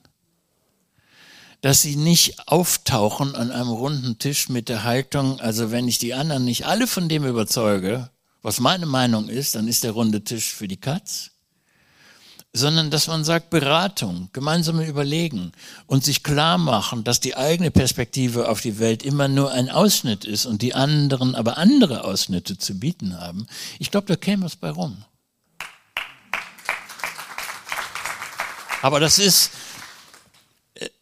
Dass 1.65 1.81
sie 1.81 1.95
nicht 1.95 2.47
auftauchen 2.47 3.33
an 3.33 3.49
einem 3.49 3.69
runden 3.69 4.19
Tisch 4.19 4.49
mit 4.49 4.69
der 4.69 4.83
Haltung, 4.83 5.39
also 5.39 5.71
wenn 5.71 5.87
ich 5.87 5.97
die 5.97 6.13
anderen 6.13 6.45
nicht 6.45 6.67
alle 6.67 6.85
von 6.85 7.09
dem 7.09 7.25
überzeuge, 7.25 8.11
was 8.43 8.59
meine 8.59 8.85
Meinung 8.85 9.29
ist, 9.29 9.55
dann 9.55 9.67
ist 9.67 9.83
der 9.83 9.93
runde 9.93 10.23
Tisch 10.23 10.53
für 10.53 10.67
die 10.67 10.79
Katz, 10.79 11.31
sondern 12.53 12.91
dass 12.91 13.07
man 13.07 13.23
sagt 13.23 13.49
Beratung, 13.49 14.29
gemeinsame 14.31 14.85
Überlegen 14.85 15.53
und 15.87 16.03
sich 16.03 16.21
klar 16.21 16.59
machen, 16.59 17.03
dass 17.03 17.19
die 17.19 17.35
eigene 17.35 17.71
Perspektive 17.71 18.47
auf 18.47 18.61
die 18.61 18.77
Welt 18.77 19.01
immer 19.01 19.27
nur 19.27 19.51
ein 19.51 19.71
Ausschnitt 19.71 20.23
ist 20.23 20.45
und 20.45 20.61
die 20.61 20.75
anderen 20.75 21.33
aber 21.33 21.57
andere 21.57 22.03
Ausschnitte 22.03 22.59
zu 22.59 22.77
bieten 22.77 23.19
haben. 23.19 23.47
Ich 23.79 23.89
glaube, 23.89 24.05
da 24.05 24.15
käme 24.15 24.45
es 24.45 24.55
bei 24.55 24.69
rum. 24.69 25.03
Aber 28.83 28.99
das 28.99 29.17
ist, 29.17 29.49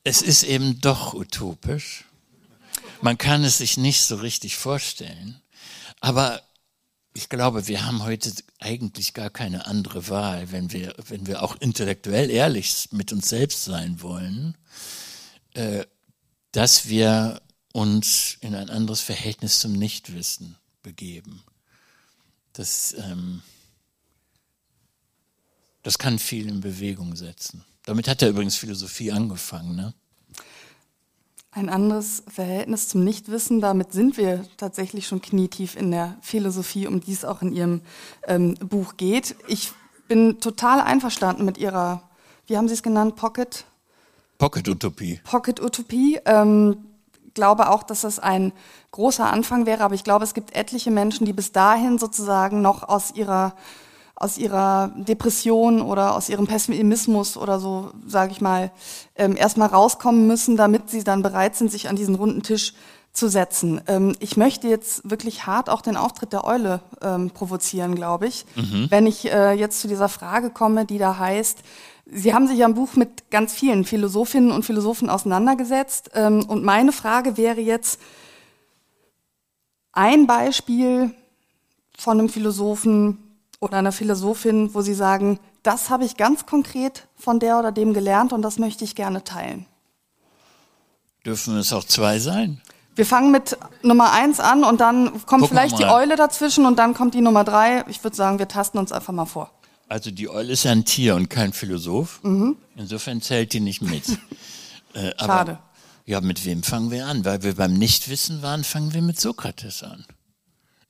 es 0.04 0.22
ist 0.22 0.44
eben 0.44 0.82
doch 0.82 1.14
utopisch. 1.14 2.06
Man 3.02 3.18
kann 3.18 3.44
es 3.44 3.58
sich 3.58 3.78
nicht 3.78 4.02
so 4.02 4.16
richtig 4.16 4.56
vorstellen. 4.56 5.42
Aber 6.00 6.42
ich 7.14 7.30
glaube, 7.30 7.68
wir 7.68 7.86
haben 7.86 8.04
heute 8.04 8.32
eigentlich 8.60 9.14
gar 9.14 9.30
keine 9.30 9.68
andere 9.68 10.10
Wahl, 10.10 10.52
wenn 10.52 10.72
wir, 10.72 10.96
wenn 11.08 11.28
wir 11.28 11.44
auch 11.44 11.56
intellektuell 11.58 12.30
ehrlich 12.30 12.90
mit 12.92 13.12
uns 13.12 13.30
selbst 13.30 13.66
sein 13.66 14.02
wollen, 14.02 14.58
äh, 15.54 15.86
dass 16.52 16.88
wir 16.88 17.42
uns 17.72 18.38
in 18.42 18.56
ein 18.56 18.70
anderes 18.70 19.02
Verhältnis 19.02 19.60
zum 19.60 19.74
Nichtwissen 19.74 20.58
begeben. 20.82 21.44
Das, 22.54 22.94
ähm, 22.98 23.42
das 25.82 25.98
kann 25.98 26.20
viel 26.20 26.48
in 26.48 26.62
Bewegung 26.62 27.16
setzen. 27.16 27.64
Damit 27.86 28.08
hat 28.08 28.22
ja 28.22 28.30
übrigens 28.30 28.56
Philosophie 28.56 29.12
angefangen. 29.12 29.76
Ne? 29.76 29.94
Ein 31.52 31.70
anderes 31.70 32.24
Verhältnis 32.28 32.88
zum 32.88 33.04
Nichtwissen, 33.04 33.62
damit 33.62 33.92
sind 33.92 34.18
wir 34.18 34.46
tatsächlich 34.58 35.06
schon 35.06 35.22
knietief 35.22 35.76
in 35.76 35.92
der 35.92 36.18
Philosophie, 36.22 36.88
um 36.88 37.02
die 37.02 37.14
es 37.14 37.26
auch 37.26 37.42
in 37.42 37.54
Ihrem 37.54 37.82
ähm, 38.28 38.56
Buch 38.56 38.98
geht. 38.98 39.36
Ich 39.48 39.72
bin 40.08 40.40
total 40.40 40.82
einverstanden 40.82 41.46
mit 41.46 41.58
Ihrer, 41.58 42.10
wie 42.48 42.58
haben 42.58 42.68
Sie 42.68 42.74
es 42.74 42.84
genannt, 42.84 43.16
Pocket? 43.16 43.66
Pocket-Utopie. 44.38 45.20
Pocket-Utopie. 45.24 46.20
Ähm, 46.26 46.78
glaube 47.34 47.70
auch, 47.70 47.84
dass 47.84 48.02
das 48.02 48.20
ein 48.20 48.54
großer 48.92 49.26
Anfang 49.32 49.66
wäre, 49.66 49.84
aber 49.84 49.96
ich 49.96 50.04
glaube, 50.04 50.24
es 50.24 50.34
gibt 50.34 50.56
etliche 50.56 50.92
Menschen, 50.92 51.26
die 51.26 51.34
bis 51.34 51.52
dahin 51.52 51.98
sozusagen 51.98 52.62
noch 52.62 52.84
aus 52.84 53.14
ihrer 53.16 53.56
aus 54.16 54.38
ihrer 54.38 54.94
Depression 54.98 55.82
oder 55.82 56.16
aus 56.16 56.30
ihrem 56.30 56.48
Pessimismus 56.48 57.36
oder 57.36 57.60
so, 57.60 57.92
sage 58.06 58.32
ich 58.32 58.42
mal, 58.42 58.72
ähm, 59.16 59.36
erstmal 59.36 59.70
rauskommen 59.70 60.28
müssen, 60.28 60.56
damit 60.56 60.90
sie 60.90 61.04
dann 61.04 61.24
bereit 61.24 61.56
sind, 61.56 61.72
sich 61.72 61.90
an 61.90 61.96
diesen 61.96 62.16
runden 62.16 62.44
Tisch 62.44 62.74
zu 63.12 63.28
setzen. 63.28 63.82
Ähm, 63.88 64.16
ich 64.20 64.38
möchte 64.38 64.68
jetzt 64.68 65.10
wirklich 65.10 65.46
hart 65.46 65.70
auch 65.70 65.82
den 65.82 65.98
Auftritt 65.98 66.34
der 66.34 66.46
Eule 66.46 66.82
ähm, 67.02 67.32
provozieren, 67.32 67.96
glaube 67.96 68.28
ich, 68.28 68.46
mhm. 68.56 68.88
wenn 68.90 69.08
ich 69.08 69.32
äh, 69.32 69.54
jetzt 69.54 69.82
zu 69.82 69.88
dieser 69.88 70.10
Frage 70.10 70.50
komme, 70.50 70.86
die 70.86 70.98
da 70.98 71.18
heißt, 71.18 71.60
Sie 72.06 72.34
haben 72.34 72.48
sich 72.48 72.58
ja 72.58 72.66
im 72.66 72.74
Buch 72.74 72.96
mit 72.96 73.30
ganz 73.32 73.54
vielen 73.54 73.86
Philosophinnen 73.86 74.52
und 74.52 74.66
Philosophen 74.66 75.10
auseinandergesetzt. 75.10 76.12
Ähm, 76.14 76.46
und 76.48 76.64
meine 76.64 76.92
Frage 76.92 77.38
wäre 77.38 77.62
jetzt 77.62 78.00
ein 79.94 80.28
Beispiel 80.28 81.12
von 81.98 82.20
einem 82.20 82.30
Philosophen, 82.30 83.20
Oder 83.64 83.78
eine 83.78 83.94
Philosophin, 83.94 84.74
wo 84.74 84.82
Sie 84.82 84.94
sagen, 84.94 85.40
das 85.64 85.90
habe 85.90 86.04
ich 86.04 86.18
ganz 86.18 86.46
konkret 86.46 87.08
von 87.16 87.40
der 87.40 87.58
oder 87.58 87.72
dem 87.72 87.94
gelernt 87.94 88.34
und 88.34 88.42
das 88.42 88.60
möchte 88.60 88.84
ich 88.84 88.94
gerne 88.94 89.24
teilen. 89.24 89.66
Dürfen 91.26 91.56
es 91.56 91.72
auch 91.72 91.86
zwei 91.86 92.20
sein? 92.20 92.60
Wir 92.94 93.06
fangen 93.06 93.32
mit 93.32 93.58
Nummer 93.82 94.12
eins 94.12 94.42
an 94.42 94.66
und 94.66 94.82
dann 94.82 95.06
kommt 95.06 95.28
Gucken 95.28 95.48
vielleicht 95.48 95.80
die 95.80 95.86
Eule 95.86 96.18
dazwischen 96.18 96.66
und 96.66 96.78
dann 96.78 96.94
kommt 96.94 97.14
die 97.14 97.22
Nummer 97.22 97.46
drei. 97.46 97.86
Ich 97.88 98.04
würde 98.04 98.18
sagen, 98.18 98.38
wir 98.38 98.50
tasten 98.50 98.80
uns 98.80 98.92
einfach 98.92 99.14
mal 99.14 99.26
vor. 99.26 99.50
Also 99.88 100.12
die 100.12 100.28
Eule 100.28 100.52
ist 100.52 100.64
ja 100.64 100.74
ein 100.74 100.84
Tier 100.84 101.16
und 101.16 101.30
kein 101.30 101.54
Philosoph. 101.54 102.20
Mhm. 102.22 102.58
Insofern 102.76 103.22
zählt 103.22 103.54
die 103.54 103.62
nicht 103.62 103.82
mit. 103.82 104.04
äh, 104.94 105.14
aber, 105.18 105.26
Schade. 105.26 105.60
Ja, 106.06 106.20
mit 106.20 106.44
wem 106.44 106.64
fangen 106.64 106.92
wir 106.92 107.08
an? 107.08 107.24
Weil 107.24 107.44
wir 107.44 107.56
beim 107.56 107.76
Nichtwissen 107.76 108.42
waren, 108.42 108.66
fangen 108.66 108.94
wir 108.94 109.02
mit 109.02 109.22
Sokrates 109.22 109.84
an. 109.84 110.04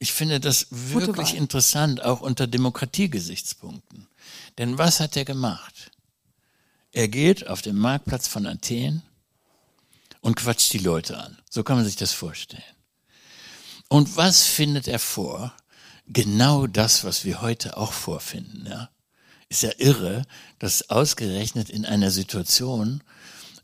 Ich 0.03 0.11
finde 0.11 0.41
das 0.41 0.67
wirklich 0.69 1.33
interessant, 1.33 2.03
auch 2.03 2.19
unter 2.19 2.45
Demokratiegesichtspunkten. 2.45 4.09
Denn 4.57 4.77
was 4.77 4.99
hat 4.99 5.15
er 5.15 5.23
gemacht? 5.23 5.91
Er 6.91 7.07
geht 7.07 7.47
auf 7.47 7.61
den 7.61 7.77
Marktplatz 7.77 8.27
von 8.27 8.45
Athen 8.45 9.01
und 10.19 10.35
quatscht 10.35 10.73
die 10.73 10.79
Leute 10.79 11.17
an. 11.17 11.37
So 11.49 11.63
kann 11.63 11.77
man 11.77 11.85
sich 11.85 11.95
das 11.95 12.11
vorstellen. 12.11 12.75
Und 13.87 14.17
was 14.17 14.43
findet 14.43 14.89
er 14.89 14.99
vor? 14.99 15.53
Genau 16.05 16.67
das, 16.67 17.05
was 17.05 17.23
wir 17.23 17.41
heute 17.41 17.77
auch 17.77 17.93
vorfinden. 17.93 18.65
Ja? 18.67 18.89
Ist 19.47 19.63
ja 19.63 19.71
irre, 19.77 20.23
dass 20.59 20.89
ausgerechnet 20.89 21.69
in 21.69 21.85
einer 21.85 22.11
Situation, 22.11 23.01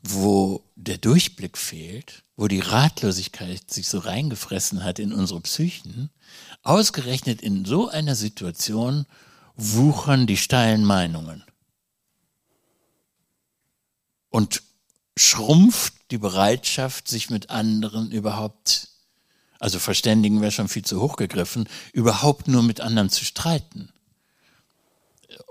wo 0.02 0.64
der 0.76 0.98
Durchblick 0.98 1.58
fehlt, 1.58 2.24
wo 2.36 2.48
die 2.48 2.60
Ratlosigkeit 2.60 3.70
sich 3.70 3.88
so 3.88 3.98
reingefressen 3.98 4.82
hat 4.82 4.98
in 4.98 5.12
unsere 5.12 5.40
Psychen, 5.40 6.10
ausgerechnet 6.62 7.42
in 7.42 7.64
so 7.64 7.88
einer 7.88 8.14
Situation 8.14 9.06
wuchern 9.56 10.26
die 10.26 10.36
steilen 10.36 10.84
Meinungen. 10.84 11.44
Und 14.30 14.62
schrumpft 15.16 15.94
die 16.10 16.18
Bereitschaft, 16.18 17.08
sich 17.08 17.28
mit 17.30 17.50
anderen 17.50 18.10
überhaupt, 18.10 18.88
also 19.58 19.78
verständigen 19.78 20.40
wäre 20.40 20.52
schon 20.52 20.68
viel 20.68 20.84
zu 20.84 21.00
hoch 21.00 21.16
gegriffen, 21.16 21.68
überhaupt 21.92 22.48
nur 22.48 22.62
mit 22.62 22.80
anderen 22.80 23.10
zu 23.10 23.24
streiten. 23.24 23.92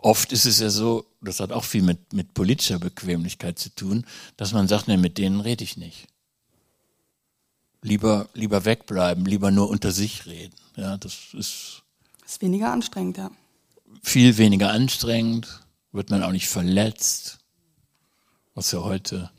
Oft 0.02 0.32
ist 0.32 0.46
es 0.46 0.60
ja 0.60 0.70
so, 0.70 1.06
das 1.20 1.42
hat 1.42 1.52
auch 1.52 1.66
viel 1.66 1.82
mit, 1.82 2.14
mit 2.14 2.34
politischer 2.34 2.80
Bequemlichkeit 2.80 3.60
zu 3.60 3.70
tun, 3.76 4.06
dass 4.38 4.54
man 4.54 4.68
sagt, 4.70 4.88
ne, 4.88 4.98
mit 4.98 5.18
denen 5.18 5.42
rede 5.42 5.64
ich 5.64 5.76
nicht. 5.76 6.08
Lieber, 7.82 8.30
lieber 8.34 8.64
wegbleiben, 8.64 9.26
lieber 9.26 9.52
nur 9.52 9.70
unter 9.70 9.92
sich 9.92 10.26
reden. 10.26 10.56
Ja, 10.76 10.98
das 10.98 11.34
ist. 11.34 11.84
Das 12.22 12.34
ist 12.34 12.42
weniger 12.42 12.72
anstrengend, 12.72 13.18
ja. 13.18 13.32
Viel 14.02 14.38
weniger 14.38 14.72
anstrengend, 14.72 15.62
wird 15.92 16.10
man 16.10 16.24
auch 16.24 16.32
nicht 16.32 16.48
verletzt, 16.48 17.40
was 18.54 18.72
ja 18.72 18.84
heute 18.84 19.32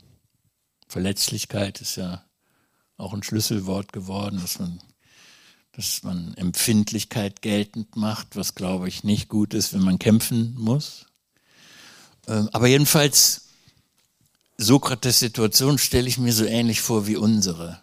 Verletzlichkeit 0.87 1.81
ist 1.81 1.95
ja 1.95 2.23
auch 2.97 3.13
ein 3.13 3.23
Schlüsselwort 3.23 3.93
geworden, 3.93 4.39
dass 4.39 4.59
man, 4.59 4.79
dass 5.81 6.03
man 6.03 6.35
Empfindlichkeit 6.35 7.41
geltend 7.41 7.95
macht, 7.95 8.35
was 8.35 8.53
glaube 8.53 8.87
ich 8.87 9.03
nicht 9.03 9.29
gut 9.29 9.55
ist, 9.55 9.73
wenn 9.73 9.81
man 9.81 9.97
kämpfen 9.97 10.53
muss. 10.55 11.07
Ähm, 12.27 12.49
aber 12.53 12.67
jedenfalls, 12.67 13.47
Sokrates 14.59 15.17
Situation 15.17 15.79
stelle 15.79 16.07
ich 16.07 16.19
mir 16.19 16.33
so 16.33 16.45
ähnlich 16.45 16.81
vor 16.81 17.07
wie 17.07 17.15
unsere. 17.15 17.81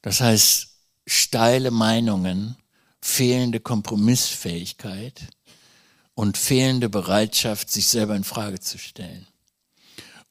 Das 0.00 0.22
heißt, 0.22 0.68
steile 1.06 1.70
Meinungen, 1.70 2.56
fehlende 3.02 3.60
Kompromissfähigkeit 3.60 5.20
und 6.14 6.38
fehlende 6.38 6.88
Bereitschaft, 6.88 7.70
sich 7.70 7.88
selber 7.88 8.16
in 8.16 8.24
Frage 8.24 8.58
zu 8.58 8.78
stellen. 8.78 9.26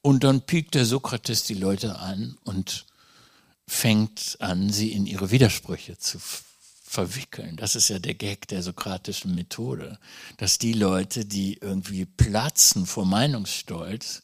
Und 0.02 0.24
dann 0.24 0.40
piekt 0.40 0.74
der 0.74 0.84
Sokrates 0.84 1.44
die 1.44 1.54
Leute 1.54 2.00
an 2.00 2.36
und 2.42 2.86
fängt 3.70 4.36
an, 4.40 4.70
sie 4.70 4.90
in 4.90 5.06
ihre 5.06 5.30
Widersprüche 5.30 5.96
zu 5.96 6.18
verwickeln. 6.82 7.56
Das 7.56 7.76
ist 7.76 7.88
ja 7.88 8.00
der 8.00 8.14
Gag 8.14 8.48
der 8.48 8.64
sokratischen 8.64 9.32
Methode, 9.36 9.96
dass 10.38 10.58
die 10.58 10.72
Leute, 10.72 11.24
die 11.24 11.58
irgendwie 11.60 12.04
platzen 12.04 12.84
vor 12.84 13.06
Meinungsstolz, 13.06 14.22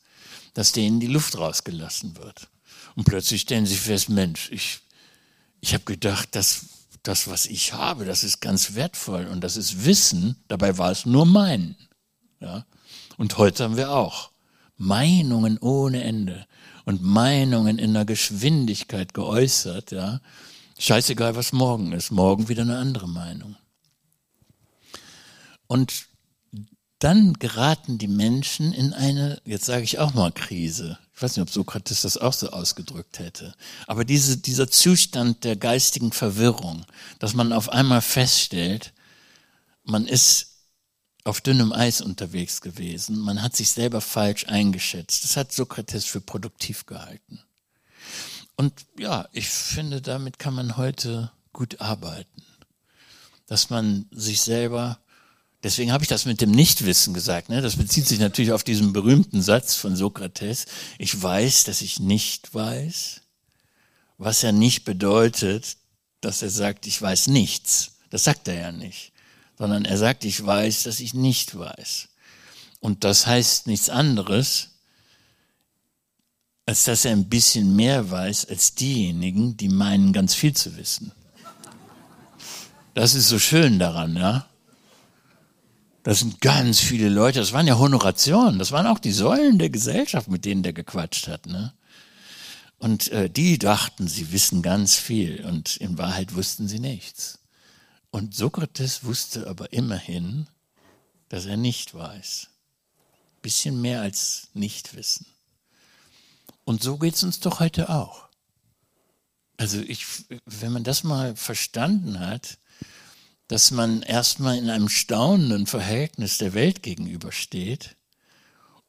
dass 0.53 0.73
denen 0.73 0.99
die 0.99 1.07
Luft 1.07 1.39
rausgelassen 1.39 2.17
wird. 2.17 2.49
Und 2.97 3.05
plötzlich 3.05 3.43
stellen 3.43 3.67
sie 3.67 3.77
fest, 3.77 4.09
Mensch, 4.09 4.51
ich, 4.51 4.81
ich 5.61 5.75
habe 5.75 5.85
gedacht, 5.85 6.35
dass 6.35 6.67
das, 7.05 7.29
was 7.29 7.47
ich 7.47 7.73
habe, 7.73 8.05
das 8.05 8.25
ist 8.25 8.41
ganz 8.41 8.75
wertvoll 8.75 9.27
und 9.27 9.43
das 9.43 9.57
ist 9.57 9.85
Wissen. 9.85 10.43
Dabei 10.49 10.77
war 10.77 10.91
es 10.91 11.07
nur 11.07 11.25
mein. 11.25 11.77
Ja? 12.41 12.67
Und 13.17 13.39
heute 13.39 13.63
haben 13.63 13.77
wir 13.77 13.93
auch 13.93 14.33
Meinungen 14.77 15.57
ohne 15.59 16.03
Ende 16.03 16.49
und 16.87 17.03
Meinungen 17.03 17.79
in 17.79 17.91
einer 17.91 18.07
Geschwindigkeit 18.07 19.13
geäußert, 19.13 19.91
ja. 19.91 20.21
Scheißegal, 20.79 21.37
was 21.37 21.53
morgen 21.53 21.93
ist. 21.93 22.11
Morgen 22.11 22.49
wieder 22.49 22.63
eine 22.63 22.79
andere 22.79 23.09
Meinung. 23.09 23.57
Und 25.67 26.07
dann 27.01 27.35
geraten 27.35 27.99
die 27.99 28.09
Menschen 28.09 28.73
in 28.73 28.93
eine, 28.93 29.41
jetzt 29.45 29.65
sage 29.65 29.85
ich 29.85 29.99
auch 29.99 30.15
mal 30.15 30.33
Krise. 30.33 30.99
Ich 31.15 31.23
weiß 31.23 31.37
nicht, 31.37 31.43
ob 31.43 31.51
Sokrates 31.51 32.03
das 32.03 32.19
auch 32.19 32.33
so 32.33 32.51
ausgedrückt 32.51 33.19
hätte. 33.19 33.55
Aber 33.87 34.05
diese, 34.05 34.37
dieser 34.37 34.69
Zustand 34.69 35.45
der 35.45 35.57
geistigen 35.57 36.13
Verwirrung, 36.13 36.85
dass 37.19 37.35
man 37.35 37.53
auf 37.53 37.69
einmal 37.71 38.03
feststellt, 38.03 38.93
man 39.83 40.07
ist 40.07 40.56
auf 41.27 41.41
dünnem 41.41 41.73
Eis 41.73 42.01
unterwegs 42.01 42.61
gewesen. 42.61 43.19
Man 43.19 43.43
hat 43.43 43.57
sich 43.57 43.71
selber 43.71 44.01
falsch 44.01 44.47
eingeschätzt. 44.47 45.25
Das 45.25 45.37
hat 45.37 45.53
Sokrates 45.53 46.05
für 46.05 46.21
produktiv 46.21 46.87
gehalten. 46.87 47.41
Und 48.55 48.73
ja, 48.97 49.29
ich 49.33 49.49
finde, 49.49 50.01
damit 50.01 50.39
kann 50.39 50.55
man 50.55 50.77
heute 50.77 51.33
gut 51.53 51.81
arbeiten. 51.81 52.43
Dass 53.47 53.71
man 53.71 54.07
sich 54.13 54.41
selber, 54.41 55.01
deswegen 55.65 55.91
habe 55.91 56.05
ich 56.05 56.09
das 56.09 56.27
mit 56.27 56.41
dem 56.41 56.53
Nichtwissen 56.53 57.13
gesagt, 57.13 57.49
ne? 57.49 57.61
das 57.61 57.77
bezieht 57.77 58.07
sich 58.07 58.21
natürlich 58.21 58.53
auf 58.53 58.65
diesen 58.65 58.93
berühmten 58.93 59.43
Satz 59.43 59.75
von 59.75 59.97
Sokrates, 59.97 60.67
ich 60.97 61.21
weiß, 61.21 61.65
dass 61.65 61.83
ich 61.83 61.99
nicht 61.99 62.55
weiß, 62.55 63.23
was 64.17 64.43
ja 64.43 64.53
nicht 64.53 64.85
bedeutet, 64.85 65.77
dass 66.21 66.43
er 66.43 66.51
sagt, 66.51 66.87
ich 66.87 67.03
weiß 67.03 67.27
nichts. 67.29 67.97
Das 68.11 68.25
sagt 68.25 68.47
er 68.47 68.55
ja 68.55 68.73
nicht 68.73 69.13
sondern 69.59 69.85
er 69.85 69.99
sagt, 69.99 70.25
ich 70.25 70.45
weiß, 70.45 70.85
dass 70.85 71.01
ich 71.01 71.15
nicht 71.15 71.59
weiß. 71.59 72.09
Und 72.81 73.05
das 73.05 73.27
heißt 73.27 73.67
nichts 73.67 73.89
anderes, 73.89 74.71
als 76.67 76.85
dass 76.85 77.05
er 77.05 77.13
ein 77.13 77.29
bisschen 77.29 77.77
mehr 77.77 78.11
weiß 78.11 78.47
als 78.47 78.75
diejenigen, 78.75 79.57
die 79.57 79.69
meinen, 79.69 80.13
ganz 80.13 80.35
viel 80.35 80.53
zu 80.53 80.77
wissen. 80.77 81.13
Das 82.95 83.15
ist 83.15 83.29
so 83.29 83.39
schön 83.39 83.79
daran, 83.79 84.17
ja. 84.17 84.47
Das 86.03 86.21
sind 86.21 86.41
ganz 86.41 86.81
viele 86.81 87.09
Leute, 87.09 87.41
das 87.41 87.53
waren 87.53 87.67
ja 87.67 87.79
Honorationen, 87.79 88.59
das 88.59 88.73
waren 88.73 88.87
auch 88.87 88.99
die 88.99 89.13
Säulen 89.13 89.59
der 89.59 89.71
Gesellschaft, 89.71 90.29
mit 90.29 90.45
denen 90.45 90.63
der 90.63 90.73
gequatscht 90.73 91.29
hat, 91.29 91.47
ne? 91.47 91.73
Und 92.79 93.09
äh, 93.09 93.31
die 93.31 93.59
dachten, 93.59 94.07
sie 94.07 94.33
wissen 94.33 94.63
ganz 94.63 94.97
viel 94.97 95.45
und 95.47 95.77
in 95.79 95.99
Wahrheit 95.99 96.35
wussten 96.35 96.69
sie 96.69 96.79
nichts. 96.79 97.39
Und 98.17 98.35
Sokrates 98.35 99.05
wusste 99.05 99.47
aber 99.47 99.75
immerhin, 99.75 100.47
dass 101.29 101.45
er 101.45 101.59
nicht 101.59 101.93
weiß. 101.93 102.49
Bisschen 103.43 103.79
mehr 103.83 104.01
als 104.01 104.49
nicht 104.55 104.97
wissen. 104.97 105.27
Und 106.65 106.83
so 106.83 106.97
geht 106.97 107.15
es 107.17 107.25
uns 107.25 107.41
doch 107.41 107.61
heute 107.61 107.91
auch. 107.91 108.31
Also 109.59 109.81
ich, 109.81 110.07
wenn 110.47 110.73
man 110.73 110.83
das 110.83 111.05
mal 111.05 111.37
verstanden 111.37 112.19
hat, 112.19 112.57
dass 113.49 113.71
man 113.71 114.01
erstmal 114.01 114.57
in 114.57 114.71
einem 114.71 114.89
staunenden 114.89 115.67
Verhältnis 115.67 116.39
der 116.39 116.55
Welt 116.55 116.83
gegenübersteht, 116.83 117.97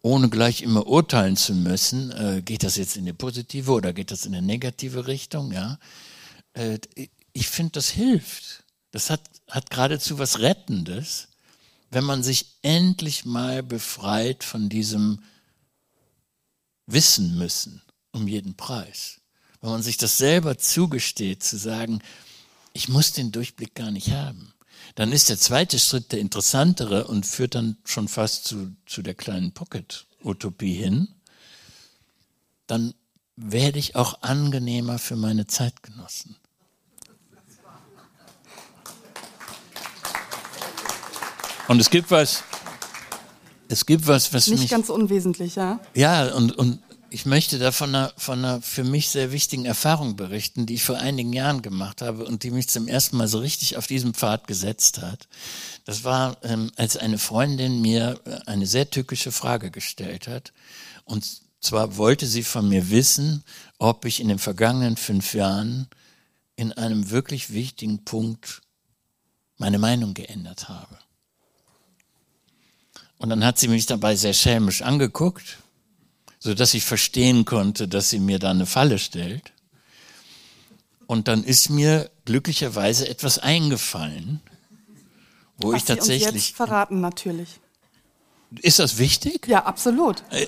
ohne 0.02 0.30
gleich 0.30 0.62
immer 0.62 0.88
urteilen 0.88 1.36
zu 1.36 1.54
müssen, 1.54 2.12
äh, 2.12 2.42
geht 2.42 2.64
das 2.64 2.78
jetzt 2.78 2.96
in 2.96 3.04
die 3.04 3.12
positive 3.12 3.74
oder 3.74 3.92
geht 3.92 4.12
das 4.12 4.26
in 4.26 4.34
eine 4.34 4.48
negative 4.48 5.06
Richtung, 5.06 5.52
ja. 5.52 5.80
Äh, 6.54 6.80
ich 7.34 7.50
finde, 7.50 7.74
das 7.74 7.90
hilft. 7.90 8.64
Das 8.98 9.12
hat, 9.12 9.22
hat 9.48 9.70
geradezu 9.70 10.18
was 10.18 10.40
Rettendes, 10.40 11.28
wenn 11.92 12.04
man 12.04 12.24
sich 12.24 12.58
endlich 12.64 13.26
mal 13.26 13.62
befreit 13.62 14.44
von 14.44 14.70
diesem 14.70 15.22
Wissen 16.88 17.38
müssen 17.38 17.84
um 18.12 18.28
jeden 18.28 18.56
Preis. 18.56 19.22
Wenn 19.62 19.70
man 19.70 19.84
sich 19.84 19.98
das 19.98 20.18
selber 20.18 20.58
zugesteht, 20.58 21.44
zu 21.44 21.60
sagen, 21.60 22.02
ich 22.74 22.90
muss 22.90 23.12
den 23.12 23.32
Durchblick 23.32 23.76
gar 23.76 23.92
nicht 23.92 24.10
haben. 24.10 24.52
Dann 24.96 25.12
ist 25.12 25.30
der 25.30 25.38
zweite 25.38 25.78
Schritt 25.78 26.12
der 26.12 26.18
interessantere 26.18 27.06
und 27.06 27.28
führt 27.28 27.54
dann 27.54 27.78
schon 27.86 28.08
fast 28.08 28.46
zu, 28.46 28.76
zu 28.88 29.04
der 29.04 29.14
kleinen 29.14 29.52
Pocket-Utopie 29.52 30.74
hin. 30.74 31.08
Dann 32.66 32.96
werde 33.36 33.78
ich 33.78 33.96
auch 33.96 34.24
angenehmer 34.24 34.98
für 34.98 35.18
meine 35.18 35.46
Zeitgenossen. 35.46 36.36
Und 41.68 41.80
es 41.80 41.90
gibt 41.90 42.12
was, 42.12 42.44
es 43.68 43.86
gibt 43.86 44.08
was, 44.08 44.34
was 44.34 44.48
Nicht 44.48 44.62
mich, 44.62 44.70
ganz 44.70 44.90
unwesentlich, 44.90 45.56
ja. 45.56 45.80
ja, 45.94 46.34
und, 46.34 46.58
und 46.58 46.80
ich 47.10 47.26
möchte 47.26 47.60
da 47.60 47.72
von 47.72 47.94
einer, 47.94 48.14
von 48.18 48.40
einer 48.40 48.62
für 48.62 48.84
mich 48.84 49.10
sehr 49.10 49.32
wichtigen 49.32 49.66
Erfahrung 49.66 50.16
berichten, 50.16 50.66
die 50.66 50.76
ich 50.76 50.84
vor 50.84 50.98
einigen 50.98 51.34
Jahren 51.34 51.62
gemacht 51.62 52.02
habe 52.02 52.26
und 52.26 52.44
die 52.44 52.52
mich 52.52 52.68
zum 52.68 52.88
ersten 52.88 53.18
Mal 53.18 53.28
so 53.28 53.40
richtig 53.40 53.78
auf 53.78 53.88
diesem 53.88 54.14
Pfad 54.14 54.48
gesetzt 54.48 55.02
hat. 55.02 55.28
Das 55.86 56.04
war, 56.04 56.38
ähm, 56.44 56.72
als 56.76 56.98
eine 56.98 57.18
Freundin 57.18 57.82
mir 57.82 58.20
äh, 58.26 58.40
eine 58.46 58.66
sehr 58.66 58.90
tückische 58.90 59.32
Frage 59.32 59.72
gestellt 59.72 60.28
hat. 60.28 60.54
Und 61.06 61.26
zwar 61.62 61.98
wollte 61.98 62.28
sie 62.28 62.44
von 62.44 62.68
mir 62.68 62.90
wissen, 62.90 63.44
ob 63.78 64.06
ich 64.06 64.20
in 64.20 64.28
den 64.28 64.40
vergangenen 64.40 64.98
fünf 64.98 65.34
Jahren 65.34 65.88
in 66.56 66.74
einem 66.74 67.10
wirklich 67.10 67.54
wichtigen 67.54 68.04
Punkt 68.04 68.62
meine 69.58 69.80
Meinung 69.80 70.14
geändert 70.14 70.70
habe. 70.70 70.98
Und 73.18 73.30
dann 73.30 73.44
hat 73.44 73.58
sie 73.58 73.68
mich 73.68 73.86
dabei 73.86 74.16
sehr 74.16 74.34
schelmisch 74.34 74.82
angeguckt 74.82 75.58
so 76.40 76.54
dass 76.54 76.74
ich 76.74 76.86
verstehen 76.86 77.46
konnte, 77.46 77.88
dass 77.88 78.10
sie 78.10 78.20
mir 78.20 78.40
da 78.40 78.52
eine 78.52 78.66
Falle 78.66 79.00
stellt. 79.00 79.52
Und 81.06 81.28
dann 81.28 81.44
ist 81.44 81.70
mir 81.70 82.10
glücklicherweise 82.26 83.08
etwas 83.08 83.40
eingefallen, 83.40 84.42
wo 85.58 85.72
Was 85.72 85.82
ich 85.82 85.84
tatsächlich. 85.86 86.24
Sie 86.24 86.36
uns 86.36 86.48
jetzt 86.48 86.56
verraten 86.56 87.02
natürlich. 87.02 87.60
Ist 88.62 88.80
das 88.80 88.98
wichtig? 88.98 89.48
Ja, 89.48 89.66
absolut. 89.66 90.24
Äh. 90.32 90.48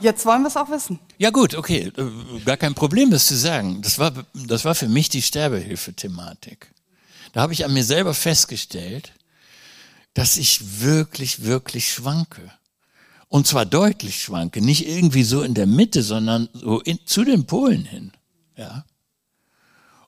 Jetzt 0.00 0.26
wollen 0.26 0.42
wir 0.42 0.48
es 0.48 0.56
auch 0.56 0.68
wissen. 0.68 0.98
Ja 1.18 1.30
gut, 1.30 1.54
okay, 1.54 1.92
äh, 1.96 2.40
gar 2.44 2.56
kein 2.56 2.74
Problem, 2.74 3.10
das 3.10 3.26
zu 3.26 3.36
sagen. 3.36 3.82
Das 3.82 3.98
war, 3.98 4.12
das 4.34 4.64
war 4.64 4.74
für 4.74 4.88
mich 4.88 5.08
die 5.08 5.22
Sterbehilfe-Thematik. 5.22 6.72
Da 7.32 7.40
habe 7.42 7.52
ich 7.52 7.64
an 7.64 7.72
mir 7.72 7.84
selber 7.84 8.12
festgestellt, 8.12 9.12
dass 10.14 10.36
ich 10.36 10.80
wirklich, 10.80 11.44
wirklich 11.44 11.92
schwanke. 11.92 12.50
Und 13.28 13.46
zwar 13.46 13.64
deutlich 13.64 14.22
schwanke, 14.22 14.60
nicht 14.60 14.86
irgendwie 14.86 15.22
so 15.22 15.42
in 15.42 15.54
der 15.54 15.66
Mitte, 15.66 16.02
sondern 16.02 16.48
so 16.52 16.80
in, 16.80 16.98
zu 17.06 17.24
den 17.24 17.46
Polen 17.46 17.84
hin. 17.84 18.12
Ja. 18.56 18.84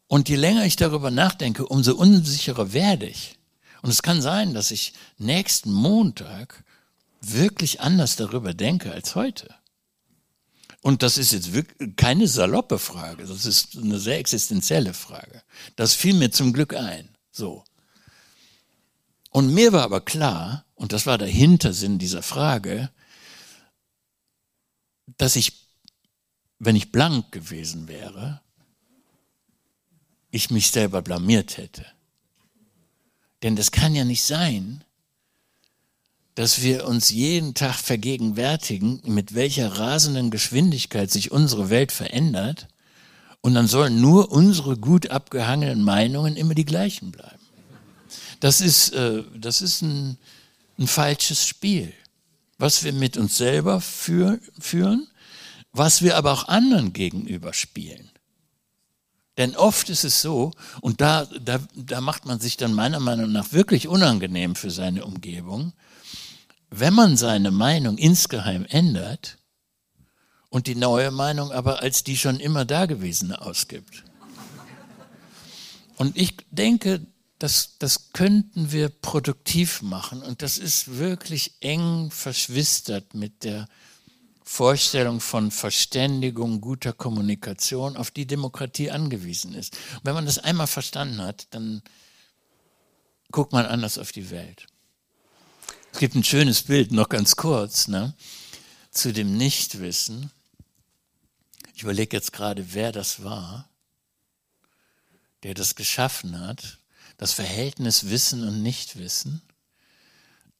Und 0.06 0.28
je 0.28 0.36
länger 0.36 0.66
ich 0.66 0.76
darüber 0.76 1.10
nachdenke, 1.10 1.66
umso 1.66 1.94
unsicherer 1.94 2.72
werde 2.72 3.06
ich. 3.06 3.38
Und 3.82 3.90
es 3.90 4.02
kann 4.02 4.20
sein, 4.20 4.54
dass 4.54 4.70
ich 4.70 4.92
nächsten 5.18 5.72
Montag 5.72 6.64
wirklich 7.20 7.80
anders 7.80 8.16
darüber 8.16 8.52
denke 8.54 8.92
als 8.92 9.14
heute. 9.14 9.54
Und 10.82 11.02
das 11.02 11.16
ist 11.16 11.32
jetzt 11.32 11.54
wirklich 11.54 11.96
keine 11.96 12.28
saloppe 12.28 12.78
Frage, 12.78 13.24
das 13.24 13.46
ist 13.46 13.76
eine 13.78 13.98
sehr 13.98 14.18
existenzielle 14.18 14.92
Frage. 14.92 15.42
Das 15.76 15.94
fiel 15.94 16.12
mir 16.12 16.30
zum 16.30 16.52
Glück 16.52 16.74
ein. 16.74 17.08
So. 17.30 17.64
Und 19.34 19.52
mir 19.52 19.72
war 19.72 19.82
aber 19.82 20.00
klar, 20.00 20.64
und 20.76 20.92
das 20.92 21.06
war 21.06 21.18
der 21.18 21.26
Hintersinn 21.26 21.98
dieser 21.98 22.22
Frage, 22.22 22.88
dass 25.18 25.34
ich, 25.34 25.66
wenn 26.60 26.76
ich 26.76 26.92
blank 26.92 27.32
gewesen 27.32 27.88
wäre, 27.88 28.42
ich 30.30 30.52
mich 30.52 30.70
selber 30.70 31.02
blamiert 31.02 31.56
hätte. 31.56 31.84
Denn 33.42 33.56
das 33.56 33.72
kann 33.72 33.96
ja 33.96 34.04
nicht 34.04 34.22
sein, 34.22 34.84
dass 36.36 36.62
wir 36.62 36.86
uns 36.86 37.10
jeden 37.10 37.54
Tag 37.54 37.74
vergegenwärtigen, 37.74 39.02
mit 39.04 39.34
welcher 39.34 39.80
rasenden 39.80 40.30
Geschwindigkeit 40.30 41.10
sich 41.10 41.32
unsere 41.32 41.70
Welt 41.70 41.90
verändert, 41.90 42.68
und 43.40 43.54
dann 43.54 43.66
sollen 43.66 44.00
nur 44.00 44.30
unsere 44.30 44.76
gut 44.76 45.10
abgehangenen 45.10 45.82
Meinungen 45.82 46.36
immer 46.36 46.54
die 46.54 46.64
gleichen 46.64 47.10
bleiben. 47.10 47.43
Das 48.44 48.60
ist, 48.60 48.92
äh, 48.92 49.22
das 49.34 49.62
ist 49.62 49.82
ein, 49.82 50.18
ein 50.78 50.86
falsches 50.86 51.46
Spiel 51.46 51.92
was 52.58 52.84
wir 52.84 52.92
mit 52.92 53.16
uns 53.16 53.36
selber 53.36 53.80
für, 53.80 54.38
führen, 54.58 55.08
was 55.72 56.02
wir 56.02 56.16
aber 56.16 56.32
auch 56.32 56.48
anderen 56.48 56.92
gegenüber 56.92 57.52
spielen. 57.52 58.10
Denn 59.36 59.56
oft 59.56 59.90
ist 59.90 60.04
es 60.04 60.22
so, 60.22 60.52
und 60.80 61.00
da, 61.00 61.24
da, 61.24 61.58
da 61.74 62.00
macht 62.00 62.24
man 62.24 62.38
sich 62.38 62.56
dann 62.56 62.72
meiner 62.72 63.00
Meinung 63.00 63.32
nach 63.32 63.52
wirklich 63.52 63.88
unangenehm 63.88 64.54
für 64.54 64.70
seine 64.70 65.04
Umgebung, 65.04 65.72
wenn 66.70 66.94
man 66.94 67.16
seine 67.16 67.50
Meinung 67.50 67.98
insgeheim 67.98 68.64
ändert 68.68 69.38
und 70.50 70.68
die 70.68 70.76
neue 70.76 71.10
Meinung 71.10 71.50
aber 71.50 71.82
als 71.82 72.04
die 72.04 72.16
schon 72.16 72.38
immer 72.38 72.64
dagewesene 72.64 73.40
ausgibt. 73.42 74.04
Und 75.96 76.16
ich 76.16 76.36
denke, 76.50 77.04
das, 77.44 77.76
das 77.78 78.12
könnten 78.14 78.72
wir 78.72 78.88
produktiv 78.88 79.82
machen. 79.82 80.22
Und 80.22 80.40
das 80.40 80.56
ist 80.56 80.96
wirklich 80.96 81.52
eng 81.60 82.10
verschwistert 82.10 83.12
mit 83.12 83.44
der 83.44 83.68
Vorstellung 84.42 85.20
von 85.20 85.50
Verständigung, 85.50 86.62
guter 86.62 86.94
Kommunikation, 86.94 87.98
auf 87.98 88.10
die 88.10 88.26
Demokratie 88.26 88.90
angewiesen 88.90 89.52
ist. 89.52 89.74
Und 89.96 90.04
wenn 90.04 90.14
man 90.14 90.24
das 90.24 90.38
einmal 90.38 90.66
verstanden 90.66 91.20
hat, 91.20 91.48
dann 91.50 91.82
guckt 93.30 93.52
man 93.52 93.66
anders 93.66 93.98
auf 93.98 94.10
die 94.10 94.30
Welt. 94.30 94.66
Es 95.92 95.98
gibt 95.98 96.14
ein 96.14 96.24
schönes 96.24 96.62
Bild, 96.62 96.92
noch 96.92 97.10
ganz 97.10 97.36
kurz, 97.36 97.88
ne, 97.88 98.14
zu 98.90 99.12
dem 99.12 99.36
Nichtwissen. 99.36 100.30
Ich 101.74 101.82
überlege 101.82 102.16
jetzt 102.16 102.32
gerade, 102.32 102.72
wer 102.72 102.90
das 102.90 103.22
war, 103.22 103.68
der 105.42 105.52
das 105.52 105.74
geschaffen 105.74 106.40
hat 106.40 106.78
das 107.16 107.32
Verhältnis 107.32 108.08
Wissen 108.10 108.46
und 108.46 108.62
Nichtwissen. 108.62 109.42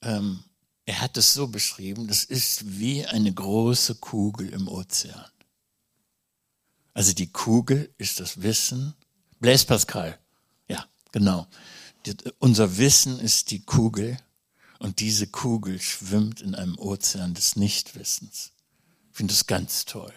Ähm, 0.03 0.45
er 0.87 1.01
hat 1.01 1.17
es 1.17 1.33
so 1.33 1.49
beschrieben, 1.49 2.09
das 2.09 2.25
ist 2.25 2.79
wie 2.79 3.07
eine 3.07 3.33
große 3.33 3.97
Kugel 3.97 4.51
im 4.51 4.69
Ozean. 4.69 5.25
Also 6.93 7.13
die 7.13 7.33
Kugel 7.33 7.93
ist 7.99 8.21
das 8.21 8.43
Wissen. 8.43 8.95
Blaise 9.41 9.67
Pascal, 9.67 10.19
ja, 10.69 10.87
genau. 11.11 11.47
Die, 12.07 12.15
unser 12.39 12.77
Wissen 12.77 13.19
ist 13.19 13.51
die 13.51 13.65
Kugel 13.65 14.17
und 14.79 15.01
diese 15.01 15.27
Kugel 15.27 15.81
schwimmt 15.81 16.41
in 16.41 16.55
einem 16.55 16.79
Ozean 16.79 17.35
des 17.35 17.57
Nichtwissens. 17.57 18.53
Ich 19.11 19.17
finde 19.17 19.33
das 19.33 19.47
ganz 19.47 19.87
toll. 19.87 20.13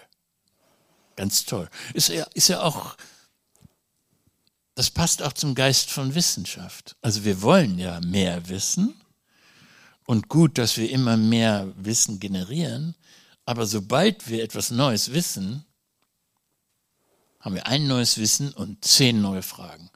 Ganz 1.16 1.46
toll. 1.46 1.70
Ist 1.94 2.10
ja, 2.10 2.26
ist 2.34 2.50
ja 2.50 2.62
auch 2.62 2.96
das 4.78 4.92
passt 4.92 5.24
auch 5.24 5.34
zum 5.34 5.56
Geist 5.56 5.90
von 5.90 6.14
Wissenschaft. 6.14 6.98
Also 7.02 7.24
wir 7.26 7.42
wollen 7.42 7.80
ja 7.80 8.00
mehr 8.00 8.48
wissen 8.48 8.94
und 10.06 10.30
gut, 10.30 10.60
dass 10.60 10.78
wir 10.78 10.92
immer 10.92 11.18
mehr 11.18 11.74
Wissen 11.78 12.20
generieren, 12.20 12.94
aber 13.44 13.66
sobald 13.66 14.30
wir 14.30 14.44
etwas 14.44 14.70
Neues 14.70 15.14
wissen, 15.14 15.66
haben 17.40 17.56
wir 17.56 17.66
ein 17.66 17.88
neues 17.88 18.20
Wissen 18.20 18.54
und 18.54 18.86
zehn 18.86 19.20
neue 19.20 19.42
Fragen. 19.42 19.90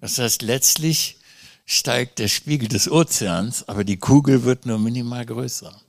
Das 0.00 0.18
heißt, 0.18 0.42
letztlich 0.42 1.18
steigt 1.64 2.18
der 2.18 2.26
Spiegel 2.26 2.66
des 2.66 2.90
Ozeans, 2.90 3.68
aber 3.68 3.84
die 3.84 3.98
Kugel 3.98 4.42
wird 4.42 4.66
nur 4.66 4.80
minimal 4.80 5.24
größer. 5.24 5.80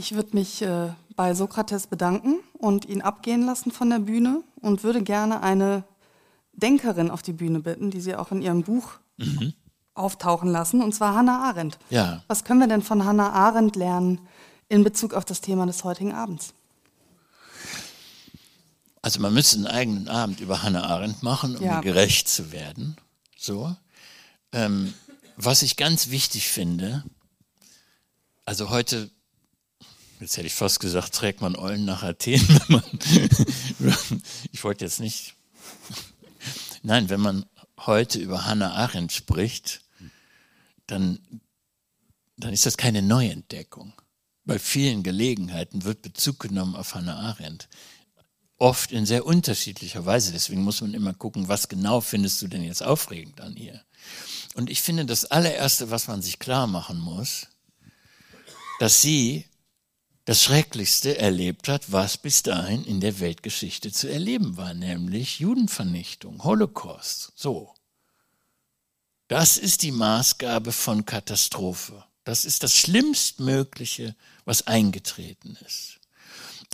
Ich 0.00 0.14
würde 0.14 0.30
mich 0.32 0.62
äh, 0.62 0.94
bei 1.14 1.34
Sokrates 1.34 1.86
bedanken 1.86 2.40
und 2.54 2.86
ihn 2.86 3.02
abgehen 3.02 3.44
lassen 3.44 3.70
von 3.70 3.90
der 3.90 3.98
Bühne 3.98 4.42
und 4.62 4.82
würde 4.82 5.02
gerne 5.02 5.42
eine 5.42 5.84
Denkerin 6.54 7.10
auf 7.10 7.20
die 7.20 7.34
Bühne 7.34 7.60
bitten, 7.60 7.90
die 7.90 8.00
Sie 8.00 8.16
auch 8.16 8.32
in 8.32 8.40
Ihrem 8.40 8.62
Buch 8.62 8.92
mhm. 9.18 9.52
auftauchen 9.92 10.48
lassen, 10.48 10.80
und 10.80 10.94
zwar 10.94 11.14
Hannah 11.14 11.46
Arendt. 11.46 11.78
Ja. 11.90 12.24
Was 12.28 12.44
können 12.44 12.60
wir 12.60 12.66
denn 12.66 12.80
von 12.80 13.04
Hannah 13.04 13.30
Arendt 13.30 13.76
lernen 13.76 14.26
in 14.70 14.84
Bezug 14.84 15.12
auf 15.12 15.26
das 15.26 15.42
Thema 15.42 15.66
des 15.66 15.84
heutigen 15.84 16.14
Abends? 16.14 16.54
Also 19.02 19.20
man 19.20 19.34
müsste 19.34 19.58
einen 19.58 19.66
eigenen 19.66 20.08
Abend 20.08 20.40
über 20.40 20.62
Hannah 20.62 20.84
Arendt 20.84 21.22
machen, 21.22 21.58
um 21.58 21.62
ja. 21.62 21.82
gerecht 21.82 22.26
zu 22.26 22.52
werden. 22.52 22.96
So. 23.36 23.76
Ähm, 24.52 24.94
was 25.36 25.60
ich 25.60 25.76
ganz 25.76 26.08
wichtig 26.08 26.48
finde, 26.48 27.04
also 28.46 28.70
heute 28.70 29.10
jetzt 30.20 30.36
hätte 30.36 30.46
ich 30.46 30.54
fast 30.54 30.80
gesagt, 30.80 31.14
trägt 31.14 31.40
man 31.40 31.56
Eulen 31.56 31.84
nach 31.84 32.02
Athen, 32.02 32.46
wenn 32.68 32.82
man, 33.88 34.22
ich 34.52 34.62
wollte 34.62 34.84
jetzt 34.84 35.00
nicht, 35.00 35.34
nein, 36.82 37.08
wenn 37.08 37.20
man 37.20 37.46
heute 37.78 38.18
über 38.18 38.44
Hannah 38.44 38.72
Arendt 38.74 39.12
spricht, 39.12 39.82
dann, 40.86 41.20
dann 42.36 42.52
ist 42.52 42.66
das 42.66 42.76
keine 42.76 43.02
Neuentdeckung. 43.02 43.92
Bei 44.44 44.58
vielen 44.58 45.02
Gelegenheiten 45.02 45.84
wird 45.84 46.02
Bezug 46.02 46.40
genommen 46.40 46.74
auf 46.74 46.94
Hannah 46.94 47.18
Arendt. 47.18 47.68
Oft 48.58 48.92
in 48.92 49.06
sehr 49.06 49.24
unterschiedlicher 49.24 50.04
Weise. 50.04 50.32
Deswegen 50.32 50.62
muss 50.62 50.80
man 50.80 50.92
immer 50.92 51.14
gucken, 51.14 51.48
was 51.48 51.68
genau 51.68 52.00
findest 52.00 52.42
du 52.42 52.48
denn 52.48 52.62
jetzt 52.62 52.82
aufregend 52.82 53.40
an 53.40 53.56
ihr. 53.56 53.82
Und 54.54 54.68
ich 54.68 54.82
finde, 54.82 55.06
das 55.06 55.24
allererste, 55.24 55.90
was 55.90 56.08
man 56.08 56.20
sich 56.20 56.38
klar 56.38 56.66
machen 56.66 56.98
muss, 56.98 57.46
dass 58.80 59.00
sie 59.00 59.46
das 60.24 60.42
Schrecklichste 60.42 61.18
erlebt 61.18 61.68
hat, 61.68 61.92
was 61.92 62.18
bis 62.18 62.42
dahin 62.42 62.84
in 62.84 63.00
der 63.00 63.20
Weltgeschichte 63.20 63.90
zu 63.92 64.08
erleben 64.08 64.56
war, 64.56 64.74
nämlich 64.74 65.40
Judenvernichtung, 65.40 66.44
Holocaust. 66.44 67.32
So. 67.34 67.74
Das 69.28 69.56
ist 69.56 69.82
die 69.82 69.92
Maßgabe 69.92 70.72
von 70.72 71.06
Katastrophe. 71.06 72.04
Das 72.24 72.44
ist 72.44 72.62
das 72.62 72.76
Schlimmstmögliche, 72.76 74.14
was 74.44 74.66
eingetreten 74.66 75.56
ist. 75.66 76.00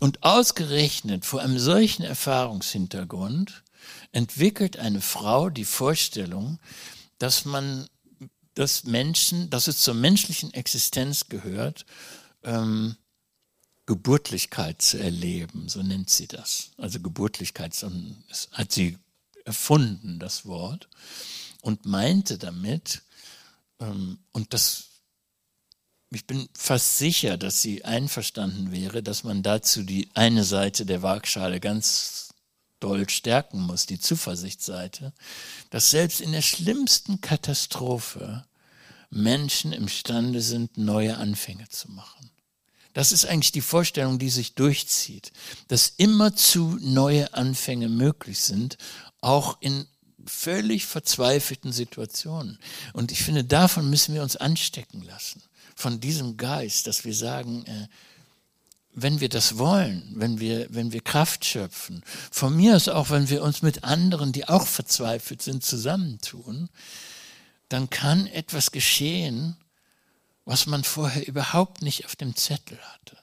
Und 0.01 0.23
ausgerechnet 0.23 1.25
vor 1.25 1.41
einem 1.41 1.59
solchen 1.59 2.03
Erfahrungshintergrund 2.03 3.63
entwickelt 4.13 4.77
eine 4.77 5.01
Frau 5.01 5.49
die 5.49 5.65
Vorstellung, 5.65 6.59
dass 7.19 7.45
man, 7.45 7.87
dass 8.55 8.85
Menschen, 8.85 9.49
dass 9.49 9.69
es 9.69 9.79
zur 9.81 9.95
menschlichen 9.95 10.53
Existenz 10.53 11.29
gehört, 11.29 11.87
ähm, 12.43 12.97
Geburtlichkeit 13.87 14.83
zu 14.83 14.99
erleben, 14.99 15.69
so 15.69 15.83
nennt 15.83 16.11
sie 16.11 16.27
das. 16.27 16.71
Also 16.77 17.01
Geburtlichkeit 17.01 17.75
hat 18.53 18.73
sie 18.73 18.99
erfunden, 19.45 20.19
das 20.19 20.45
Wort, 20.45 20.89
und 21.63 21.87
meinte 21.87 22.37
damit, 22.37 23.03
ähm, 23.81 24.19
und 24.33 24.53
das 24.53 24.87
ich 26.11 26.27
bin 26.27 26.49
fast 26.57 26.99
sicher, 26.99 27.37
dass 27.37 27.63
sie 27.63 27.85
einverstanden 27.85 28.71
wäre, 28.71 29.03
dass 29.03 29.25
man 29.25 29.43
dazu 29.43 29.83
die 29.83 30.09
eine 30.15 30.45
Seite 30.45 30.87
der 30.87 31.03
Waagschale 31.03 31.59
ganz 31.59 32.29
doll 32.79 33.09
stärken 33.09 33.61
muss, 33.61 33.87
die 33.87 33.99
Zuversichtsseite, 33.99 35.13
dass 35.71 35.91
selbst 35.91 36.21
in 36.21 36.33
der 36.33 36.43
schlimmsten 36.43 37.21
Katastrophe 37.21 38.45
Menschen 39.11 39.73
imstande 39.73 40.41
sind, 40.41 40.77
neue 40.77 41.17
Anfänge 41.17 41.69
zu 41.69 41.91
machen. 41.91 42.31
Das 42.97 43.13
ist 43.13 43.27
eigentlich 43.27 43.53
die 43.53 43.61
Vorstellung, 43.61 44.19
die 44.19 44.31
sich 44.31 44.55
durchzieht, 44.55 45.31
dass 45.69 45.93
immerzu 45.99 46.79
neue 46.81 47.35
Anfänge 47.35 47.91
möglich 47.91 48.41
sind, 48.41 48.79
auch 49.21 49.59
in 49.61 49.87
völlig 50.25 50.87
verzweifelten 50.87 51.73
Situationen. 51.73 52.59
Und 52.95 53.13
ich 53.13 53.23
finde, 53.23 53.45
davon 53.45 53.91
müssen 53.91 54.15
wir 54.15 54.23
uns 54.23 54.37
anstecken 54.37 55.03
lassen 55.03 55.43
von 55.75 56.01
diesem 56.01 56.39
Geist, 56.39 56.87
dass 56.87 57.05
wir 57.05 57.15
sagen, 57.15 57.67
äh, 57.67 57.87
wenn 58.95 59.21
wir 59.21 59.29
das 59.29 59.59
wollen, 59.59 60.15
wenn 60.15 60.41
wir, 60.41 60.67
wenn 60.71 60.91
wir 60.91 61.03
Kraft 61.03 61.45
schöpfen, 61.45 62.03
von 62.31 62.57
mir 62.57 62.77
aus 62.77 62.89
auch, 62.89 63.11
wenn 63.11 63.29
wir 63.29 63.43
uns 63.43 63.61
mit 63.61 63.85
anderen, 63.85 64.33
die 64.33 64.49
auch 64.49 64.67
verzweifelt 64.67 65.43
sind, 65.43 65.63
zusammentun, 65.63 66.71
dann 67.69 67.91
kann 67.91 68.27
etwas 68.27 68.73
geschehen, 68.73 69.59
was 70.47 70.67
man 70.67 70.85
vorher 70.85 71.27
überhaupt 71.27 71.83
nicht 71.83 72.07
auf 72.07 72.17
dem 72.17 72.35
Zettel 72.35 72.79
hatte. 72.79 73.19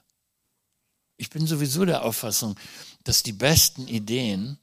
Ich 1.16 1.30
bin 1.30 1.46
sowieso 1.46 1.84
der 1.84 2.02
Auffassung, 2.04 2.56
dass 3.02 3.22
die 3.22 3.32
besten 3.32 3.88
Ideen 3.88 4.58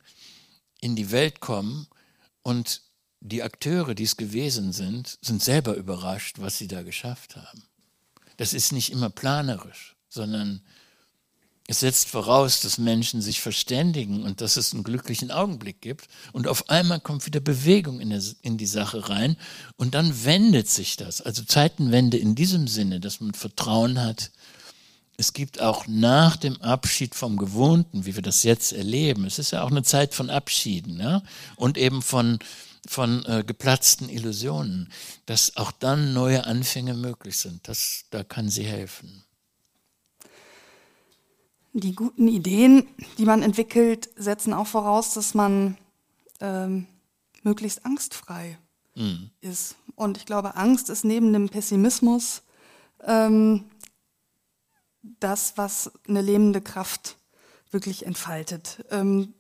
in 0.80 0.96
die 0.96 1.12
Welt 1.12 1.42
kommen 1.42 1.88
und 2.44 2.84
die 3.20 3.44
Akteure, 3.44 3.94
die 3.96 4.04
es 4.04 4.16
gewesen 4.16 4.74
sind, 4.74 5.18
sind 5.22 5.44
selber 5.44 5.76
überrascht, 5.76 6.38
was 6.40 6.58
sie 6.58 6.68
da 6.68 6.84
geschafft 6.84 7.36
haben. 7.36 7.64
Das 8.38 8.54
ist 8.54 8.72
nicht 8.72 8.92
immer 8.92 9.10
planerisch, 9.10 9.96
sondern 10.10 10.62
es 11.72 11.80
setzt 11.80 12.10
voraus, 12.10 12.60
dass 12.60 12.78
Menschen 12.78 13.22
sich 13.22 13.40
verständigen 13.40 14.24
und 14.24 14.42
dass 14.42 14.58
es 14.58 14.74
einen 14.74 14.84
glücklichen 14.84 15.32
Augenblick 15.32 15.80
gibt. 15.80 16.10
Und 16.34 16.46
auf 16.50 16.70
einmal 16.70 17.00
kommt 17.00 17.26
wieder 17.26 17.40
Bewegung 17.40 18.02
in, 18.02 18.58
die 18.58 18.66
Sache 18.66 19.08
rein. 19.08 19.38
Und 19.78 19.96
dann 19.96 20.26
wendet 20.26 20.70
sich 20.70 20.98
das. 20.98 21.22
Also 21.22 21.46
Zeitenwende 21.46 22.18
in 22.18 22.36
diesem 22.36 22.68
Sinne, 22.68 23.00
dass 23.00 23.22
man 23.22 23.34
Vertrauen 23.34 24.02
hat. 24.02 24.32
Es 25.16 25.32
gibt 25.32 25.62
auch 25.62 25.88
nach 25.88 26.36
dem 26.36 26.62
Abschied 26.62 27.16
vom 27.16 27.38
Gewohnten, 27.38 28.06
wie 28.06 28.18
wir 28.18 28.24
das 28.24 28.44
jetzt 28.44 28.74
erleben, 28.74 29.24
es 29.24 29.40
ist 29.40 29.52
ja 29.52 29.64
auch 29.64 29.72
eine 29.72 29.84
Zeit 29.84 30.14
von 30.14 30.30
Abschieden 30.30 31.00
ja? 31.00 31.24
und 31.56 31.78
eben 31.78 32.02
von, 32.02 32.40
von 32.86 33.24
äh, 33.28 33.46
geplatzten 33.48 34.10
Illusionen, 34.10 34.92
dass 35.26 35.56
auch 35.56 35.72
dann 35.72 36.12
neue 36.12 36.46
Anfänge 36.46 36.96
möglich 36.96 37.38
sind. 37.38 37.66
Das, 37.70 38.04
da 38.10 38.26
kann 38.26 38.50
sie 38.50 38.66
helfen. 38.66 39.21
Die 41.74 41.96
guten 41.96 42.28
Ideen, 42.28 42.88
die 43.18 43.26
man 43.26 43.42
entwickelt, 43.44 44.10
setzen 44.16 44.54
auch 44.54 44.68
voraus, 44.68 45.14
dass 45.14 45.34
man 45.34 45.78
ähm, 46.42 46.88
möglichst 47.44 47.86
angstfrei 47.86 48.58
mhm. 48.96 49.30
ist. 49.40 49.76
Und 49.96 50.18
ich 50.18 50.26
glaube, 50.26 50.56
Angst 50.56 50.90
ist 50.90 51.06
neben 51.06 51.32
dem 51.32 51.50
Pessimismus 51.50 52.44
ähm, 53.06 53.66
das, 55.02 55.54
was 55.58 55.92
eine 56.08 56.22
lebende 56.22 56.62
Kraft 56.62 57.18
wirklich 57.72 58.06
entfaltet. 58.06 58.84
Ähm, 58.90 59.34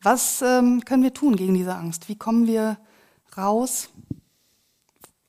was 0.00 0.42
ähm, 0.42 0.84
können 0.84 1.02
wir 1.02 1.14
tun 1.14 1.36
gegen 1.36 1.54
diese 1.54 1.74
Angst? 1.74 2.08
Wie 2.08 2.16
kommen 2.16 2.46
wir 2.46 2.78
raus 3.36 3.88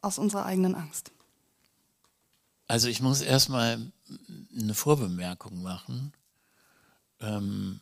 aus 0.02 0.18
unserer 0.18 0.46
eigenen 0.46 0.76
Angst? 0.76 1.12
Also 2.68 2.88
ich 2.88 3.02
muss 3.02 3.22
erstmal 3.22 3.92
eine 4.58 4.74
Vorbemerkung 4.74 5.62
machen. 5.62 6.14
Ähm, 7.20 7.80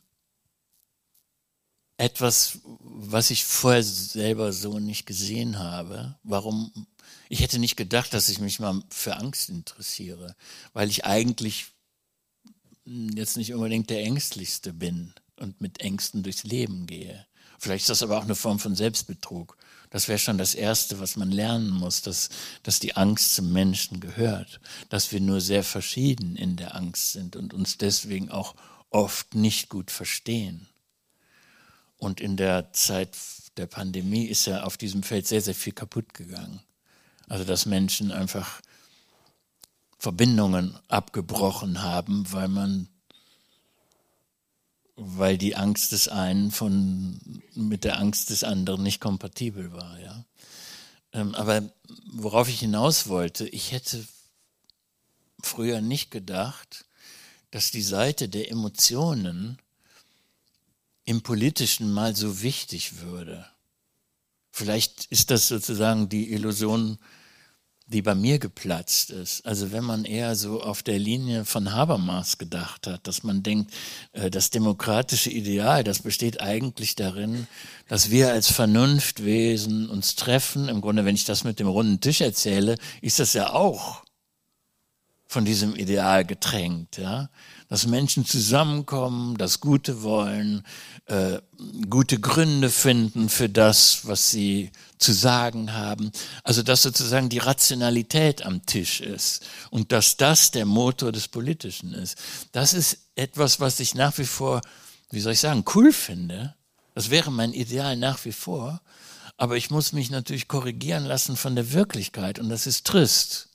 etwas, 1.98 2.60
was 2.64 3.30
ich 3.30 3.46
vorher 3.46 3.84
selber 3.84 4.52
so 4.52 4.80
nicht 4.80 5.06
gesehen 5.06 5.60
habe. 5.60 6.16
Warum? 6.24 6.88
Ich 7.30 7.42
hätte 7.42 7.60
nicht 7.60 7.78
gedacht, 7.78 8.14
dass 8.14 8.30
ich 8.30 8.40
mich 8.40 8.60
mal 8.60 8.82
für 8.90 9.16
Angst 9.16 9.50
interessiere, 9.50 10.36
weil 10.74 10.90
ich 10.90 11.06
eigentlich 11.06 11.68
jetzt 12.86 13.38
nicht 13.38 13.54
unbedingt 13.54 13.90
der 13.90 14.04
Ängstlichste 14.04 14.74
bin 14.74 15.14
und 15.38 15.60
mit 15.62 15.80
Ängsten 15.80 16.22
durchs 16.24 16.44
Leben 16.44 16.86
gehe. 16.86 17.26
Vielleicht 17.66 17.86
ist 17.86 17.90
das 17.90 18.04
aber 18.04 18.20
auch 18.20 18.26
eine 18.26 18.36
Form 18.36 18.60
von 18.60 18.76
Selbstbetrug. 18.76 19.58
Das 19.90 20.08
wäre 20.08 20.20
schon 20.20 20.38
das 20.38 20.54
Erste, 20.54 21.00
was 21.00 21.16
man 21.16 21.32
lernen 21.32 21.72
muss, 21.72 22.04
dass, 22.04 22.30
dass 22.62 22.80
die 22.80 22.96
Angst 22.96 23.34
zum 23.34 23.52
Menschen 23.52 24.00
gehört, 24.00 24.60
dass 24.90 25.12
wir 25.12 25.20
nur 25.20 25.42
sehr 25.42 25.64
verschieden 25.64 26.36
in 26.36 26.58
der 26.58 26.76
Angst 26.76 27.14
sind 27.14 27.36
und 27.36 27.56
uns 27.56 27.80
deswegen 27.80 28.30
auch 28.30 28.54
oft 28.92 29.34
nicht 29.34 29.70
gut 29.70 29.90
verstehen. 29.90 30.68
Und 31.98 32.22
in 32.22 32.38
der 32.38 32.72
Zeit 32.72 33.18
der 33.58 33.66
Pandemie 33.66 34.26
ist 34.26 34.46
ja 34.46 34.62
auf 34.62 34.78
diesem 34.78 35.02
Feld 35.02 35.26
sehr, 35.26 35.42
sehr 35.42 35.56
viel 35.56 35.74
kaputt 35.74 36.14
gegangen. 36.14 36.60
Also 37.28 37.46
dass 37.46 37.66
Menschen 37.66 38.12
einfach 38.12 38.62
Verbindungen 39.98 40.78
abgebrochen 40.88 41.82
haben, 41.82 42.32
weil 42.32 42.48
man 42.48 42.90
weil 44.96 45.38
die 45.38 45.56
Angst 45.56 45.92
des 45.92 46.08
einen 46.08 46.52
von, 46.52 47.20
mit 47.54 47.84
der 47.84 48.00
Angst 48.00 48.30
des 48.30 48.44
anderen 48.44 48.84
nicht 48.84 49.02
kompatibel 49.02 49.74
war, 49.74 50.00
ja. 50.00 50.26
Ähm, 51.12 51.36
aber 51.36 51.70
worauf 52.12 52.50
ich 52.50 52.60
hinaus 52.60 53.08
wollte, 53.08 53.48
ich 53.48 53.72
hätte 53.72 54.06
früher 55.42 55.82
nicht 55.82 56.12
gedacht, 56.12 56.86
dass 57.52 57.72
die 57.72 57.82
Seite 57.82 58.28
der 58.28 58.52
Emotionen 58.52 59.60
im 61.06 61.22
Politischen 61.22 61.94
mal 61.94 62.16
so 62.16 62.42
wichtig 62.42 63.00
würde. 63.00 63.46
Vielleicht 64.52 65.06
ist 65.06 65.32
das 65.32 65.48
sozusagen 65.48 66.10
die 66.10 66.32
Illusion 66.32 66.98
die 67.88 68.02
bei 68.02 68.16
mir 68.16 68.40
geplatzt 68.40 69.12
ist. 69.12 69.46
Also 69.46 69.72
wenn 69.72 69.84
man 69.84 70.06
eher 70.06 70.36
so 70.36 70.62
auf 70.62 70.82
der 70.82 70.98
Linie 70.98 71.46
von 71.46 71.72
Habermas 71.72 72.40
gedacht 72.40 72.88
hat, 72.88 73.08
dass 73.08 73.24
man 73.24 73.44
denkt, 73.44 73.72
äh, 74.14 74.32
das 74.32 74.50
demokratische 74.50 75.30
Ideal, 75.30 75.84
das 75.84 76.02
besteht 76.02 76.42
eigentlich 76.42 76.96
darin, 76.96 77.48
dass 77.88 78.10
wir 78.10 78.32
als 78.32 78.52
Vernunftwesen 78.52 79.88
uns 79.88 80.16
treffen. 80.16 80.68
Im 80.68 80.82
Grunde, 80.82 81.06
wenn 81.06 81.16
ich 81.16 81.26
das 81.26 81.44
mit 81.44 81.60
dem 81.60 81.68
runden 81.68 82.02
Tisch 82.02 82.22
erzähle, 82.22 82.78
ist 83.02 83.20
das 83.20 83.34
ja 83.34 83.54
auch 83.54 84.04
von 85.28 85.46
diesem 85.46 85.76
Ideal 85.76 86.26
getränkt, 86.26 86.98
ja 86.98 87.30
dass 87.68 87.88
Menschen 87.88 88.26
zusammenkommen, 88.26 89.38
das 89.38 89.60
Gute 89.60 90.04
wollen, 90.04 90.64
äh, 91.06 91.40
gute 91.90 92.20
Gründe 92.20 92.70
finden 92.70 93.30
für 93.30 93.50
das, 93.50 94.08
was 94.08 94.30
sie 94.30 94.72
zu 94.98 95.14
sagen 95.14 95.74
haben. 95.74 96.12
Also 96.44 96.62
dass 96.62 96.84
sozusagen 96.84 97.30
die 97.30 97.40
Rationalität 97.40 98.46
am 98.46 98.66
Tisch 98.66 99.02
ist 99.02 99.46
und 99.72 99.92
dass 99.92 100.18
das 100.18 100.52
der 100.52 100.66
Motor 100.66 101.12
des 101.12 101.28
Politischen 101.28 101.94
ist. 101.94 102.18
Das 102.52 102.74
ist 102.74 102.98
etwas, 103.16 103.60
was 103.60 103.80
ich 103.80 103.96
nach 103.96 104.18
wie 104.18 104.26
vor, 104.26 104.62
wie 105.10 105.20
soll 105.20 105.34
ich 105.34 105.40
sagen, 105.40 105.66
cool 105.76 105.92
finde. 105.92 106.56
Das 106.94 107.10
wäre 107.10 107.32
mein 107.32 107.54
Ideal 107.54 107.98
nach 107.98 108.24
wie 108.26 108.32
vor. 108.32 108.82
Aber 109.38 109.58
ich 109.58 109.70
muss 109.70 109.92
mich 109.92 110.12
natürlich 110.12 110.48
korrigieren 110.48 111.04
lassen 111.04 111.36
von 111.36 111.56
der 111.56 111.74
Wirklichkeit 111.74 112.40
und 112.40 112.48
das 112.48 112.68
ist 112.68 112.88
trist 112.88 113.50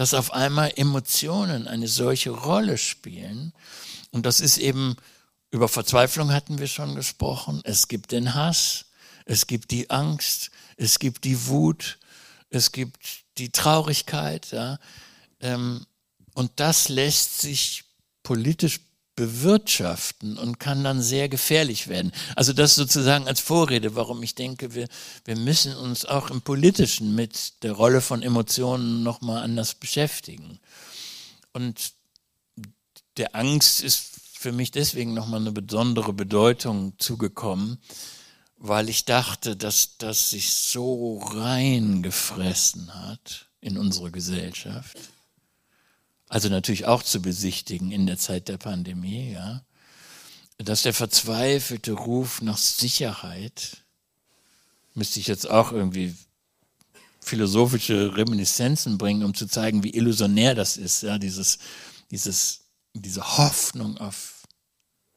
dass 0.00 0.14
auf 0.14 0.32
einmal 0.32 0.72
Emotionen 0.76 1.68
eine 1.68 1.86
solche 1.86 2.30
Rolle 2.30 2.78
spielen. 2.78 3.52
Und 4.12 4.24
das 4.24 4.40
ist 4.40 4.56
eben, 4.56 4.96
über 5.50 5.68
Verzweiflung 5.68 6.32
hatten 6.32 6.58
wir 6.58 6.68
schon 6.68 6.94
gesprochen, 6.94 7.60
es 7.64 7.86
gibt 7.86 8.10
den 8.12 8.32
Hass, 8.32 8.86
es 9.26 9.46
gibt 9.46 9.70
die 9.72 9.90
Angst, 9.90 10.52
es 10.78 11.00
gibt 11.00 11.24
die 11.24 11.48
Wut, 11.48 11.98
es 12.48 12.72
gibt 12.72 13.24
die 13.36 13.52
Traurigkeit. 13.52 14.52
Ja. 14.52 14.78
Ähm, 15.38 15.84
und 16.32 16.52
das 16.56 16.88
lässt 16.88 17.42
sich 17.42 17.84
politisch 18.22 18.80
bewirtschaften 19.20 20.38
und 20.38 20.58
kann 20.58 20.82
dann 20.82 21.02
sehr 21.02 21.28
gefährlich 21.28 21.88
werden. 21.88 22.10
Also 22.36 22.54
das 22.54 22.74
sozusagen 22.74 23.28
als 23.28 23.38
Vorrede, 23.38 23.94
warum 23.94 24.22
ich 24.22 24.34
denke, 24.34 24.74
wir, 24.74 24.88
wir 25.26 25.36
müssen 25.36 25.76
uns 25.76 26.06
auch 26.06 26.30
im 26.30 26.40
Politischen 26.40 27.14
mit 27.14 27.62
der 27.62 27.72
Rolle 27.72 28.00
von 28.00 28.22
Emotionen 28.22 29.02
nochmal 29.02 29.42
anders 29.42 29.74
beschäftigen. 29.74 30.58
Und 31.52 31.92
der 33.18 33.36
Angst 33.36 33.82
ist 33.82 34.06
für 34.32 34.52
mich 34.52 34.70
deswegen 34.70 35.12
nochmal 35.12 35.40
eine 35.40 35.52
besondere 35.52 36.14
Bedeutung 36.14 36.94
zugekommen, 36.96 37.76
weil 38.56 38.88
ich 38.88 39.04
dachte, 39.04 39.54
dass 39.54 39.98
das 39.98 40.30
sich 40.30 40.50
so 40.54 41.18
reingefressen 41.18 42.94
hat 42.94 43.50
in 43.60 43.76
unsere 43.76 44.10
Gesellschaft 44.10 44.96
also 46.30 46.48
natürlich 46.48 46.86
auch 46.86 47.02
zu 47.02 47.20
besichtigen 47.20 47.90
in 47.90 48.06
der 48.06 48.16
Zeit 48.16 48.48
der 48.48 48.56
Pandemie, 48.56 49.32
ja, 49.32 49.62
dass 50.58 50.82
der 50.82 50.94
verzweifelte 50.94 51.92
Ruf 51.92 52.40
nach 52.40 52.56
Sicherheit, 52.56 53.78
müsste 54.94 55.18
ich 55.18 55.26
jetzt 55.26 55.50
auch 55.50 55.72
irgendwie 55.72 56.14
philosophische 57.20 58.16
Reminiszenzen 58.16 58.96
bringen, 58.96 59.24
um 59.24 59.34
zu 59.34 59.46
zeigen, 59.46 59.82
wie 59.82 59.90
illusionär 59.90 60.54
das 60.54 60.76
ist, 60.76 61.02
ja, 61.02 61.18
dieses, 61.18 61.58
dieses, 62.12 62.60
diese 62.94 63.36
Hoffnung 63.36 63.98
auf 63.98 64.44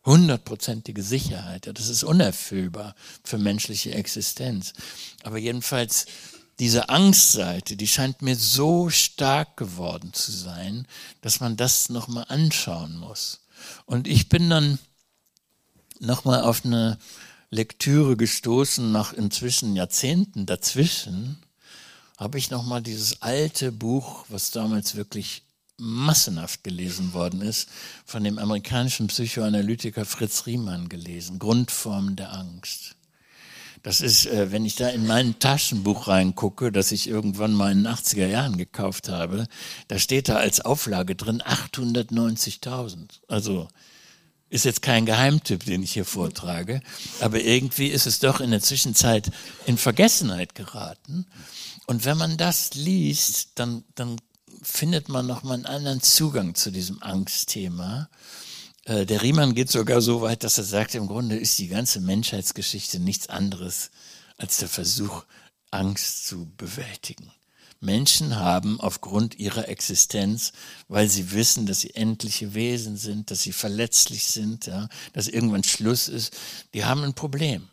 hundertprozentige 0.05 1.03
Sicherheit, 1.03 1.67
ja, 1.67 1.73
das 1.73 1.89
ist 1.89 2.03
unerfüllbar 2.03 2.95
für 3.23 3.37
menschliche 3.37 3.93
Existenz. 3.93 4.73
Aber 5.21 5.37
jedenfalls 5.37 6.07
diese 6.59 6.89
Angstseite, 6.89 7.75
die 7.75 7.87
scheint 7.87 8.21
mir 8.21 8.35
so 8.35 8.89
stark 8.89 9.57
geworden 9.57 10.13
zu 10.13 10.31
sein, 10.31 10.87
dass 11.21 11.39
man 11.39 11.57
das 11.57 11.89
nochmal 11.89 12.25
anschauen 12.29 12.97
muss. 12.97 13.41
Und 13.85 14.07
ich 14.07 14.29
bin 14.29 14.49
dann 14.49 14.79
nochmal 15.99 16.41
auf 16.41 16.65
eine 16.65 16.97
Lektüre 17.49 18.17
gestoßen, 18.17 18.91
nach 18.91 19.13
inzwischen 19.13 19.75
Jahrzehnten 19.75 20.45
dazwischen, 20.45 21.37
habe 22.17 22.37
ich 22.37 22.51
nochmal 22.51 22.81
dieses 22.81 23.21
alte 23.21 23.71
Buch, 23.71 24.25
was 24.29 24.51
damals 24.51 24.95
wirklich 24.95 25.43
massenhaft 25.77 26.63
gelesen 26.63 27.13
worden 27.13 27.41
ist, 27.41 27.69
von 28.05 28.23
dem 28.23 28.37
amerikanischen 28.37 29.07
Psychoanalytiker 29.07 30.05
Fritz 30.05 30.45
Riemann 30.45 30.89
gelesen, 30.89 31.39
Grundformen 31.39 32.15
der 32.15 32.33
Angst. 32.33 32.95
Das 33.83 33.99
ist, 33.99 34.25
äh, 34.25 34.51
wenn 34.51 34.65
ich 34.65 34.75
da 34.75 34.87
in 34.87 35.05
mein 35.05 35.37
Taschenbuch 35.39 36.07
reingucke, 36.07 36.71
das 36.71 36.93
ich 36.93 37.07
irgendwann 37.07 37.53
mal 37.53 37.71
in 37.71 37.83
den 37.83 37.93
80er 37.93 38.27
Jahren 38.27 38.57
gekauft 38.57 39.09
habe, 39.09 39.45
da 39.89 39.99
steht 39.99 40.29
da 40.29 40.37
als 40.37 40.61
Auflage 40.61 41.15
drin 41.15 41.41
890.000. 41.41 43.19
Also 43.27 43.67
ist 44.49 44.65
jetzt 44.65 44.83
kein 44.83 45.05
Geheimtipp, 45.05 45.65
den 45.65 45.83
ich 45.83 45.93
hier 45.93 46.05
vortrage, 46.05 46.81
aber 47.19 47.41
irgendwie 47.41 47.87
ist 47.87 48.05
es 48.05 48.19
doch 48.19 48.39
in 48.39 48.51
der 48.51 48.61
Zwischenzeit 48.61 49.31
in 49.65 49.77
Vergessenheit 49.77 50.55
geraten. 50.55 51.25
Und 51.85 52.05
wenn 52.05 52.17
man 52.17 52.37
das 52.37 52.75
liest, 52.75 53.53
dann, 53.55 53.83
dann 53.95 54.15
findet 54.61 55.09
man 55.09 55.25
nochmal 55.25 55.55
einen 55.55 55.65
anderen 55.65 56.01
Zugang 56.01 56.55
zu 56.55 56.71
diesem 56.71 57.01
Angstthema. 57.03 58.09
Äh, 58.85 59.05
der 59.05 59.21
Riemann 59.21 59.55
geht 59.55 59.69
sogar 59.69 60.01
so 60.01 60.21
weit, 60.21 60.43
dass 60.43 60.57
er 60.57 60.63
sagt, 60.63 60.95
im 60.95 61.07
Grunde 61.07 61.37
ist 61.37 61.57
die 61.59 61.67
ganze 61.67 62.01
Menschheitsgeschichte 62.01 62.99
nichts 62.99 63.29
anderes 63.29 63.91
als 64.37 64.57
der 64.57 64.69
Versuch, 64.69 65.23
Angst 65.71 66.27
zu 66.27 66.51
bewältigen. 66.57 67.31
Menschen 67.79 68.37
haben 68.37 68.79
aufgrund 68.79 69.35
ihrer 69.35 69.67
Existenz, 69.67 70.53
weil 70.87 71.09
sie 71.09 71.31
wissen, 71.31 71.65
dass 71.65 71.81
sie 71.81 71.93
endliche 71.95 72.53
Wesen 72.53 72.95
sind, 72.95 73.29
dass 73.29 73.41
sie 73.41 73.51
verletzlich 73.51 74.25
sind, 74.25 74.67
ja, 74.67 74.87
dass 75.11 75.27
irgendwann 75.27 75.63
Schluss 75.63 76.07
ist, 76.07 76.35
die 76.73 76.85
haben 76.85 77.03
ein 77.03 77.13
Problem. 77.13 77.67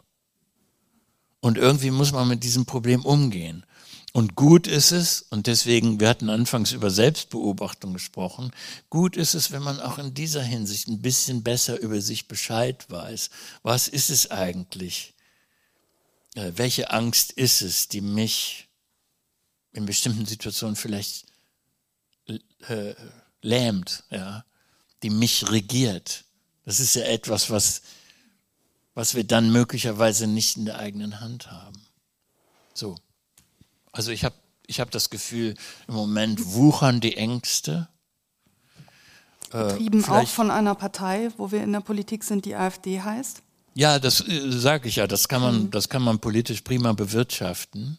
Und 1.41 1.57
irgendwie 1.57 1.91
muss 1.91 2.13
man 2.13 2.29
mit 2.29 2.43
diesem 2.43 2.67
Problem 2.67 3.05
umgehen. 3.05 3.65
Und 4.13 4.35
gut 4.35 4.67
ist 4.67 4.91
es, 4.91 5.23
und 5.31 5.47
deswegen, 5.47 6.01
wir 6.01 6.09
hatten 6.09 6.31
anfangs 6.31 6.73
über 6.73 6.91
Selbstbeobachtung 6.91 7.93
gesprochen, 7.93 8.51
gut 8.89 9.17
ist 9.17 9.35
es, 9.35 9.53
wenn 9.53 9.63
man 9.63 9.79
auch 9.79 9.99
in 9.99 10.15
dieser 10.15 10.43
Hinsicht 10.43 10.89
ein 10.89 11.01
bisschen 11.01 11.45
besser 11.45 11.79
über 11.79 12.01
sich 12.01 12.27
Bescheid 12.27 12.91
weiß. 12.91 13.31
Was 13.63 13.87
ist 13.87 14.11
es 14.11 14.31
eigentlich? 14.31 15.15
Äh, 16.35 16.53
welche 16.57 16.91
Angst 16.91 17.31
ist 17.33 17.63
es, 17.63 17.87
die 17.87 18.01
mich 18.01 18.69
in 19.73 19.87
bestimmten 19.87 20.27
Situationen 20.27 20.75
vielleicht 20.75 21.27
äh, 22.67 22.95
lähmt, 23.43 24.03
ja, 24.11 24.45
die 25.05 25.11
mich 25.11 25.49
regiert? 25.51 26.25
Das 26.65 26.81
ist 26.81 26.97
ja 26.97 27.05
etwas, 27.05 27.49
was, 27.51 27.83
was 28.95 29.15
wir 29.15 29.25
dann 29.25 29.53
möglicherweise 29.53 30.27
nicht 30.27 30.57
in 30.57 30.65
der 30.65 30.81
eigenen 30.81 31.21
Hand 31.21 31.53
haben. 31.53 31.81
So. 32.75 32.97
Also 33.93 34.11
ich 34.11 34.24
habe 34.24 34.34
ich 34.66 34.80
hab 34.80 34.91
das 34.91 35.11
Gefühl, 35.11 35.55
im 35.88 35.95
Moment 35.95 36.55
wuchern 36.55 37.01
die 37.01 37.16
Ängste. 37.16 37.88
Äh, 39.53 39.72
Getrieben 39.72 40.05
auch 40.05 40.28
von 40.28 40.51
einer 40.51 40.76
Partei, 40.76 41.30
wo 41.36 41.51
wir 41.51 41.62
in 41.62 41.72
der 41.72 41.80
Politik 41.80 42.22
sind, 42.22 42.45
die 42.45 42.55
AfD 42.55 43.01
heißt? 43.01 43.43
Ja, 43.74 43.99
das 43.99 44.26
äh, 44.26 44.51
sage 44.51 44.88
ich 44.88 44.97
ja. 44.97 45.07
Das 45.07 45.28
kann 45.28 45.43
man, 45.43 45.62
mhm. 45.64 45.70
das 45.70 45.88
kann 45.88 46.03
man 46.03 46.20
politisch 46.20 46.61
prima 46.61 46.93
bewirtschaften. 46.93 47.99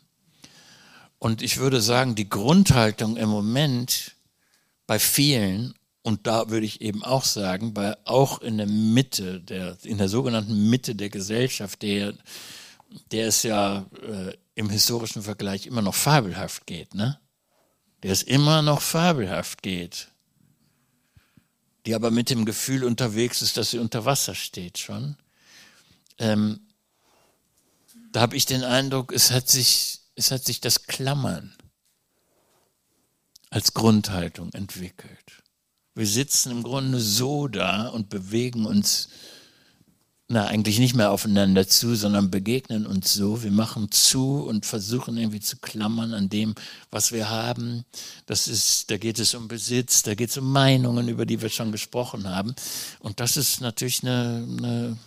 Und 1.19 1.41
ich 1.41 1.57
würde 1.57 1.81
sagen, 1.81 2.15
die 2.15 2.29
Grundhaltung 2.29 3.17
im 3.17 3.29
Moment 3.29 4.15
bei 4.87 4.97
vielen, 4.97 5.75
und 6.01 6.25
da 6.25 6.49
würde 6.49 6.65
ich 6.65 6.81
eben 6.81 7.03
auch 7.03 7.25
sagen, 7.25 7.73
bei 7.73 7.95
auch 8.05 8.39
in 8.41 8.57
der 8.57 8.65
Mitte, 8.65 9.39
der, 9.39 9.77
in 9.83 9.97
der 9.97 10.09
sogenannten 10.09 10.69
Mitte 10.69 10.95
der 10.95 11.09
Gesellschaft, 11.09 11.81
der, 11.83 12.13
der 13.11 13.27
ist 13.27 13.43
ja 13.43 13.85
äh, 14.01 14.33
im 14.55 14.69
historischen 14.69 15.23
Vergleich 15.23 15.65
immer 15.65 15.81
noch 15.81 15.95
fabelhaft 15.95 16.65
geht, 16.65 16.93
ne? 16.93 17.19
Der 18.03 18.11
es 18.11 18.23
immer 18.23 18.61
noch 18.61 18.81
fabelhaft 18.81 19.61
geht. 19.61 20.09
Die 21.85 21.95
aber 21.95 22.11
mit 22.11 22.29
dem 22.29 22.45
Gefühl 22.45 22.83
unterwegs 22.83 23.41
ist, 23.41 23.57
dass 23.57 23.71
sie 23.71 23.79
unter 23.79 24.05
Wasser 24.05 24.35
steht 24.35 24.77
schon. 24.77 25.17
Ähm, 26.17 26.61
da 28.11 28.21
habe 28.21 28.35
ich 28.35 28.45
den 28.45 28.63
Eindruck, 28.63 29.11
es 29.13 29.31
hat 29.31 29.49
sich, 29.49 29.99
es 30.15 30.31
hat 30.31 30.43
sich 30.43 30.61
das 30.61 30.83
Klammern 30.83 31.55
als 33.49 33.73
Grundhaltung 33.73 34.51
entwickelt. 34.53 35.43
Wir 35.93 36.07
sitzen 36.07 36.51
im 36.51 36.63
Grunde 36.63 36.99
so 36.99 37.47
da 37.47 37.87
und 37.87 38.09
bewegen 38.09 38.65
uns 38.65 39.09
na, 40.31 40.45
eigentlich 40.45 40.79
nicht 40.79 40.95
mehr 40.95 41.11
aufeinander 41.11 41.67
zu, 41.67 41.93
sondern 41.95 42.31
begegnen 42.31 42.85
uns 42.85 43.13
so. 43.13 43.43
Wir 43.43 43.51
machen 43.51 43.91
zu 43.91 44.37
und 44.37 44.65
versuchen 44.65 45.17
irgendwie 45.17 45.41
zu 45.41 45.57
klammern 45.57 46.13
an 46.13 46.29
dem, 46.29 46.55
was 46.89 47.11
wir 47.11 47.29
haben. 47.29 47.83
Das 48.27 48.47
ist, 48.47 48.89
da 48.89 48.97
geht 48.97 49.19
es 49.19 49.33
um 49.33 49.49
Besitz, 49.49 50.03
da 50.03 50.15
geht 50.15 50.29
es 50.29 50.37
um 50.37 50.49
Meinungen, 50.49 51.09
über 51.09 51.25
die 51.25 51.41
wir 51.41 51.49
schon 51.49 51.73
gesprochen 51.73 52.29
haben. 52.29 52.55
Und 52.99 53.19
das 53.19 53.35
ist 53.35 53.59
natürlich 53.59 54.03
eine, 54.03 54.47
eine 54.57 54.97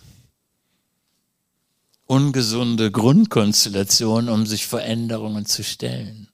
ungesunde 2.05 2.91
Grundkonstellation, 2.91 4.29
um 4.29 4.45
sich 4.45 4.67
Veränderungen 4.67 5.47
zu 5.47 5.63
stellen. 5.63 6.27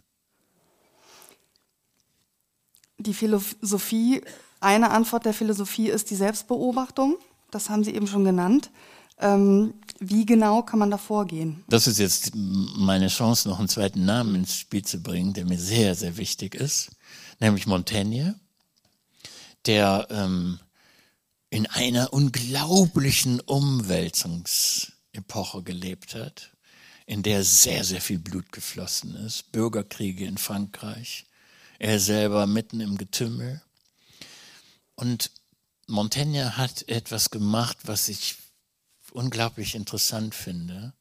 Die 2.98 3.14
Philosophie, 3.14 4.22
eine 4.60 4.92
Antwort 4.92 5.26
der 5.26 5.34
Philosophie 5.34 5.88
ist 5.88 6.12
die 6.12 6.16
Selbstbeobachtung 6.16 7.18
das 7.52 7.70
haben 7.70 7.84
Sie 7.84 7.94
eben 7.94 8.08
schon 8.08 8.26
genannt. 8.26 8.72
Ähm, 9.20 9.76
wie 10.00 10.26
genau 10.26 10.64
kann 10.64 10.80
man 10.80 10.90
da 10.90 10.98
vorgehen? 10.98 11.64
Das 11.70 11.86
ist 11.86 12.00
jetzt 12.00 12.32
meine 12.34 13.08
Chance, 13.08 13.48
noch 13.48 13.60
einen 13.60 13.70
zweiten 13.70 14.04
Namen 14.04 14.34
ins 14.34 14.56
Spiel 14.56 14.84
zu 14.84 15.04
bringen, 15.04 15.34
der 15.34 15.46
mir 15.46 15.60
sehr, 15.60 15.94
sehr 15.94 16.18
wichtig 16.18 16.56
ist, 16.56 16.90
nämlich 17.40 17.68
Montaigne, 17.68 18.40
der 19.68 20.08
ähm, 20.10 20.60
in 21.52 21.68
einer 21.68 22.12
unglaublichen 22.14 23.40
Umwälzungsepoche 23.42 25.62
gelebt 25.62 26.16
hat, 26.16 26.50
in 27.06 27.22
der 27.22 27.44
sehr, 27.44 27.84
sehr 27.84 28.02
viel 28.02 28.18
Blut 28.18 28.52
geflossen 28.52 29.14
ist, 29.16 29.52
Bürgerkriege 29.52 30.26
in 30.26 30.40
Frankreich, 30.40 31.28
er 31.78 32.00
selber 32.00 32.48
mitten 32.48 32.80
im 32.80 32.98
Getümmel. 32.98 33.62
Und 34.96 35.30
Montaigne 35.92 36.58
hat 36.58 36.88
etwas 36.88 37.30
gemacht, 37.30 37.78
was 37.84 38.08
ich 38.08 38.36
unglaublich 39.12 39.76
interessant 39.76 40.34
finde. 40.34 40.94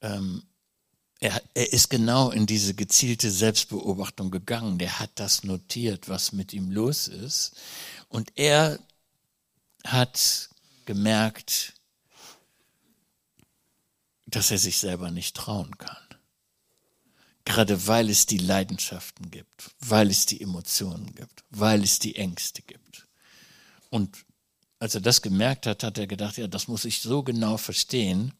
Ähm, 0.00 0.42
er, 1.20 1.42
er, 1.54 1.72
ist 1.72 1.88
genau 1.88 2.30
in 2.30 2.46
diese 2.46 2.74
gezielte 2.74 3.30
Selbstbeobachtung 3.30 4.30
gegangen. 4.30 4.78
Der 4.78 4.98
hat 4.98 5.10
das 5.16 5.44
notiert, 5.44 6.08
was 6.08 6.32
mit 6.32 6.52
ihm 6.52 6.70
los 6.70 7.08
ist. 7.08 7.52
Und 8.08 8.32
er 8.36 8.78
hat 9.84 10.50
gemerkt, 10.84 11.74
dass 14.26 14.50
er 14.50 14.58
sich 14.58 14.78
selber 14.78 15.10
nicht 15.10 15.36
trauen 15.36 15.76
kann. 15.78 15.96
Gerade 17.44 17.86
weil 17.86 18.10
es 18.10 18.26
die 18.26 18.38
Leidenschaften 18.38 19.30
gibt, 19.30 19.70
weil 19.78 20.10
es 20.10 20.26
die 20.26 20.40
Emotionen 20.40 21.14
gibt, 21.14 21.44
weil 21.50 21.84
es 21.84 21.98
die 21.98 22.16
Ängste 22.16 22.62
gibt. 22.62 22.85
Und 23.90 24.24
als 24.78 24.94
er 24.94 25.00
das 25.00 25.22
gemerkt 25.22 25.66
hat, 25.66 25.82
hat 25.82 25.98
er 25.98 26.06
gedacht, 26.06 26.36
ja, 26.36 26.46
das 26.46 26.68
muss 26.68 26.84
ich 26.84 27.00
so 27.00 27.22
genau 27.22 27.56
verstehen. 27.56 28.32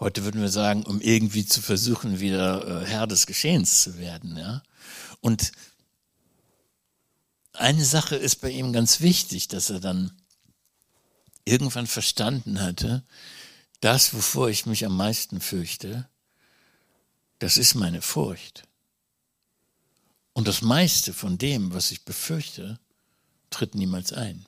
Heute 0.00 0.24
würden 0.24 0.40
wir 0.40 0.48
sagen, 0.48 0.82
um 0.82 1.00
irgendwie 1.00 1.46
zu 1.46 1.62
versuchen, 1.62 2.18
wieder 2.18 2.82
äh, 2.82 2.86
Herr 2.86 3.06
des 3.06 3.26
Geschehens 3.26 3.82
zu 3.82 3.98
werden. 3.98 4.36
Ja? 4.36 4.62
Und 5.20 5.52
eine 7.52 7.84
Sache 7.84 8.16
ist 8.16 8.40
bei 8.40 8.50
ihm 8.50 8.72
ganz 8.72 9.00
wichtig, 9.00 9.46
dass 9.48 9.70
er 9.70 9.78
dann 9.78 10.10
irgendwann 11.44 11.86
verstanden 11.86 12.60
hatte, 12.60 13.04
das, 13.80 14.14
wovor 14.14 14.48
ich 14.48 14.66
mich 14.66 14.84
am 14.84 14.96
meisten 14.96 15.40
fürchte, 15.40 16.08
das 17.38 17.56
ist 17.56 17.74
meine 17.74 18.02
Furcht. 18.02 18.66
Und 20.32 20.48
das 20.48 20.62
meiste 20.62 21.12
von 21.12 21.38
dem, 21.38 21.72
was 21.72 21.90
ich 21.92 22.04
befürchte, 22.04 22.80
tritt 23.54 23.74
niemals 23.74 24.12
ein. 24.12 24.46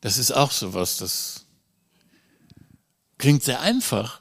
Das 0.00 0.18
ist 0.18 0.32
auch 0.32 0.50
sowas, 0.50 0.98
das 0.98 1.46
klingt 3.18 3.42
sehr 3.42 3.60
einfach, 3.60 4.20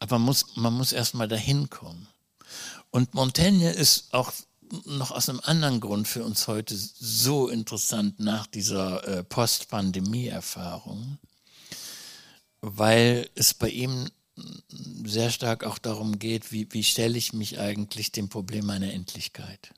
aber 0.00 0.18
man 0.18 0.26
muss, 0.26 0.56
man 0.56 0.74
muss 0.74 0.92
erstmal 0.92 1.28
dahin 1.28 1.70
kommen. 1.70 2.08
Und 2.90 3.14
Montaigne 3.14 3.72
ist 3.72 4.12
auch 4.12 4.32
noch 4.84 5.10
aus 5.10 5.28
einem 5.28 5.40
anderen 5.44 5.80
Grund 5.80 6.08
für 6.08 6.24
uns 6.24 6.48
heute 6.48 6.76
so 6.76 7.48
interessant 7.48 8.18
nach 8.20 8.46
dieser 8.46 9.06
äh, 9.06 9.22
Post-Pandemie-Erfahrung, 9.22 11.18
weil 12.60 13.28
es 13.34 13.54
bei 13.54 13.68
ihm 13.68 14.08
sehr 15.04 15.30
stark 15.30 15.64
auch 15.64 15.78
darum 15.78 16.18
geht, 16.18 16.52
wie, 16.52 16.66
wie 16.72 16.84
stelle 16.84 17.18
ich 17.18 17.32
mich 17.32 17.58
eigentlich 17.58 18.12
dem 18.12 18.28
Problem 18.28 18.66
meiner 18.66 18.92
Endlichkeit. 18.92 19.74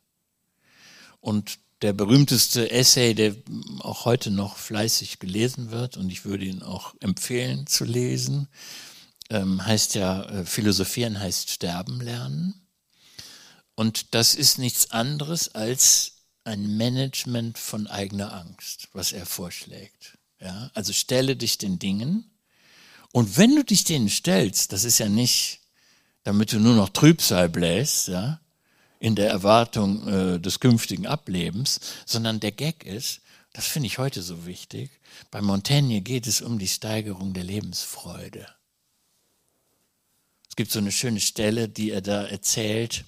Und 1.20 1.58
der 1.84 1.92
berühmteste 1.92 2.70
Essay, 2.70 3.12
der 3.12 3.36
auch 3.80 4.06
heute 4.06 4.30
noch 4.30 4.56
fleißig 4.56 5.18
gelesen 5.18 5.70
wird, 5.70 5.98
und 5.98 6.08
ich 6.08 6.24
würde 6.24 6.46
ihn 6.46 6.62
auch 6.62 6.94
empfehlen 7.00 7.66
zu 7.66 7.84
lesen, 7.84 8.48
ähm, 9.28 9.62
heißt 9.66 9.94
ja, 9.94 10.22
äh, 10.22 10.46
Philosophieren 10.46 11.20
heißt 11.20 11.50
Sterben 11.50 12.00
lernen. 12.00 12.66
Und 13.74 14.14
das 14.14 14.34
ist 14.34 14.56
nichts 14.56 14.92
anderes 14.92 15.54
als 15.54 16.12
ein 16.44 16.78
Management 16.78 17.58
von 17.58 17.86
eigener 17.86 18.32
Angst, 18.32 18.88
was 18.94 19.12
er 19.12 19.26
vorschlägt. 19.26 20.16
Ja, 20.40 20.70
also 20.72 20.94
stelle 20.94 21.36
dich 21.36 21.58
den 21.58 21.78
Dingen. 21.78 22.30
Und 23.12 23.36
wenn 23.36 23.54
du 23.56 23.62
dich 23.62 23.84
denen 23.84 24.08
stellst, 24.08 24.72
das 24.72 24.84
ist 24.84 25.00
ja 25.00 25.10
nicht, 25.10 25.60
damit 26.22 26.50
du 26.50 26.60
nur 26.60 26.76
noch 26.76 26.88
Trübsal 26.88 27.50
bläst, 27.50 28.08
ja, 28.08 28.40
in 29.04 29.14
der 29.14 29.28
Erwartung 29.28 30.08
äh, 30.08 30.40
des 30.40 30.60
künftigen 30.60 31.06
Ablebens, 31.06 31.78
sondern 32.06 32.40
der 32.40 32.52
Gag 32.52 32.86
ist, 32.86 33.20
das 33.52 33.66
finde 33.66 33.88
ich 33.88 33.98
heute 33.98 34.22
so 34.22 34.46
wichtig, 34.46 34.92
bei 35.30 35.42
Montaigne 35.42 36.00
geht 36.00 36.26
es 36.26 36.40
um 36.40 36.58
die 36.58 36.68
Steigerung 36.68 37.34
der 37.34 37.44
Lebensfreude. 37.44 38.46
Es 40.48 40.56
gibt 40.56 40.70
so 40.70 40.78
eine 40.78 40.90
schöne 40.90 41.20
Stelle, 41.20 41.68
die 41.68 41.90
er 41.90 42.00
da 42.00 42.24
erzählt, 42.24 43.04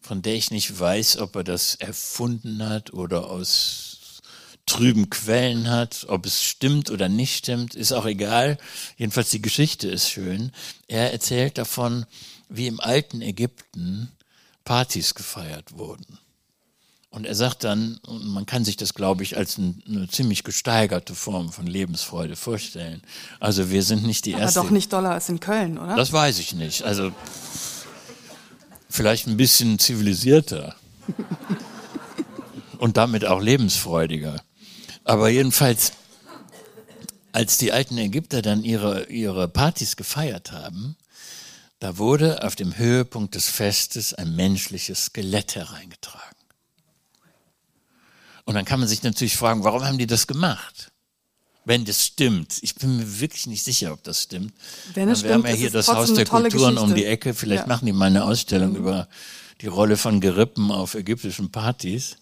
von 0.00 0.22
der 0.22 0.34
ich 0.34 0.52
nicht 0.52 0.78
weiß, 0.78 1.16
ob 1.16 1.34
er 1.34 1.42
das 1.42 1.74
erfunden 1.74 2.62
hat 2.68 2.92
oder 2.92 3.28
aus 3.28 4.22
trüben 4.66 5.10
Quellen 5.10 5.68
hat, 5.68 6.06
ob 6.08 6.26
es 6.26 6.44
stimmt 6.44 6.92
oder 6.92 7.08
nicht 7.08 7.38
stimmt, 7.38 7.74
ist 7.74 7.90
auch 7.90 8.06
egal. 8.06 8.56
Jedenfalls 8.96 9.30
die 9.30 9.42
Geschichte 9.42 9.88
ist 9.88 10.10
schön. 10.10 10.52
Er 10.86 11.10
erzählt 11.12 11.58
davon, 11.58 12.06
wie 12.48 12.68
im 12.68 12.78
alten 12.78 13.20
Ägypten 13.20 14.12
Partys 14.68 15.14
gefeiert 15.14 15.78
wurden. 15.78 16.18
Und 17.08 17.24
er 17.24 17.34
sagt 17.34 17.64
dann, 17.64 17.96
und 18.06 18.26
man 18.26 18.44
kann 18.44 18.66
sich 18.66 18.76
das, 18.76 18.92
glaube 18.92 19.22
ich, 19.22 19.34
als 19.38 19.58
eine 19.58 20.08
ziemlich 20.08 20.44
gesteigerte 20.44 21.14
Form 21.14 21.52
von 21.52 21.66
Lebensfreude 21.66 22.36
vorstellen. 22.36 23.00
Also 23.40 23.70
wir 23.70 23.82
sind 23.82 24.04
nicht 24.04 24.26
die 24.26 24.34
Aber 24.34 24.42
erste. 24.42 24.60
doch 24.60 24.68
nicht 24.68 24.92
doller 24.92 25.12
als 25.12 25.30
in 25.30 25.40
Köln, 25.40 25.78
oder? 25.78 25.96
Das 25.96 26.12
weiß 26.12 26.38
ich 26.38 26.52
nicht. 26.52 26.82
Also 26.82 27.12
vielleicht 28.90 29.26
ein 29.26 29.38
bisschen 29.38 29.78
zivilisierter 29.78 30.76
und 32.78 32.98
damit 32.98 33.24
auch 33.24 33.40
lebensfreudiger. 33.40 34.42
Aber 35.04 35.30
jedenfalls, 35.30 35.92
als 37.32 37.56
die 37.56 37.72
alten 37.72 37.96
Ägypter 37.96 38.42
dann 38.42 38.62
ihre, 38.62 39.06
ihre 39.06 39.48
Partys 39.48 39.96
gefeiert 39.96 40.52
haben, 40.52 40.98
da 41.80 41.98
wurde 41.98 42.42
auf 42.42 42.56
dem 42.56 42.76
Höhepunkt 42.76 43.34
des 43.34 43.48
Festes 43.48 44.14
ein 44.14 44.34
menschliches 44.34 45.06
Skelett 45.06 45.54
hereingetragen. 45.54 46.24
Und 48.44 48.54
dann 48.54 48.64
kann 48.64 48.80
man 48.80 48.88
sich 48.88 49.02
natürlich 49.02 49.36
fragen, 49.36 49.62
warum 49.62 49.84
haben 49.84 49.98
die 49.98 50.06
das 50.06 50.26
gemacht? 50.26 50.90
Wenn 51.64 51.84
das 51.84 52.04
stimmt. 52.06 52.56
Ich 52.62 52.74
bin 52.76 52.96
mir 52.96 53.20
wirklich 53.20 53.46
nicht 53.46 53.62
sicher, 53.62 53.92
ob 53.92 54.02
das 54.02 54.22
stimmt. 54.22 54.54
Wenn 54.94 55.08
es 55.10 55.22
wir 55.22 55.34
haben 55.34 55.42
stimmt, 55.42 55.48
ja 55.48 55.52
ist 55.54 55.58
hier 55.60 55.70
das 55.70 55.88
Haus 55.88 56.14
der 56.14 56.24
Kulturen 56.24 56.78
um 56.78 56.88
Geschichte. 56.88 56.94
die 56.94 57.04
Ecke. 57.04 57.34
Vielleicht 57.34 57.64
Ja. 57.64 57.68
machen 57.68 57.84
die 57.84 57.92
mal 57.92 58.06
eine 58.06 58.24
Ausstellung 58.24 58.74
über 58.74 59.06
die 59.60 59.66
Rolle 59.66 59.98
von 59.98 60.20
Gerippen 60.20 60.70
auf 60.72 60.94
ägyptischen 60.94 61.50
Partys. 61.50 62.16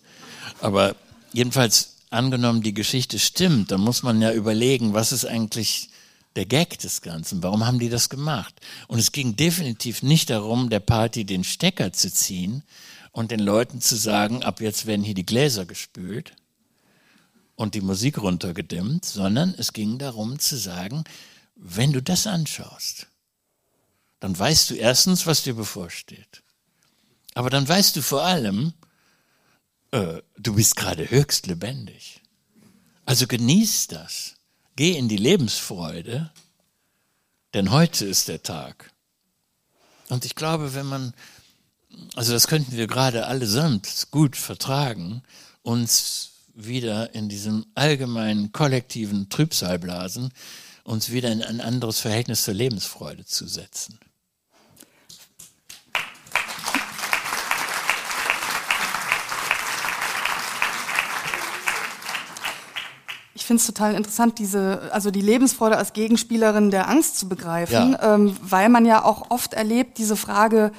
Aber 0.60 0.96
jedenfalls 1.32 1.94
angenommen, 2.10 2.62
die 2.62 2.74
Geschichte 2.74 3.20
stimmt, 3.20 3.70
dann 3.70 3.80
muss 3.82 4.02
man 4.02 4.20
ja 4.20 4.32
überlegen, 4.32 4.94
was 4.94 5.12
ist 5.12 5.26
eigentlich 5.26 5.90
der 6.36 6.46
Gag 6.46 6.78
des 6.78 7.02
Ganzen? 7.02 7.42
Warum 7.42 7.66
haben 7.66 7.78
die 7.78 7.88
das 7.88 8.08
gemacht? 8.08 8.54
Und 8.88 8.98
es 8.98 9.12
ging 9.12 9.36
definitiv 9.36 10.02
nicht 10.02 10.30
darum, 10.30 10.70
der 10.70 10.80
Party 10.80 11.24
den 11.24 11.44
Stecker 11.44 11.92
zu 11.92 12.12
ziehen 12.12 12.62
und 13.12 13.30
den 13.30 13.40
Leuten 13.40 13.80
zu 13.80 13.96
sagen, 13.96 14.42
ab 14.42 14.60
jetzt 14.60 14.86
werden 14.86 15.04
hier 15.04 15.14
die 15.14 15.26
Gläser 15.26 15.64
gespült 15.64 16.34
und 17.54 17.74
die 17.74 17.80
Musik 17.80 18.18
runtergedimmt, 18.18 19.04
sondern 19.04 19.54
es 19.56 19.72
ging 19.72 19.98
darum 19.98 20.38
zu 20.38 20.56
sagen, 20.56 21.04
wenn 21.56 21.92
du 21.92 22.02
das 22.02 22.26
anschaust, 22.26 23.06
dann 24.20 24.38
weißt 24.38 24.70
du 24.70 24.74
erstens, 24.74 25.26
was 25.26 25.42
dir 25.42 25.54
bevorsteht. 25.54 26.42
Aber 27.34 27.50
dann 27.50 27.66
weißt 27.66 27.96
du 27.96 28.02
vor 28.02 28.22
allem, 28.22 28.74
äh, 29.90 30.20
du 30.38 30.54
bist 30.54 30.76
gerade 30.76 31.10
höchst 31.10 31.46
lebendig. 31.46 32.22
Also 33.04 33.26
genieß 33.26 33.88
das. 33.88 34.34
Geh 34.76 34.96
in 34.96 35.08
die 35.08 35.16
Lebensfreude, 35.16 36.30
denn 37.54 37.70
heute 37.70 38.04
ist 38.04 38.28
der 38.28 38.42
Tag. 38.42 38.92
Und 40.10 40.26
ich 40.26 40.34
glaube, 40.34 40.74
wenn 40.74 40.84
man, 40.84 41.14
also 42.14 42.34
das 42.34 42.46
könnten 42.46 42.76
wir 42.76 42.86
gerade 42.86 43.26
allesamt 43.26 44.08
gut 44.10 44.36
vertragen, 44.36 45.22
uns 45.62 46.32
wieder 46.54 47.14
in 47.14 47.30
diesem 47.30 47.64
allgemeinen 47.74 48.52
kollektiven 48.52 49.30
Trübsalblasen, 49.30 50.30
uns 50.84 51.10
wieder 51.10 51.32
in 51.32 51.42
ein 51.42 51.62
anderes 51.62 52.00
Verhältnis 52.00 52.44
zur 52.44 52.54
Lebensfreude 52.54 53.24
zu 53.24 53.48
setzen. 53.48 53.98
Finde 63.46 63.60
es 63.60 63.66
total 63.66 63.94
interessant, 63.94 64.38
diese, 64.38 64.90
also 64.92 65.10
die 65.10 65.20
Lebensfreude 65.20 65.76
als 65.76 65.92
Gegenspielerin 65.92 66.70
der 66.70 66.88
Angst 66.88 67.18
zu 67.18 67.28
begreifen, 67.28 67.92
Ja. 67.92 68.14
ähm, 68.14 68.36
weil 68.42 68.68
man 68.68 68.84
ja 68.86 69.04
auch 69.04 69.30
oft 69.30 69.54
erlebt, 69.54 69.98
diese 69.98 70.16
Frage, 70.16 70.72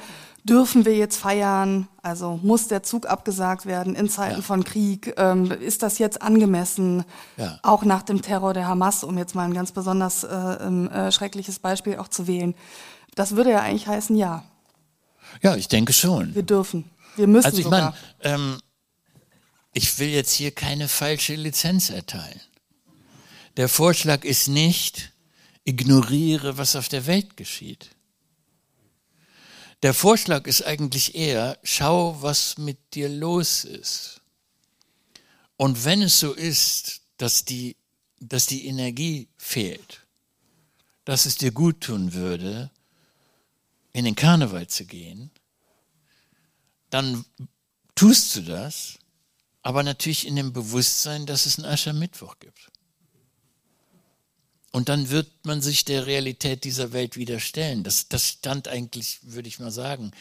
dürfen 0.44 0.86
wir 0.86 0.96
jetzt 0.96 1.18
feiern? 1.18 1.88
Also 2.02 2.40
muss 2.42 2.68
der 2.70 2.82
Zug 2.84 3.06
abgesagt 3.06 3.66
werden 3.66 3.96
in 3.96 4.08
Zeiten 4.10 4.38
Ja. 4.38 4.42
von 4.42 4.64
Krieg? 4.64 5.14
Ähm, 5.18 5.52
ist 5.52 5.84
das 5.84 5.98
jetzt 6.00 6.22
angemessen? 6.22 7.04
Ja. 7.36 7.60
Auch 7.64 7.84
nach 7.84 8.02
dem 8.04 8.22
Terror 8.22 8.54
der 8.54 8.68
Hamas, 8.68 9.04
um 9.04 9.18
jetzt 9.18 9.36
mal 9.36 9.44
ein 9.44 9.54
ganz 9.54 9.74
besonders 9.74 10.24
äh, 10.24 10.28
ähm, 10.36 10.88
äh, 10.90 11.12
schreckliches 11.12 11.60
Beispiel 11.60 11.98
auch 11.98 12.08
zu 12.08 12.28
wählen. 12.28 12.56
Das 13.16 13.36
würde 13.36 13.52
ja 13.52 13.62
eigentlich 13.62 13.88
heißen, 13.88 14.16
ja, 14.16 14.44
Ja, 15.42 15.56
ich 15.58 15.68
denke 15.68 15.92
schon. 15.92 16.34
wir 16.34 16.44
dürfen. 16.44 16.90
Wir 17.18 17.28
müssen 17.28 17.46
Also 17.48 17.58
ich 17.60 17.68
meine, 17.70 17.94
ähm, 18.22 18.58
ich 19.74 20.00
will 20.00 20.08
jetzt 20.10 20.32
hier 20.32 20.52
keine 20.52 20.88
falsche 20.88 21.36
Lizenz 21.36 21.90
erteilen. 21.90 22.40
Der 23.58 23.70
Vorschlag 23.70 24.24
ist 24.24 24.48
nicht, 24.48 25.12
ignoriere, 25.64 26.58
was 26.58 26.76
auf 26.76 26.90
der 26.90 27.08
Welt 27.08 27.36
geschieht. 27.38 27.90
Der 29.82 29.96
Vorschlag 29.96 30.46
ist 30.46 30.62
eigentlich 30.62 31.16
eher, 31.16 31.58
schau, 31.64 32.22
was 32.22 32.60
mit 32.60 32.78
dir 32.94 33.10
los 33.10 33.64
ist. 33.64 34.22
Und 35.56 35.86
wenn 35.86 36.04
es 36.04 36.20
so 36.20 36.34
ist, 36.34 37.02
dass 37.18 37.46
die, 37.46 37.76
dass 38.20 38.46
die 38.46 38.68
Energie 38.68 39.28
fehlt, 39.38 40.06
dass 41.04 41.26
es 41.26 41.36
dir 41.36 41.52
gut 41.52 41.82
tun 41.82 42.14
würde, 42.14 42.70
in 43.92 44.06
den 44.06 44.16
Karneval 44.16 44.68
zu 44.68 44.86
gehen, 44.86 45.32
dann 46.92 47.26
tust 47.96 48.36
du 48.36 48.42
das, 48.42 49.00
aber 49.64 49.82
natürlich 49.82 50.28
in 50.28 50.36
dem 50.36 50.54
Bewusstsein, 50.54 51.26
dass 51.26 51.48
es 51.48 51.58
einen 51.58 51.72
Aschermittwoch 51.72 52.38
gibt. 52.40 52.72
Und 54.78 54.90
dann 54.90 55.10
wird 55.10 55.28
man 55.44 55.60
sich 55.60 55.86
der 55.86 56.06
Realität 56.06 56.64
dieser 56.64 56.94
Welt 56.94 57.18
wieder 57.18 57.40
stellen. 57.40 57.84
Das, 57.84 58.10
das 58.10 58.28
stand 58.28 58.68
eigentlich, 58.68 59.18
würde 59.24 59.48
ich 59.48 59.58
mal 59.58 59.72
sagen, 59.72 60.12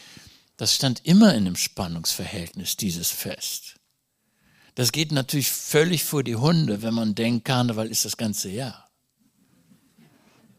das 0.57 0.73
stand 0.73 1.05
immer 1.05 1.35
in 1.35 1.45
einem 1.45 1.55
Spannungsverhältnis, 1.55 2.75
dieses 2.75 3.11
Fest. 3.11 3.75
Das 4.73 4.91
geht 4.91 5.11
natürlich 5.11 5.51
völlig 5.51 6.03
vor 6.03 6.23
die 6.23 6.37
Hunde, 6.37 6.81
wenn 6.81 6.95
man 6.95 7.13
denkt, 7.13 7.45
Karneval 7.45 7.87
ist 7.87 8.03
das 8.03 8.17
ganze 8.17 8.49
Jahr. 8.49 8.89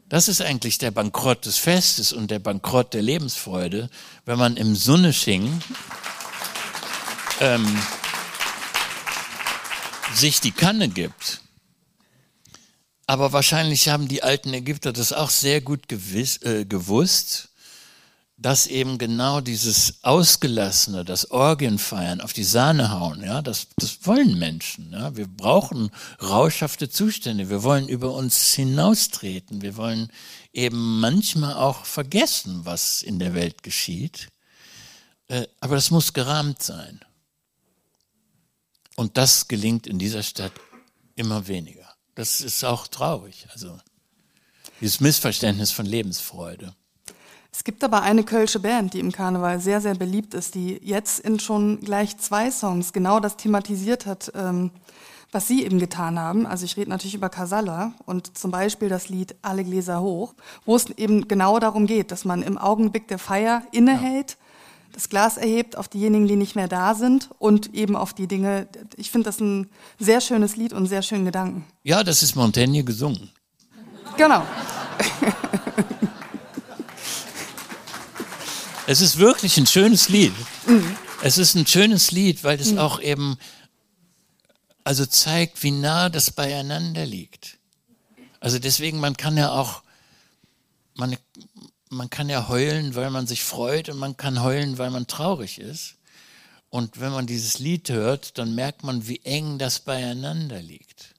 Das 0.09 0.29
ist 0.29 0.43
eigentlich 0.43 0.79
der 0.79 0.93
Bankrott 0.93 1.45
des 1.45 1.59
Festes 1.59 2.13
und 2.13 2.31
der 2.31 2.39
Bankrott 2.39 2.95
der 2.95 3.03
Lebensfreude, 3.03 3.91
wenn 4.25 4.39
man 4.39 4.57
im 4.57 4.77
Sunnesching 4.77 5.61
ähm, 7.41 7.83
sich 10.15 10.41
die 10.41 10.53
Kanne 10.53 10.89
gibt. 10.89 11.41
Aber 13.09 13.33
wahrscheinlich 13.33 13.89
haben 13.89 14.07
die 14.07 14.23
alten 14.23 14.55
Ägypter 14.55 14.93
das 14.93 15.13
auch 15.13 15.31
sehr 15.31 15.61
gut 15.61 15.89
gewiss, 15.89 16.37
äh, 16.43 16.65
gewusst 16.65 17.49
dass 18.41 18.69
eben 18.69 18.99
genau 18.99 19.41
dieses 19.41 20.05
Ausgelassene, 20.05 21.05
das 21.05 21.33
Orgienfeiern, 21.33 22.21
auf 22.21 22.33
die 22.33 22.45
Sahne 22.45 22.93
hauen, 22.93 23.21
ja, 23.23 23.43
das, 23.43 23.67
das 23.77 24.07
wollen 24.07 24.39
Menschen. 24.39 24.93
Ja. 24.93 25.17
Wir 25.17 25.27
brauchen 25.27 25.91
rauschhafte 26.23 26.89
Zustände. 26.89 27.51
Wir 27.51 27.65
wollen 27.65 27.89
über 27.89 28.13
uns 28.13 28.55
hinaustreten. 28.55 29.61
Wir 29.61 29.77
wollen 29.77 30.09
eben 30.53 31.01
manchmal 31.01 31.55
auch 31.55 31.85
vergessen, 31.85 32.61
was 32.65 33.03
in 33.03 33.19
der 33.19 33.35
Welt 33.35 33.65
geschieht. 33.65 34.29
Äh, 35.27 35.49
aber 35.59 35.75
das 35.75 35.91
muss 35.91 36.13
gerahmt 36.13 36.63
sein. 36.63 37.01
Und 38.95 39.17
das 39.17 39.49
gelingt 39.49 39.89
in 39.89 39.99
dieser 39.99 40.23
Stadt 40.23 40.53
immer 41.17 41.49
weniger. 41.49 41.78
Das 42.19 42.41
ist 42.41 42.65
auch 42.65 42.89
traurig. 42.89 43.47
Also 43.53 43.79
dieses 44.81 44.99
Missverständnis 44.99 45.71
von 45.71 45.87
Lebensfreude. 45.87 46.75
Es 47.53 47.63
gibt 47.63 47.85
aber 47.85 48.03
eine 48.03 48.25
kölsche 48.25 48.59
Band, 48.59 48.93
die 48.93 48.99
im 48.99 49.13
Karneval 49.13 49.61
sehr, 49.61 49.81
sehr 49.81 49.95
beliebt 49.95 50.35
ist, 50.35 50.57
die 50.57 50.81
jetzt 50.83 51.21
in 51.21 51.39
schon 51.39 51.79
gleich 51.79 52.19
zwei 52.19 52.51
Songs 52.51 52.93
genau 52.93 53.21
das 53.21 53.37
thematisiert 53.37 54.05
hat, 54.05 54.33
ähm, 54.35 54.73
was 55.31 55.47
Sie 55.47 55.65
eben 55.65 55.79
getan 55.79 56.19
haben. 56.19 56.45
Also 56.45 56.65
ich 56.65 56.77
rede 56.77 56.91
natürlich 56.91 57.15
über 57.15 57.29
Casalla 57.29 57.93
und 58.05 58.37
zum 58.37 58.51
Beispiel 58.51 58.89
das 58.89 59.09
Lied 59.09 59.37
Alle 59.43 59.63
Gläser 59.63 60.01
hoch, 60.01 60.35
wo 60.65 60.75
es 60.75 60.87
eben 60.91 61.29
genau 61.29 61.61
darum 61.61 61.87
geht, 61.87 62.11
dass 62.11 62.25
man 62.25 62.43
im 62.43 62.59
Augenblick 62.59 63.07
der 63.07 63.21
Feier 63.21 63.63
innehält, 63.71 64.33
ja. 64.33 64.48
Das 64.99 65.09
Glas 65.09 65.37
erhebt 65.37 65.77
auf 65.77 65.87
diejenigen, 65.87 66.27
die 66.27 66.35
nicht 66.35 66.57
mehr 66.57 66.67
da 66.67 66.97
sind 66.97 67.31
und 67.39 67.73
eben 67.73 67.95
auf 67.95 68.15
die 68.15 68.27
Dinge. 68.27 68.67
Ich 68.97 69.13
finde 69.13 69.27
das 69.27 69.39
ein 69.39 69.71
sehr 70.01 70.21
schönes 70.21 70.57
Lied 70.57 70.73
und 70.73 70.87
sehr 70.87 71.03
schönen 71.03 71.25
Gedanken. 71.25 71.65
Ja, 71.85 72.03
das 72.03 72.25
ist 72.25 72.35
Montaigne 72.35 72.83
gesungen. 72.83 73.31
Genau. 74.17 74.45
Es 78.91 79.03
ist 79.03 79.19
wirklich 79.19 79.59
ein 79.59 79.67
schönes 79.67 80.09
Lied. 80.09 80.33
Mhm. 80.67 80.97
Es 81.21 81.37
ist 81.37 81.55
ein 81.55 81.67
schönes 81.67 82.11
Lied, 82.11 82.43
weil 82.43 82.59
es 82.59 82.73
mhm. 82.73 82.79
auch 82.79 83.03
eben 83.03 83.37
also 84.83 85.05
zeigt, 85.05 85.63
wie 85.63 85.73
nah 85.73 86.09
das 86.09 86.31
beieinander 86.31 87.05
liegt. 87.05 87.59
Also 88.41 88.59
deswegen, 88.59 88.99
man 88.99 89.15
kann 89.15 89.37
ja 89.37 89.51
auch, 89.51 89.83
man, 90.95 91.19
man 91.91 92.11
kann 92.11 92.29
ja 92.29 92.49
heulen, 92.49 92.95
weil 92.95 93.11
man 93.11 93.27
sich 93.27 93.43
freut 93.43 93.89
und 93.89 93.99
man 93.99 94.17
kann 94.17 94.43
heulen, 94.43 94.79
weil 94.79 94.91
man 94.91 95.07
traurig 95.07 95.59
ist. 95.59 95.95
Und 96.71 97.01
wenn 97.01 97.13
man 97.13 97.27
dieses 97.27 97.59
Lied 97.59 97.89
hört, 97.89 98.37
dann 98.39 98.55
merkt 98.55 98.85
man, 98.85 99.09
wie 99.09 99.21
eng 99.25 99.59
das 99.59 99.81
beieinander 99.81 100.61
liegt. 100.61 101.15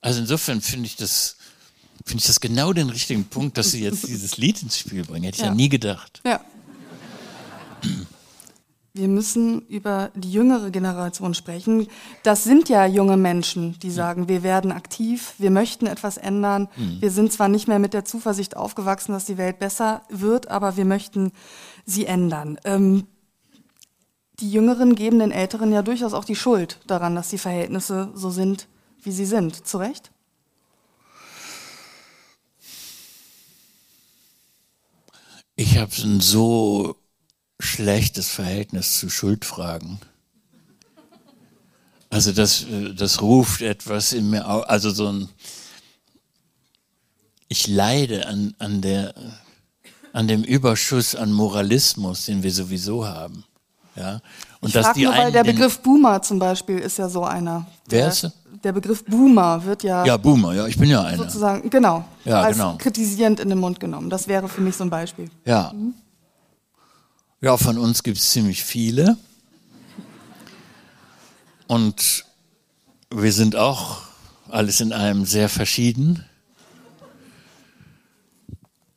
Also 0.00 0.20
insofern 0.20 0.60
finde 0.60 0.86
ich 0.86 0.96
das 0.96 1.36
finde 2.04 2.20
ich 2.20 2.26
das 2.26 2.40
genau 2.40 2.72
den 2.72 2.90
richtigen 2.90 3.24
Punkt, 3.24 3.58
dass 3.58 3.72
Sie 3.72 3.82
jetzt 3.82 4.06
dieses 4.06 4.36
Lied 4.36 4.62
ins 4.62 4.78
Spiel 4.78 5.04
bringen. 5.04 5.24
Hätte 5.24 5.36
ich 5.36 5.42
ja, 5.42 5.48
ja 5.48 5.54
nie 5.54 5.68
gedacht. 5.68 6.20
Ja. 6.24 6.44
Wir 8.96 9.08
müssen 9.08 9.60
über 9.68 10.10
die 10.14 10.32
jüngere 10.32 10.70
Generation 10.70 11.34
sprechen. 11.34 11.86
Das 12.22 12.44
sind 12.44 12.70
ja 12.70 12.86
junge 12.86 13.18
Menschen, 13.18 13.78
die 13.80 13.90
sagen, 13.90 14.26
wir 14.26 14.42
werden 14.42 14.72
aktiv, 14.72 15.34
wir 15.36 15.50
möchten 15.50 15.86
etwas 15.86 16.16
ändern. 16.16 16.68
Mhm. 16.76 17.02
Wir 17.02 17.10
sind 17.10 17.30
zwar 17.30 17.48
nicht 17.48 17.68
mehr 17.68 17.78
mit 17.78 17.92
der 17.92 18.06
Zuversicht 18.06 18.56
aufgewachsen, 18.56 19.12
dass 19.12 19.26
die 19.26 19.36
Welt 19.36 19.58
besser 19.58 20.00
wird, 20.08 20.48
aber 20.48 20.78
wir 20.78 20.86
möchten 20.86 21.32
sie 21.84 22.06
ändern. 22.06 22.58
Ähm, 22.64 23.06
die 24.40 24.50
Jüngeren 24.50 24.94
geben 24.94 25.18
den 25.18 25.30
Älteren 25.30 25.72
ja 25.72 25.82
durchaus 25.82 26.14
auch 26.14 26.24
die 26.24 26.36
Schuld 26.36 26.80
daran, 26.86 27.14
dass 27.14 27.28
die 27.28 27.38
Verhältnisse 27.38 28.10
so 28.14 28.30
sind, 28.30 28.66
wie 29.02 29.12
sie 29.12 29.26
sind. 29.26 29.66
Zu 29.66 29.76
Recht? 29.76 30.10
Ich 35.54 35.76
habe 35.76 35.92
so 35.92 36.96
schlechtes 37.58 38.28
Verhältnis 38.28 38.98
zu 38.98 39.08
Schuldfragen. 39.08 39.98
Also 42.10 42.32
das, 42.32 42.66
das 42.96 43.20
ruft 43.20 43.62
etwas 43.62 44.12
in 44.12 44.30
mir 44.30 44.48
auf, 44.48 44.68
also 44.68 44.90
so 44.90 45.08
ein, 45.10 45.28
ich 47.48 47.66
leide 47.66 48.26
an, 48.26 48.54
an, 48.58 48.80
der, 48.80 49.14
an 50.12 50.28
dem 50.28 50.42
Überschuss 50.42 51.14
an 51.14 51.32
Moralismus, 51.32 52.26
den 52.26 52.42
wir 52.42 52.52
sowieso 52.52 53.06
haben. 53.06 53.44
Ja? 53.96 54.20
Und 54.60 54.68
ich 54.68 54.74
dass 54.74 54.92
die 54.92 55.04
nur, 55.04 55.16
weil 55.16 55.32
der 55.32 55.44
Begriff 55.44 55.80
Boomer 55.80 56.22
zum 56.22 56.38
Beispiel 56.38 56.78
ist 56.78 56.98
ja 56.98 57.08
so 57.08 57.24
einer. 57.24 57.66
Wer 57.88 58.08
ist? 58.08 58.30
der 58.66 58.72
Begriff 58.72 59.04
Boomer 59.04 59.64
wird 59.64 59.82
ja. 59.84 60.04
Ja, 60.04 60.16
Boomer, 60.16 60.52
ja, 60.54 60.66
ich 60.66 60.76
bin 60.76 60.90
ja 60.90 61.02
einer. 61.02 61.18
Sozusagen, 61.18 61.70
genau. 61.70 62.04
Ja, 62.24 62.42
als 62.42 62.56
genau. 62.56 62.76
kritisierend 62.76 63.40
in 63.40 63.48
den 63.48 63.58
Mund 63.58 63.78
genommen. 63.78 64.10
Das 64.10 64.26
wäre 64.26 64.48
für 64.48 64.60
mich 64.60 64.76
so 64.76 64.84
ein 64.84 64.90
Beispiel. 64.90 65.30
Ja. 65.44 65.72
Mhm. 65.72 65.94
Ja, 67.40 67.56
von 67.56 67.78
uns 67.78 68.02
gibt 68.02 68.18
es 68.18 68.30
ziemlich 68.30 68.64
viele. 68.64 69.16
Und 71.66 72.24
wir 73.10 73.32
sind 73.32 73.56
auch 73.56 74.02
alles 74.48 74.80
in 74.80 74.92
allem 74.92 75.24
sehr 75.24 75.48
verschieden. 75.48 76.24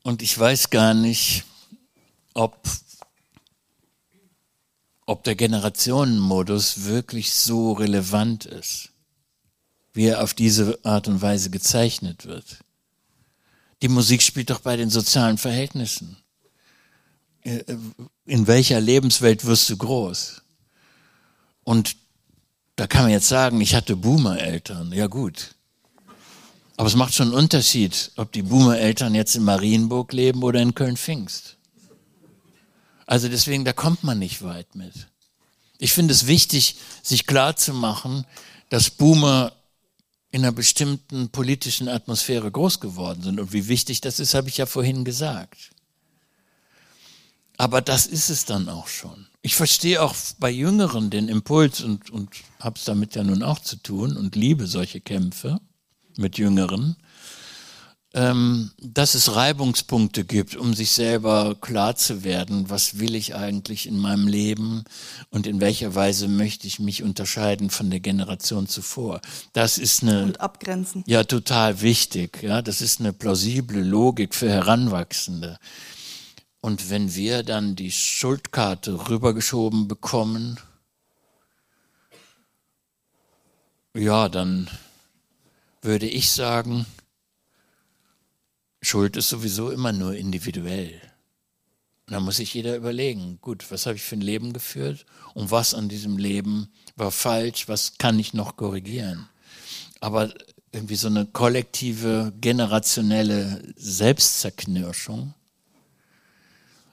Und 0.04 0.22
ich 0.22 0.38
weiß 0.38 0.70
gar 0.70 0.94
nicht, 0.94 1.44
ob, 2.34 2.58
ob 5.06 5.24
der 5.24 5.36
Generationenmodus 5.36 6.86
wirklich 6.86 7.34
so 7.34 7.74
relevant 7.74 8.46
ist 8.46 8.90
wie 10.00 10.06
er 10.06 10.24
auf 10.24 10.34
diese 10.34 10.80
Art 10.84 11.10
und 11.10 11.22
Weise 11.22 11.50
gezeichnet 11.50 12.26
wird. 12.26 12.64
Die 13.82 13.90
Musik 13.90 14.22
spielt 14.22 14.50
doch 14.50 14.62
bei 14.62 14.78
den 14.78 14.90
sozialen 14.90 15.38
Verhältnissen. 15.38 16.16
Äh, 17.50 17.64
in 18.26 18.46
welcher 18.46 18.80
Lebenswelt 18.80 19.46
wirst 19.46 19.70
du 19.70 19.78
groß? 19.78 20.42
Und 21.64 21.96
da 22.76 22.88
kann 22.88 23.04
man 23.04 23.12
jetzt 23.12 23.28
sagen, 23.28 23.60
ich 23.60 23.76
hatte 23.76 23.96
Boomer-Eltern. 23.96 24.92
Ja 24.94 25.08
gut. 25.08 25.56
Aber 26.78 26.88
es 26.88 26.96
macht 26.96 27.14
schon 27.14 27.30
einen 27.30 27.38
Unterschied, 27.38 28.12
ob 28.16 28.32
die 28.32 28.44
Boomer-Eltern 28.44 29.16
jetzt 29.16 29.36
in 29.36 29.44
Marienburg 29.44 30.14
leben 30.14 30.44
oder 30.44 30.62
in 30.62 30.76
Köln-Pfingst. 30.76 31.58
Also 33.06 33.28
deswegen, 33.28 33.66
da 33.66 33.74
kommt 33.74 34.04
man 34.04 34.20
nicht 34.20 34.44
weit 34.44 34.76
mit. 34.76 34.94
Ich 35.80 35.92
finde 35.92 36.14
es 36.14 36.28
wichtig, 36.28 36.78
sich 37.02 37.26
klar 37.26 37.56
zu 37.56 37.74
machen, 37.74 38.26
dass 38.70 38.92
Boomer 38.92 39.52
in 40.32 40.44
einer 40.44 40.52
bestimmten 40.52 41.30
politischen 41.30 41.90
Atmosphäre 41.90 42.52
groß 42.52 42.80
geworden 42.80 43.24
sind. 43.24 43.40
Und 43.40 43.52
wie 43.52 43.68
wichtig 43.68 44.00
das 44.02 44.20
ist, 44.20 44.36
habe 44.36 44.50
ich 44.50 44.58
ja 44.58 44.68
vorhin 44.68 45.04
gesagt. 45.04 45.72
Aber 47.60 47.82
das 47.82 48.08
ist 48.08 48.30
es 48.30 48.46
dann 48.46 48.70
auch 48.70 48.88
schon. 48.88 49.28
Ich 49.42 49.56
verstehe 49.56 50.02
auch 50.02 50.16
bei 50.40 50.50
Jüngeren 50.50 51.10
den 51.10 51.28
Impuls 51.28 51.82
und, 51.82 52.10
und 52.10 52.30
habe 52.60 52.78
es 52.80 52.86
damit 52.86 53.16
ja 53.16 53.24
nun 53.24 53.44
auch 53.44 53.60
zu 53.60 53.76
tun 53.76 54.18
und 54.18 54.36
liebe 54.36 54.66
solche 54.66 55.02
Kämpfe 55.02 55.60
mit 56.18 56.38
Jüngeren 56.38 56.96
ähm, 58.14 58.72
dass 58.82 59.14
es 59.14 59.36
Reibungspunkte 59.36 60.26
gibt, 60.26 60.56
um 60.56 60.74
sich 60.74 60.92
selber 60.92 61.56
klar 61.62 61.96
zu 61.96 62.24
werden, 62.24 62.70
was 62.70 62.98
will 63.00 63.14
ich 63.14 63.36
eigentlich 63.36 63.86
in 63.86 64.00
meinem 64.00 64.28
Leben 64.28 64.84
und 65.30 65.46
in 65.46 65.62
welcher 65.62 65.94
Weise 65.94 66.28
möchte 66.28 66.66
ich 66.66 66.80
mich 66.80 67.04
unterscheiden 67.04 67.70
von 67.70 67.92
der 67.92 68.00
Generation 68.00 68.68
zuvor. 68.68 69.22
Das 69.54 69.78
ist 69.78 70.02
eine 70.02 70.24
und 70.24 70.42
abgrenzen. 70.42 71.04
Ja, 71.06 71.24
total 71.24 71.82
wichtig. 71.82 72.42
Ja, 72.42 72.64
das 72.64 72.82
ist 72.82 73.00
eine 73.00 73.14
plausible 73.14 73.84
Logik 73.84 74.34
für 74.34 74.50
Heranwachsende. 74.50 75.60
Und 76.62 76.90
wenn 76.90 77.16
wir 77.16 77.44
dann 77.44 77.76
die 77.76 77.92
Schuldkarte 77.92 79.10
rübergeschoben 79.10 79.88
bekommen, 79.88 80.60
ja, 83.94 84.30
dann 84.30 84.70
würde 85.82 86.08
ich 86.08 86.32
sagen, 86.32 86.86
Schuld 88.82 89.18
ist 89.18 89.30
sowieso 89.30 89.72
immer 89.72 89.92
nur 89.92 90.16
individuell. 90.16 91.02
Und 92.08 92.14
da 92.14 92.20
muss 92.20 92.38
sich 92.38 92.54
jeder 92.54 92.76
überlegen, 92.76 93.40
gut, 93.42 93.70
was 93.72 93.86
habe 93.86 93.96
ich 93.96 94.02
für 94.02 94.16
ein 94.16 94.22
Leben 94.22 94.52
geführt 94.52 95.06
und 95.34 95.52
was 95.52 95.74
an 95.74 95.90
diesem 95.90 96.18
Leben 96.18 96.70
war 96.96 97.12
falsch, 97.12 97.68
was 97.68 97.98
kann 97.98 98.18
ich 98.20 98.34
noch 98.34 98.58
korrigieren. 98.58 99.30
Aber 100.00 100.34
irgendwie 100.72 100.96
so 100.96 101.08
eine 101.08 101.26
kollektive, 101.26 102.34
generationelle 102.40 103.62
Selbstzerknirschung, 103.76 105.34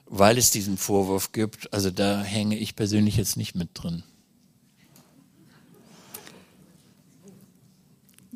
weil 0.09 0.37
es 0.37 0.51
diesen 0.51 0.77
Vorwurf 0.77 1.31
gibt. 1.31 1.73
Also 1.73 1.91
da 1.91 2.21
hänge 2.21 2.57
ich 2.57 2.75
persönlich 2.75 3.17
jetzt 3.17 3.37
nicht 3.37 3.55
mit 3.55 3.69
drin. 3.73 4.03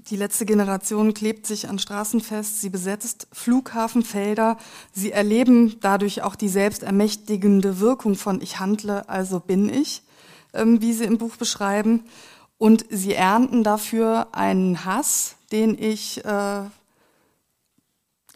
Die 0.10 0.18
letzte 0.18 0.46
Generation 0.46 1.14
klebt 1.14 1.48
sich 1.48 1.70
an 1.70 1.80
Straßen 1.80 2.20
fest, 2.20 2.60
sie 2.60 2.70
besetzt 2.70 3.28
Flughafenfelder, 3.32 4.58
sie 4.92 5.12
erleben 5.12 5.80
dadurch 5.80 6.22
auch 6.22 6.36
die 6.36 6.50
selbstermächtigende 6.50 7.80
Wirkung 7.80 8.16
von 8.16 8.42
ich 8.42 8.60
handle, 8.60 9.08
also 9.08 9.40
bin 9.40 9.70
ich, 9.70 10.02
ähm, 10.54 10.82
wie 10.82 10.92
sie 10.92 11.06
im 11.06 11.18
Buch 11.18 11.38
beschreiben. 11.38 12.04
Und 12.58 12.86
sie 12.90 13.14
ernten 13.14 13.64
dafür 13.64 14.28
einen 14.34 14.84
Hass, 14.84 15.36
den 15.54 15.82
ich 15.82 16.26
äh, 16.26 16.64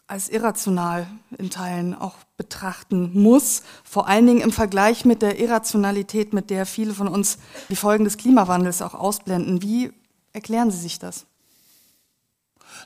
als 0.07 0.29
irrational 0.29 1.07
in 1.37 1.49
Teilen 1.49 1.95
auch 1.95 2.15
betrachten 2.37 3.11
muss, 3.19 3.63
vor 3.83 4.07
allen 4.07 4.27
Dingen 4.27 4.41
im 4.41 4.51
Vergleich 4.51 5.03
mit 5.03 5.21
der 5.21 5.39
Irrationalität, 5.39 6.33
mit 6.33 6.49
der 6.49 6.65
viele 6.65 6.93
von 6.93 7.07
uns 7.07 7.39
die 7.69 7.75
Folgen 7.75 8.03
des 8.03 8.17
Klimawandels 8.17 8.81
auch 8.81 8.93
ausblenden. 8.93 9.61
Wie 9.61 9.91
erklären 10.31 10.69
Sie 10.69 10.77
sich 10.77 10.99
das? 10.99 11.25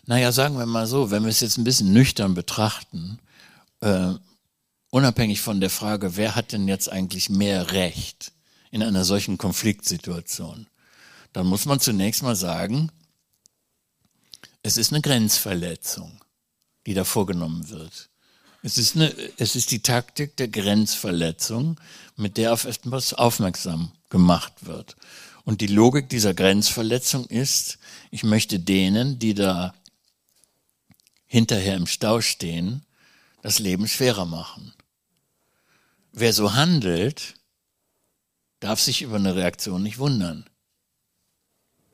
Naja, 0.06 0.32
sagen 0.32 0.58
wir 0.58 0.66
mal 0.66 0.88
so, 0.88 1.12
wenn 1.12 1.24
wir 1.24 1.30
es 1.30 1.42
jetzt 1.42 1.58
ein 1.58 1.64
bisschen 1.64 1.92
nüchtern 1.92 2.36
betrachten, 2.36 3.20
äh, 3.82 4.14
unabhängig 4.92 5.42
von 5.42 5.60
der 5.60 5.70
Frage, 5.70 6.16
wer 6.16 6.36
hat 6.36 6.54
denn 6.54 6.68
jetzt 6.68 6.90
eigentlich 6.90 7.30
mehr 7.30 7.72
Recht 7.72 8.32
in 8.72 8.82
einer 8.82 9.04
solchen 9.04 9.38
Konfliktsituation, 9.38 10.68
dann 11.34 11.48
muss 11.48 11.66
man 11.66 11.80
zunächst 11.80 12.24
mal 12.24 12.36
sagen, 12.36 12.92
es 14.64 14.78
ist 14.78 14.94
eine 14.94 15.02
Grenzverletzung 15.02 16.19
die 16.86 16.94
da 16.94 17.04
vorgenommen 17.04 17.70
wird. 17.70 18.10
Es 18.62 18.78
ist, 18.78 18.96
eine, 18.96 19.14
es 19.38 19.56
ist 19.56 19.72
die 19.72 19.82
Taktik 19.82 20.36
der 20.38 20.50
Grenzverletzung, 20.50 21.80
mit 22.18 22.38
der 22.38 22.52
auf 22.52 22.66
etwas 22.66 23.14
aufmerksam 23.14 23.92
gemacht 24.10 24.54
wird. 24.62 24.98
Und 25.46 25.62
die 25.62 25.68
Logik 25.68 26.10
dieser 26.10 26.34
Grenzverletzung 26.34 27.26
ist, 27.26 27.80
ich 28.12 28.24
möchte 28.24 28.60
denen, 28.60 29.18
die 29.18 29.34
da 29.34 29.74
hinterher 31.26 31.76
im 31.78 31.88
Stau 31.88 32.22
stehen, 32.22 32.86
das 33.42 33.60
Leben 33.60 33.88
schwerer 33.88 34.26
machen. 34.26 34.74
Wer 36.12 36.34
so 36.34 36.54
handelt, 36.54 37.36
darf 38.60 38.80
sich 38.80 39.02
über 39.02 39.16
eine 39.16 39.36
Reaktion 39.36 39.84
nicht 39.84 40.00
wundern. 40.00 40.50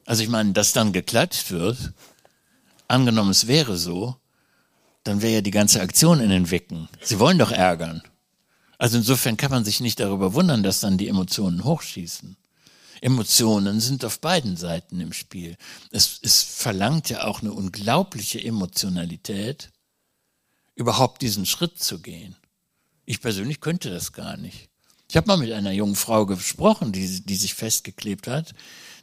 Also 0.05 0.23
ich 0.23 0.29
meine, 0.29 0.53
dass 0.53 0.73
dann 0.73 0.93
geklatscht 0.93 1.51
wird, 1.51 1.93
angenommen 2.87 3.31
es 3.31 3.47
wäre 3.47 3.77
so, 3.77 4.15
dann 5.05 5.21
wäre 5.21 5.35
ja 5.35 5.41
die 5.41 5.51
ganze 5.51 5.79
Aktion 5.81 6.19
in 6.19 6.29
den 6.29 6.51
Wicken. 6.51 6.89
Sie 7.01 7.19
wollen 7.19 7.37
doch 7.37 7.51
ärgern. 7.51 8.01
Also 8.77 8.97
insofern 8.97 9.37
kann 9.37 9.51
man 9.51 9.63
sich 9.63 9.79
nicht 9.79 9.99
darüber 9.99 10.33
wundern, 10.33 10.63
dass 10.63 10.81
dann 10.81 10.97
die 10.97 11.07
Emotionen 11.07 11.63
hochschießen. 11.63 12.35
Emotionen 13.01 13.79
sind 13.79 14.03
auf 14.03 14.19
beiden 14.19 14.57
Seiten 14.57 14.99
im 14.99 15.13
Spiel. 15.13 15.57
Es, 15.91 16.19
es 16.21 16.41
verlangt 16.41 17.09
ja 17.09 17.25
auch 17.25 17.41
eine 17.41 17.53
unglaubliche 17.53 18.43
Emotionalität, 18.43 19.71
überhaupt 20.73 21.21
diesen 21.21 21.45
Schritt 21.45 21.81
zu 21.81 21.99
gehen. 21.99 22.35
Ich 23.05 23.21
persönlich 23.21 23.61
könnte 23.61 23.91
das 23.91 24.11
gar 24.11 24.37
nicht. 24.37 24.69
Ich 25.07 25.15
habe 25.15 25.27
mal 25.27 25.37
mit 25.37 25.51
einer 25.51 25.71
jungen 25.71 25.95
Frau 25.95 26.25
gesprochen, 26.25 26.91
die, 26.91 27.21
die 27.21 27.35
sich 27.35 27.53
festgeklebt 27.53 28.27
hat. 28.27 28.53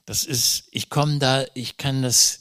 Das 0.05 0.25
ist, 0.25 0.65
ich 0.73 0.91
komme 0.91 1.19
da, 1.19 1.45
ich 1.55 1.77
kann 1.77 2.03
das, 2.03 2.41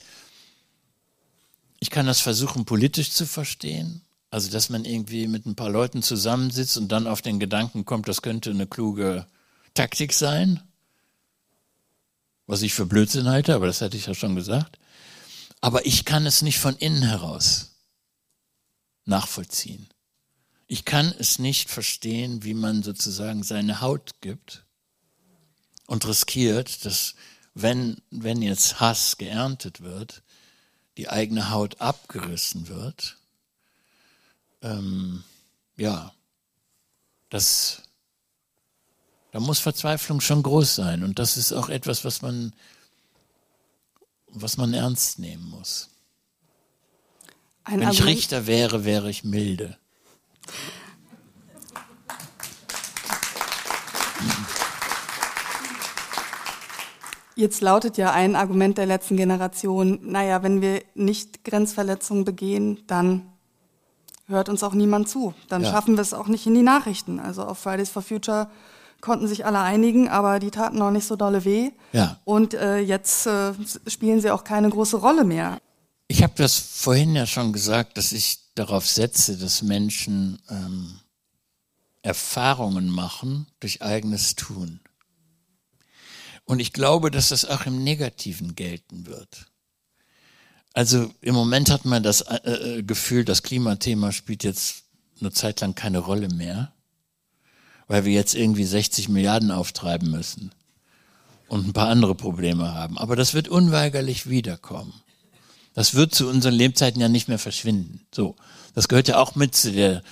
ich 1.82 1.90
kann 1.90 2.06
das 2.06 2.22
versuchen, 2.22 2.64
politisch 2.64 3.12
zu 3.12 3.26
verstehen. 3.26 4.02
Also, 4.30 4.50
dass 4.50 4.70
man 4.70 4.86
irgendwie 4.86 5.28
mit 5.28 5.46
ein 5.46 5.56
paar 5.56 5.70
Leuten 5.70 6.04
zusammensitzt 6.04 6.78
und 6.78 6.90
dann 6.90 7.08
auf 7.08 7.22
den 7.22 7.40
Gedanken 7.40 7.84
kommt, 7.84 8.08
das 8.08 8.22
könnte 8.22 8.52
eine 8.52 8.68
kluge 8.68 9.26
Taktik 9.74 10.14
sein. 10.14 10.62
Was 12.46 12.62
ich 12.62 12.74
für 12.74 12.86
Blödsinn 12.86 13.28
halte, 13.28 13.56
aber 13.56 13.66
das 13.66 13.82
hatte 13.82 13.98
ich 13.98 14.06
ja 14.06 14.14
schon 14.14 14.36
gesagt. 14.36 14.78
Aber 15.60 15.86
ich 15.86 16.06
kann 16.06 16.26
es 16.26 16.44
nicht 16.44 16.60
von 16.60 16.76
innen 16.76 17.02
heraus 17.02 17.72
nachvollziehen. 19.06 19.88
Ich 20.68 20.86
kann 20.86 21.14
es 21.18 21.40
nicht 21.40 21.70
verstehen, 21.70 22.44
wie 22.44 22.54
man 22.54 22.84
sozusagen 22.84 23.44
seine 23.44 23.82
Haut 23.82 24.22
gibt 24.22 24.66
und 25.88 26.08
riskiert, 26.08 26.86
dass 26.86 27.16
wenn, 27.54 27.98
wenn 28.12 28.42
jetzt 28.42 28.80
Hass 28.80 29.18
geerntet 29.18 29.82
wird, 29.82 30.22
die 30.98 31.10
eigene 31.10 31.52
Haut 31.52 31.80
abgerissen 31.80 32.68
wird, 32.68 33.18
ähm, 34.62 35.24
ja, 35.78 36.14
das, 37.30 37.82
da 39.32 39.40
muss 39.40 39.60
Verzweiflung 39.60 40.22
schon 40.22 40.44
groß 40.44 40.76
sein. 40.76 41.04
Und 41.04 41.18
das 41.18 41.38
ist 41.38 41.54
auch 41.54 41.70
etwas, 41.70 42.06
was 42.06 42.22
man, 42.22 42.54
was 44.28 44.58
man 44.58 44.74
ernst 44.74 45.20
nehmen 45.20 45.50
muss. 45.50 45.90
Ein 47.64 47.80
Wenn 47.80 47.90
ich 47.90 48.06
Richter 48.06 48.48
wäre, 48.48 48.86
wäre 48.86 49.10
ich 49.10 49.24
milde. 49.24 49.78
Jetzt 57.36 57.62
lautet 57.62 57.98
ja 57.98 58.12
ein 58.12 58.36
Argument 58.36 58.78
der 58.78 58.86
letzten 58.86 59.18
Generation, 59.18 60.00
naja, 60.04 60.44
wenn 60.44 60.62
wir 60.62 60.82
nicht 60.96 61.44
Grenzverletzungen 61.44 62.26
begehen, 62.26 62.84
dann 62.88 63.24
hört 64.28 64.50
uns 64.50 64.64
auch 64.64 64.74
niemand 64.74 65.10
zu. 65.10 65.34
Dann 65.48 65.64
ja. 65.64 65.72
schaffen 65.72 65.96
wir 65.96 66.02
es 66.02 66.14
auch 66.14 66.28
nicht 66.28 66.46
in 66.48 66.56
die 66.56 66.62
Nachrichten. 66.64 67.20
Also 67.20 67.44
auf 67.44 67.60
Fridays 67.60 67.90
for 67.90 68.02
Future 68.02 68.50
konnten 69.02 69.28
sich 69.28 69.46
alle 69.46 69.60
einigen, 69.60 70.08
aber 70.08 70.40
die 70.40 70.52
taten 70.52 70.78
noch 70.78 70.92
nicht 70.92 71.06
so 71.06 71.16
dolle 71.16 71.46
weh. 71.46 71.72
Ja. 71.92 72.20
Und 72.24 72.54
äh, 72.54 72.80
jetzt 72.80 73.26
äh, 73.28 73.54
spielen 73.88 74.22
sie 74.22 74.32
auch 74.32 74.44
keine 74.44 74.70
große 74.70 74.98
Rolle 74.98 75.24
mehr. 75.24 75.58
Ich 76.08 76.24
habe 76.24 76.34
das 76.36 76.58
vorhin 76.58 77.16
ja 77.16 77.26
schon 77.26 77.54
gesagt, 77.54 77.98
dass 77.98 78.12
ich 78.12 78.40
darauf 78.56 78.88
setze, 78.88 79.38
dass 79.38 79.62
Menschen 79.62 80.40
ähm, 80.50 81.00
Erfahrungen 82.02 82.90
machen 82.90 83.48
durch 83.60 83.82
eigenes 83.82 84.36
Tun. 84.36 84.80
Und 86.52 86.60
ich 86.60 86.74
glaube, 86.74 87.12
dass 87.12 87.30
das 87.30 87.46
auch 87.46 87.66
im 87.66 87.82
Negativen 87.82 88.56
gelten 88.56 89.06
wird. 89.06 89.46
Also 90.74 91.10
im 91.22 91.34
Moment 91.34 91.70
hat 91.70 91.86
man 91.86 92.04
das 92.04 92.20
äh, 92.20 92.80
äh, 92.80 92.84
Gefühl, 92.84 93.24
das 93.24 93.42
Klimathema 93.42 94.12
spielt 94.12 94.44
jetzt 94.44 94.84
eine 95.22 95.32
Zeit 95.32 95.62
lang 95.62 95.76
keine 95.76 96.00
Rolle 96.00 96.28
mehr, 96.28 96.74
weil 97.88 98.04
wir 98.04 98.12
jetzt 98.12 98.36
irgendwie 98.36 98.66
60 98.66 99.08
Milliarden 99.08 99.50
auftreiben 99.50 100.12
müssen 100.12 100.52
und 101.48 101.70
ein 101.70 101.72
paar 101.74 101.88
andere 101.88 102.16
Probleme 102.16 102.74
haben. 102.74 102.98
Aber 102.98 103.16
das 103.16 103.34
wird 103.34 103.48
unweigerlich 103.48 104.28
wiederkommen. 104.28 104.94
Das 105.74 105.94
wird 105.94 106.14
zu 106.14 106.28
unseren 106.28 106.56
Lebzeiten 106.56 107.00
ja 107.00 107.08
nicht 107.08 107.30
mehr 107.30 107.40
verschwinden. 107.40 108.06
So, 108.14 108.36
das 108.76 108.90
gehört 108.90 109.08
ja 109.08 109.20
auch 109.20 109.36
mit 109.36 109.56
zu 109.56 109.72
der 109.72 110.04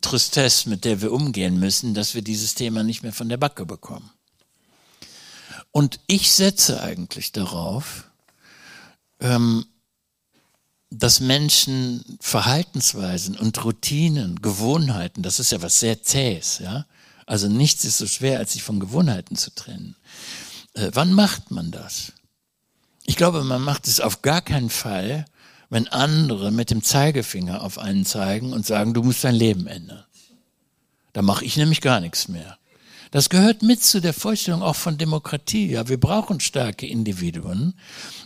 Tristesse, 0.00 0.68
mit 0.68 0.84
der 0.84 1.02
wir 1.02 1.10
umgehen 1.10 1.58
müssen, 1.58 1.92
dass 1.92 2.14
wir 2.14 2.22
dieses 2.22 2.54
Thema 2.54 2.84
nicht 2.84 3.02
mehr 3.02 3.12
von 3.12 3.28
der 3.28 3.36
Backe 3.36 3.66
bekommen. 3.66 4.12
Und 5.78 6.00
ich 6.08 6.32
setze 6.32 6.82
eigentlich 6.82 7.30
darauf, 7.30 8.10
ähm, 9.20 9.64
dass 10.90 11.20
Menschen 11.20 12.18
Verhaltensweisen 12.20 13.36
und 13.36 13.64
Routinen, 13.64 14.42
Gewohnheiten, 14.42 15.22
das 15.22 15.38
ist 15.38 15.52
ja 15.52 15.62
was 15.62 15.78
sehr 15.78 16.02
zähes, 16.02 16.58
ja. 16.58 16.84
Also 17.26 17.46
nichts 17.46 17.84
ist 17.84 17.98
so 17.98 18.08
schwer, 18.08 18.40
als 18.40 18.54
sich 18.54 18.64
von 18.64 18.80
Gewohnheiten 18.80 19.36
zu 19.36 19.54
trennen. 19.54 19.94
Äh, 20.74 20.90
wann 20.94 21.12
macht 21.12 21.52
man 21.52 21.70
das? 21.70 22.12
Ich 23.04 23.14
glaube, 23.14 23.44
man 23.44 23.62
macht 23.62 23.86
es 23.86 24.00
auf 24.00 24.20
gar 24.20 24.40
keinen 24.40 24.70
Fall, 24.70 25.26
wenn 25.70 25.86
andere 25.86 26.50
mit 26.50 26.70
dem 26.70 26.82
Zeigefinger 26.82 27.62
auf 27.62 27.78
einen 27.78 28.04
zeigen 28.04 28.52
und 28.52 28.66
sagen, 28.66 28.94
du 28.94 29.04
musst 29.04 29.22
dein 29.22 29.36
Leben 29.36 29.68
ändern. 29.68 30.04
Da 31.12 31.22
mache 31.22 31.44
ich 31.44 31.56
nämlich 31.56 31.80
gar 31.82 32.00
nichts 32.00 32.26
mehr. 32.26 32.58
Das 33.10 33.28
gehört 33.30 33.62
mit 33.62 33.82
zu 33.82 34.00
der 34.00 34.12
Vorstellung 34.12 34.62
auch 34.62 34.76
von 34.76 34.98
Demokratie. 34.98 35.70
Ja, 35.70 35.88
wir 35.88 35.98
brauchen 35.98 36.40
starke 36.40 36.86
Individuen. 36.86 37.74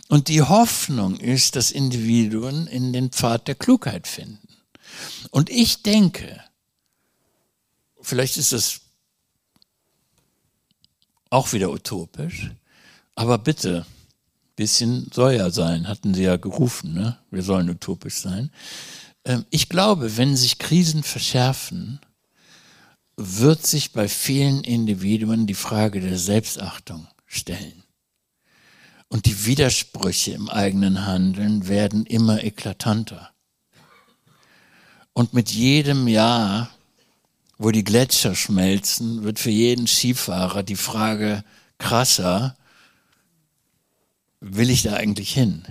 Und 0.09 0.27
die 0.27 0.41
Hoffnung 0.41 1.19
ist, 1.19 1.55
dass 1.55 1.71
Individuen 1.71 2.67
in 2.67 2.93
den 2.93 3.11
Pfad 3.11 3.47
der 3.47 3.55
Klugheit 3.55 4.07
finden. 4.07 4.47
Und 5.31 5.49
ich 5.49 5.83
denke, 5.83 6.43
vielleicht 8.01 8.37
ist 8.37 8.51
das 8.51 8.81
auch 11.29 11.53
wieder 11.53 11.71
utopisch, 11.71 12.51
aber 13.15 13.37
bitte, 13.37 13.85
bisschen 14.55 15.09
soll 15.11 15.33
ja 15.33 15.49
sein, 15.49 15.87
hatten 15.87 16.13
sie 16.13 16.23
ja 16.23 16.37
gerufen, 16.37 16.93
ne? 16.93 17.17
wir 17.31 17.41
sollen 17.41 17.69
utopisch 17.69 18.17
sein. 18.17 18.51
Ähm, 19.25 19.45
ich 19.49 19.67
glaube, 19.69 20.17
wenn 20.17 20.35
sich 20.35 20.59
Krisen 20.59 21.01
verschärfen, 21.01 21.99
wird 23.15 23.65
sich 23.65 23.91
bei 23.91 24.07
vielen 24.07 24.63
Individuen 24.63 25.45
die 25.47 25.53
Frage 25.53 26.01
der 26.01 26.17
Selbstachtung 26.17 27.07
stellen. 27.25 27.83
Und 29.07 29.25
die 29.27 29.45
Widersprüche 29.45 30.31
im 30.31 30.49
eigenen 30.49 31.05
Handeln 31.05 31.67
werden 31.67 32.05
immer 32.05 32.43
eklatanter. 32.43 33.31
Und 35.13 35.33
mit 35.33 35.51
jedem 35.51 36.07
Jahr, 36.07 36.71
wo 37.59 37.69
die 37.69 37.83
Gletscher 37.83 38.33
schmelzen, 38.33 39.23
wird 39.23 39.37
für 39.37 39.51
jeden 39.51 39.85
Skifahrer 39.85 40.63
die 40.63 40.75
Frage 40.75 41.43
krasser, 41.77 42.57
will 44.39 44.71
ich 44.71 44.81
da 44.81 44.93
eigentlich 44.93 45.31
hin? 45.31 45.63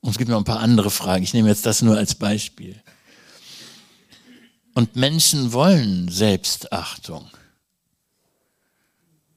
Und 0.00 0.10
es 0.10 0.18
gibt 0.18 0.30
noch 0.30 0.38
ein 0.38 0.44
paar 0.44 0.60
andere 0.60 0.90
Fragen. 0.90 1.22
Ich 1.22 1.34
nehme 1.34 1.48
jetzt 1.48 1.66
das 1.66 1.82
nur 1.82 1.96
als 1.96 2.14
Beispiel. 2.14 2.82
Und 4.74 4.96
Menschen 4.96 5.52
wollen 5.52 6.08
Selbstachtung. 6.08 7.28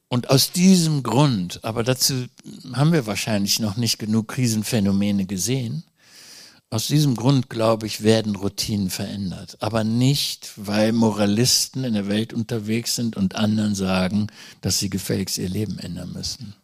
Und 0.08 0.30
aus 0.30 0.52
diesem 0.52 1.04
Grund, 1.04 1.64
aber 1.64 1.84
dazu 1.84 2.28
haben 2.74 2.94
wir 2.94 3.06
wahrscheinlich 3.06 3.60
noch 3.60 3.76
nicht 3.76 3.98
genug 4.00 4.30
Krisenphänomene 4.30 5.26
gesehen, 5.26 5.84
aus 6.70 6.88
diesem 6.88 7.16
Grund, 7.16 7.50
glaube 7.50 7.86
ich, 7.86 8.04
werden 8.04 8.36
Routinen 8.36 8.90
verändert. 8.90 9.58
Aber 9.62 9.84
nicht, 9.84 10.52
weil 10.56 10.94
Moralisten 10.94 11.84
in 11.84 11.94
der 11.94 12.08
Welt 12.08 12.34
unterwegs 12.34 12.96
sind 12.96 13.16
und 13.18 13.36
anderen 13.36 13.76
sagen, 13.76 14.28
dass 14.62 14.80
sie 14.80 14.90
gefälligst 14.90 15.38
ihr 15.38 15.50
Leben 15.50 15.80
ändern 15.80 16.12
müssen. 16.14 16.56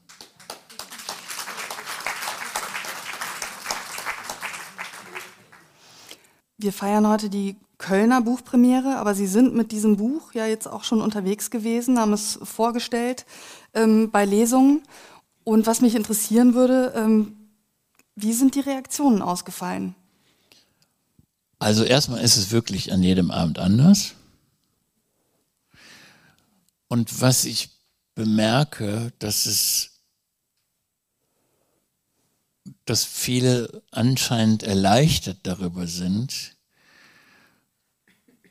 Wir 6.57 6.73
feiern 6.73 7.07
heute 7.07 7.29
die 7.29 7.55
Kölner 7.81 8.21
Buchpremiere, 8.21 8.97
aber 8.97 9.15
Sie 9.15 9.25
sind 9.25 9.55
mit 9.55 9.71
diesem 9.71 9.97
Buch 9.97 10.33
ja 10.33 10.45
jetzt 10.45 10.67
auch 10.67 10.83
schon 10.83 11.01
unterwegs 11.01 11.49
gewesen, 11.49 11.99
haben 11.99 12.13
es 12.13 12.37
vorgestellt 12.43 13.25
ähm, 13.73 14.11
bei 14.11 14.23
Lesungen. 14.23 14.83
Und 15.43 15.65
was 15.65 15.81
mich 15.81 15.95
interessieren 15.95 16.53
würde, 16.53 16.93
ähm, 16.95 17.35
wie 18.15 18.33
sind 18.33 18.53
die 18.53 18.59
Reaktionen 18.59 19.23
ausgefallen? 19.23 19.95
Also 21.57 21.83
erstmal 21.83 22.21
ist 22.21 22.37
es 22.37 22.51
wirklich 22.51 22.93
an 22.93 23.01
jedem 23.01 23.31
Abend 23.31 23.57
anders. 23.57 24.13
Und 26.87 27.19
was 27.19 27.45
ich 27.45 27.69
bemerke, 28.13 29.11
dass 29.17 29.47
es 29.47 29.87
dass 32.85 33.05
viele 33.05 33.81
anscheinend 33.91 34.63
erleichtert 34.63 35.39
darüber 35.43 35.87
sind, 35.87 36.57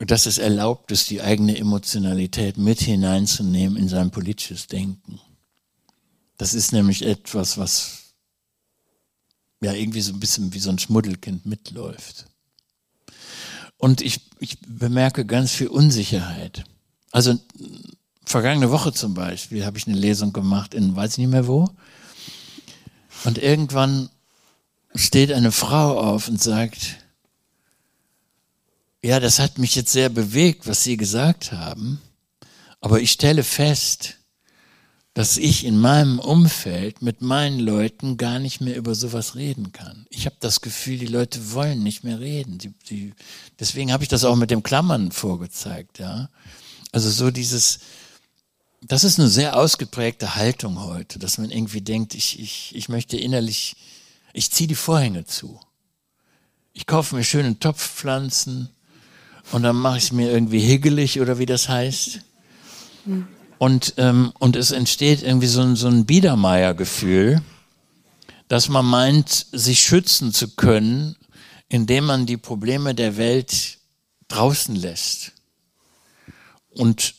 dass 0.05 0.25
es 0.25 0.37
erlaubt 0.37 0.91
ist, 0.91 1.09
die 1.09 1.21
eigene 1.21 1.57
Emotionalität 1.57 2.57
mit 2.57 2.81
hineinzunehmen 2.81 3.77
in 3.77 3.87
sein 3.87 4.11
politisches 4.11 4.67
Denken. 4.67 5.19
Das 6.37 6.53
ist 6.53 6.71
nämlich 6.71 7.05
etwas, 7.05 7.57
was 7.57 8.01
ja 9.61 9.73
irgendwie 9.73 10.01
so 10.01 10.11
ein 10.11 10.19
bisschen 10.19 10.53
wie 10.53 10.59
so 10.59 10.71
ein 10.71 10.79
Schmuddelkind 10.79 11.45
mitläuft. 11.45 12.25
Und 13.77 14.01
ich, 14.01 14.21
ich 14.39 14.59
bemerke 14.59 15.25
ganz 15.25 15.51
viel 15.51 15.67
Unsicherheit. 15.67 16.63
Also 17.11 17.39
vergangene 18.25 18.71
Woche 18.71 18.93
zum 18.93 19.13
Beispiel 19.13 19.65
habe 19.65 19.77
ich 19.77 19.87
eine 19.87 19.97
Lesung 19.97 20.33
gemacht 20.33 20.73
in 20.73 20.95
weiß 20.95 21.13
ich 21.13 21.17
nicht 21.19 21.29
mehr 21.29 21.47
wo. 21.47 21.69
Und 23.23 23.37
irgendwann 23.37 24.09
steht 24.95 25.31
eine 25.31 25.51
Frau 25.51 25.99
auf 25.99 26.27
und 26.27 26.41
sagt, 26.41 26.97
ja, 29.03 29.19
das 29.19 29.39
hat 29.39 29.57
mich 29.57 29.75
jetzt 29.75 29.91
sehr 29.91 30.09
bewegt, 30.09 30.67
was 30.67 30.83
Sie 30.83 30.97
gesagt 30.97 31.51
haben, 31.51 32.01
aber 32.79 33.01
ich 33.01 33.11
stelle 33.11 33.43
fest, 33.43 34.17
dass 35.13 35.37
ich 35.37 35.65
in 35.65 35.77
meinem 35.77 36.19
Umfeld 36.19 37.01
mit 37.01 37.21
meinen 37.21 37.59
Leuten 37.59 38.15
gar 38.15 38.39
nicht 38.39 38.61
mehr 38.61 38.77
über 38.77 38.95
sowas 38.95 39.35
reden 39.35 39.73
kann. 39.73 40.05
Ich 40.09 40.25
habe 40.25 40.37
das 40.39 40.61
Gefühl, 40.61 40.99
die 40.99 41.07
Leute 41.07 41.51
wollen 41.51 41.83
nicht 41.83 42.03
mehr 42.03 42.19
reden. 42.19 42.59
Die, 42.59 42.73
die, 42.89 43.13
deswegen 43.59 43.91
habe 43.91 44.03
ich 44.03 44.09
das 44.09 44.23
auch 44.23 44.37
mit 44.37 44.51
dem 44.51 44.63
Klammern 44.63 45.11
vorgezeigt. 45.11 45.99
Ja, 45.99 46.29
also 46.93 47.09
so 47.09 47.29
dieses, 47.29 47.79
das 48.81 49.03
ist 49.03 49.19
eine 49.19 49.27
sehr 49.27 49.57
ausgeprägte 49.57 50.35
Haltung 50.35 50.79
heute, 50.79 51.19
dass 51.19 51.37
man 51.37 51.51
irgendwie 51.51 51.81
denkt, 51.81 52.15
ich, 52.15 52.39
ich, 52.39 52.73
ich 52.73 52.87
möchte 52.87 53.17
innerlich, 53.17 53.75
ich 54.31 54.49
ziehe 54.51 54.67
die 54.67 54.75
Vorhänge 54.75 55.25
zu. 55.25 55.59
Ich 56.71 56.85
kaufe 56.85 57.15
mir 57.15 57.25
schöne 57.25 57.59
Topfpflanzen 57.59 58.69
und 59.51 59.63
dann 59.63 59.75
mache 59.75 59.97
ich 59.97 60.05
es 60.05 60.11
mir 60.11 60.31
irgendwie 60.31 60.59
higgelig 60.59 61.19
oder 61.19 61.37
wie 61.39 61.45
das 61.45 61.69
heißt. 61.69 62.21
Und, 63.57 63.93
ähm, 63.97 64.31
und 64.39 64.55
es 64.55 64.71
entsteht 64.71 65.23
irgendwie 65.23 65.47
so 65.47 65.61
ein, 65.61 65.75
so 65.75 65.87
ein 65.87 66.05
Biedermeier-Gefühl, 66.05 67.41
dass 68.47 68.69
man 68.69 68.85
meint, 68.85 69.47
sich 69.51 69.81
schützen 69.81 70.33
zu 70.33 70.55
können, 70.55 71.15
indem 71.69 72.05
man 72.05 72.25
die 72.25 72.37
Probleme 72.37 72.93
der 72.95 73.17
Welt 73.17 73.77
draußen 74.27 74.75
lässt. 74.75 75.33
Und 76.69 77.15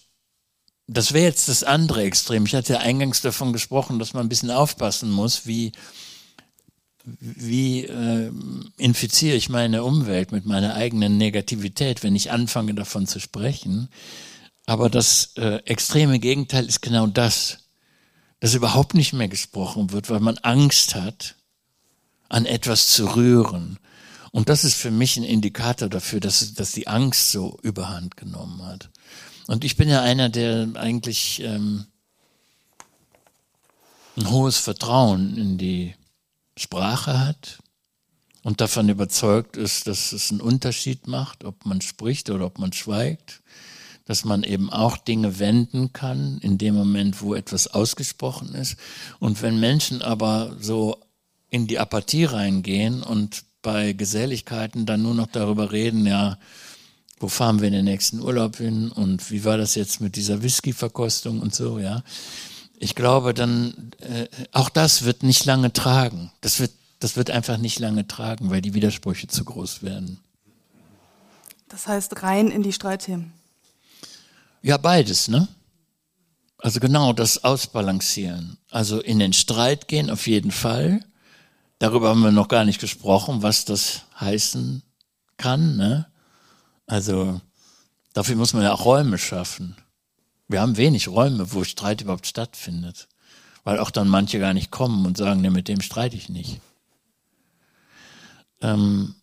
das 0.87 1.13
wäre 1.13 1.25
jetzt 1.25 1.49
das 1.49 1.65
andere 1.65 2.03
Extrem. 2.03 2.45
Ich 2.45 2.55
hatte 2.55 2.75
ja 2.75 2.81
eingangs 2.81 3.23
davon 3.23 3.53
gesprochen, 3.53 3.99
dass 3.99 4.13
man 4.13 4.27
ein 4.27 4.29
bisschen 4.29 4.51
aufpassen 4.51 5.11
muss, 5.11 5.47
wie, 5.47 5.73
wie 7.05 7.85
äh, 7.85 8.31
infiziere 8.77 9.37
ich 9.37 9.49
meine 9.49 9.85
Umwelt 9.85 10.33
mit 10.33 10.47
meiner 10.47 10.75
eigenen 10.75 11.17
Negativität, 11.19 12.03
wenn 12.03 12.15
ich 12.15 12.31
anfange 12.31 12.75
davon 12.75 13.07
zu 13.07 13.19
sprechen. 13.19 13.89
Aber 14.67 14.89
das 14.89 15.33
äh, 15.37 15.57
extreme 15.65 16.19
Gegenteil 16.19 16.67
ist 16.67 16.83
genau 16.83 17.07
das, 17.07 17.59
dass 18.41 18.55
überhaupt 18.55 18.95
nicht 18.95 19.13
mehr 19.13 19.29
gesprochen 19.29 19.93
wird, 19.93 20.11
weil 20.11 20.21
man 20.21 20.39
Angst 20.39 20.95
hat, 20.95 21.37
an 22.29 22.47
etwas 22.47 22.89
zu 22.89 23.15
rühren. 23.15 23.79
Und 24.31 24.49
das 24.49 24.65
ist 24.65 24.75
für 24.75 24.91
mich 24.91 25.17
ein 25.17 25.25
Indikator 25.25 25.89
dafür, 25.89 26.19
dass, 26.19 26.55
dass 26.55 26.73
die 26.73 26.89
Angst 26.89 27.31
so 27.31 27.59
überhand 27.63 28.17
genommen 28.17 28.65
hat. 28.65 28.89
Und 29.47 29.65
ich 29.65 29.77
bin 29.77 29.89
ja 29.89 30.01
einer, 30.01 30.31
der 30.31 30.69
eigentlich 30.75 31.43
ähm, 31.43 31.87
ein 34.17 34.31
hohes 34.31 34.57
Vertrauen 34.57 35.37
in 35.37 35.59
die 35.59 35.95
Sprache 36.57 37.19
hat 37.19 37.59
und 38.43 38.61
davon 38.61 38.89
überzeugt 38.89 39.57
ist, 39.57 39.87
dass 39.87 40.13
es 40.13 40.31
einen 40.31 40.41
Unterschied 40.41 41.07
macht, 41.07 41.45
ob 41.45 41.65
man 41.65 41.81
spricht 41.81 42.31
oder 42.31 42.47
ob 42.47 42.59
man 42.59 42.73
schweigt, 42.73 43.43
dass 44.05 44.25
man 44.25 44.43
eben 44.43 44.71
auch 44.71 44.97
Dinge 44.97 45.39
wenden 45.39 45.93
kann 45.93 46.39
in 46.39 46.59
dem 46.59 46.75
Moment, 46.75 47.23
wo 47.23 47.35
etwas 47.35 47.69
ausgesprochen 47.69 48.55
ist. 48.55 48.77
Und 49.21 49.43
wenn 49.43 49.61
Menschen 49.61 50.03
aber 50.03 50.57
so 50.61 50.99
in 51.51 51.67
die 51.67 51.79
Apathie 51.79 52.25
reingehen 52.25 53.03
und 53.03 53.45
bei 53.63 53.93
Geselligkeiten 53.93 54.87
dann 54.87 55.03
nur 55.03 55.15
noch 55.15 55.29
darüber 55.29 55.71
reden, 55.71 56.05
ja, 56.05 56.39
wo 57.21 57.29
fahren 57.29 57.61
wir 57.61 57.69
in 57.69 57.75
den 57.75 57.85
nächsten 57.85 58.19
Urlaub 58.19 58.57
hin 58.57 58.91
und 58.91 59.31
wie 59.31 59.45
war 59.45 59.57
das 59.57 59.77
jetzt 59.77 60.01
mit 60.01 60.17
dieser 60.17 60.43
Whisky-Verkostung 60.43 61.39
und 61.41 61.55
so, 61.55 61.79
ja. 61.79 62.03
Ich 62.83 62.97
glaube, 62.97 63.33
dann 63.33 63.93
äh, 64.01 64.27
auch 64.51 64.69
das 64.69 65.05
wird 65.05 65.23
nicht 65.23 65.45
lange 65.45 65.73
tragen. 65.73 66.33
Das 66.41 66.59
wird, 66.59 66.73
das 66.99 67.17
wird 67.17 67.31
einfach 67.31 67.57
nicht 67.57 67.79
lange 67.79 68.09
tragen, 68.09 68.51
weil 68.51 68.61
die 68.61 68.75
Widersprüche 68.75 69.29
zu 69.29 69.45
groß 69.45 69.85
werden. 69.85 70.19
Das 71.69 71.87
heißt 71.87 72.25
rein 72.25 72.49
in 72.49 72.65
die 72.65 72.73
Streitthemen. 72.73 73.33
Ja, 74.63 74.79
beides, 74.79 75.29
ne? 75.29 75.47
Also 76.59 76.81
genau 76.81 77.13
das 77.13 77.45
Ausbalancieren. 77.45 78.59
Also 78.69 79.01
in 79.01 79.21
den 79.21 79.33
Streit 79.33 79.87
gehen 79.87 80.11
auf 80.11 80.27
jeden 80.27 80.51
Fall. 80.51 81.05
Darüber 81.79 82.09
haben 82.09 82.23
wir 82.23 82.33
noch 82.33 82.49
gar 82.49 82.65
nicht 82.65 82.81
gesprochen, 82.81 83.45
was 83.45 83.65
das 83.65 84.03
heißen 84.19 84.83
kann, 85.37 85.77
ne? 85.77 86.09
Also 86.89 87.41
dafür 88.13 88.35
muss 88.35 88.55
man 88.55 88.65
ja 88.65 88.73
auch 88.73 88.85
Räume 88.85 89.19
schaffen. 89.19 89.77
Wir 90.53 90.61
haben 90.61 90.77
wenig 90.77 91.09
Räume, 91.09 91.53
wo 91.53 91.65
Streit 91.65 92.03
überhaupt 92.03 92.27
stattfindet. 92.27 93.09
Weil 93.65 93.79
auch 93.79 93.91
dann 93.91 94.09
manche 94.09 94.39
gar 94.39 94.55
nicht 94.55 94.71
kommen 94.71 95.07
und 95.07 95.17
sagen, 95.17 95.41
ne, 95.41 95.51
mit 95.51 95.69
dem 95.69 95.81
streite 95.81 96.17
ich 96.17 96.29
nicht. 96.29 96.61
Ähm, 98.61 99.15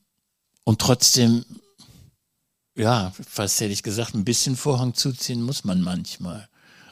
und 0.64 0.82
trotzdem, 0.82 1.46
ja, 2.76 3.14
fast 3.28 3.60
hätte 3.60 3.74
ich 3.74 3.84
gesagt, 3.84 4.14
ein 4.16 4.26
bisschen 4.26 4.56
Vorhang 4.56 4.94
zuziehen 4.94 5.42
muss 5.42 5.64
man 5.64 5.82
manchmal. 5.82 6.50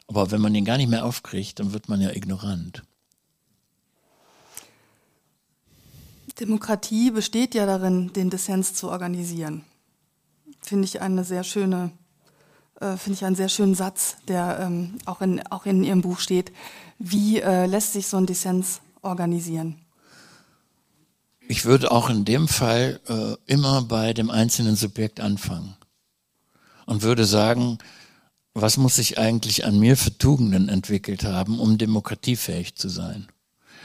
Aber 0.07 0.31
wenn 0.31 0.41
man 0.41 0.53
den 0.53 0.65
gar 0.65 0.77
nicht 0.77 0.89
mehr 0.89 1.05
aufkriegt, 1.05 1.59
dann 1.59 1.73
wird 1.73 1.89
man 1.89 2.01
ja 2.01 2.11
ignorant. 2.11 2.83
Demokratie 6.39 7.11
besteht 7.11 7.55
ja 7.55 7.65
darin, 7.65 8.13
den 8.13 8.29
Dissens 8.29 8.73
zu 8.73 8.89
organisieren 8.89 9.63
finde 10.67 10.85
ich 10.85 11.01
eine 11.01 11.23
sehr 11.23 11.43
schöne, 11.43 11.91
äh, 12.79 12.97
finde 12.97 13.17
ich 13.17 13.25
einen 13.25 13.35
sehr 13.35 13.49
schönen 13.49 13.75
Satz, 13.75 14.17
der 14.27 14.59
ähm, 14.61 14.97
auch, 15.05 15.21
in, 15.21 15.45
auch 15.47 15.65
in 15.65 15.83
Ihrem 15.83 16.01
Buch 16.01 16.19
steht. 16.19 16.51
Wie 16.99 17.39
äh, 17.39 17.65
lässt 17.65 17.93
sich 17.93 18.07
so 18.07 18.17
ein 18.17 18.25
Dissens 18.25 18.81
organisieren? 19.01 19.75
Ich 21.47 21.65
würde 21.65 21.91
auch 21.91 22.09
in 22.09 22.25
dem 22.25 22.47
Fall 22.47 22.99
äh, 23.07 23.35
immer 23.51 23.81
bei 23.83 24.13
dem 24.13 24.29
einzelnen 24.29 24.75
Subjekt 24.75 25.19
anfangen 25.19 25.77
und 26.85 27.03
würde 27.03 27.25
sagen, 27.25 27.77
was 28.53 28.77
muss 28.77 28.95
sich 28.95 29.17
eigentlich 29.17 29.65
an 29.65 29.79
mir 29.79 29.95
für 29.95 30.17
Tugenden 30.17 30.67
entwickelt 30.67 31.23
haben, 31.23 31.59
um 31.59 31.77
demokratiefähig 31.77 32.75
zu 32.75 32.89
sein? 32.89 33.27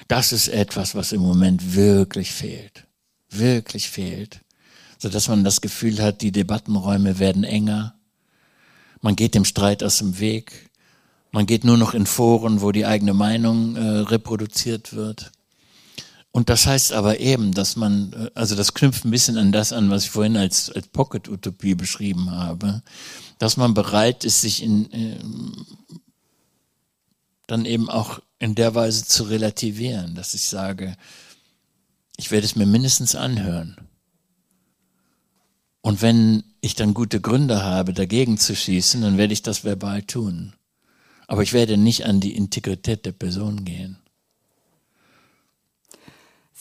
Das 0.08 0.32
ist 0.32 0.48
etwas, 0.48 0.94
was 0.94 1.12
im 1.12 1.20
Moment 1.20 1.74
wirklich 1.74 2.32
fehlt. 2.32 2.86
Wirklich 3.28 3.88
fehlt 3.90 4.40
so 5.02 5.08
dass 5.08 5.26
man 5.26 5.42
das 5.42 5.60
Gefühl 5.60 6.00
hat, 6.00 6.22
die 6.22 6.30
Debattenräume 6.30 7.18
werden 7.18 7.42
enger. 7.42 7.96
Man 9.02 9.16
geht 9.16 9.34
dem 9.34 9.44
Streit 9.44 9.82
aus 9.82 9.98
dem 9.98 10.18
Weg. 10.18 10.70
Man 11.32 11.46
geht 11.46 11.64
nur 11.64 11.76
noch 11.76 11.92
in 11.92 12.06
Foren, 12.06 12.62
wo 12.62 12.72
die 12.72 12.86
eigene 12.86 13.12
Meinung 13.12 13.76
äh, 13.76 13.80
reproduziert 13.80 14.94
wird. 14.94 15.32
Und 16.30 16.48
das 16.48 16.66
heißt 16.66 16.94
aber 16.94 17.20
eben, 17.20 17.52
dass 17.52 17.76
man, 17.76 18.30
also 18.34 18.54
das 18.54 18.72
knüpft 18.72 19.04
ein 19.04 19.10
bisschen 19.10 19.36
an 19.36 19.52
das 19.52 19.72
an, 19.72 19.90
was 19.90 20.04
ich 20.04 20.10
vorhin 20.10 20.38
als, 20.38 20.70
als 20.70 20.88
Pocket-Utopie 20.88 21.74
beschrieben 21.74 22.30
habe, 22.30 22.82
dass 23.38 23.58
man 23.58 23.74
bereit 23.74 24.24
ist, 24.24 24.40
sich 24.40 24.62
in, 24.62 24.90
äh, 24.92 25.18
dann 27.46 27.66
eben 27.66 27.90
auch 27.90 28.20
in 28.38 28.54
der 28.54 28.74
Weise 28.74 29.04
zu 29.04 29.24
relativieren, 29.24 30.14
dass 30.14 30.32
ich 30.32 30.46
sage, 30.46 30.96
ich 32.16 32.30
werde 32.30 32.46
es 32.46 32.56
mir 32.56 32.66
mindestens 32.66 33.14
anhören. 33.14 33.76
Und 35.82 36.00
wenn 36.00 36.44
ich 36.60 36.76
dann 36.76 36.94
gute 36.94 37.20
Gründe 37.20 37.62
habe, 37.62 37.92
dagegen 37.92 38.38
zu 38.38 38.54
schießen, 38.56 39.02
dann 39.02 39.18
werde 39.18 39.32
ich 39.32 39.42
das 39.42 39.64
verbal 39.64 40.02
tun. 40.02 40.54
Aber 41.26 41.42
ich 41.42 41.52
werde 41.52 41.76
nicht 41.76 42.06
an 42.06 42.20
die 42.20 42.36
Integrität 42.36 43.04
der 43.04 43.12
Person 43.12 43.64
gehen. 43.64 43.98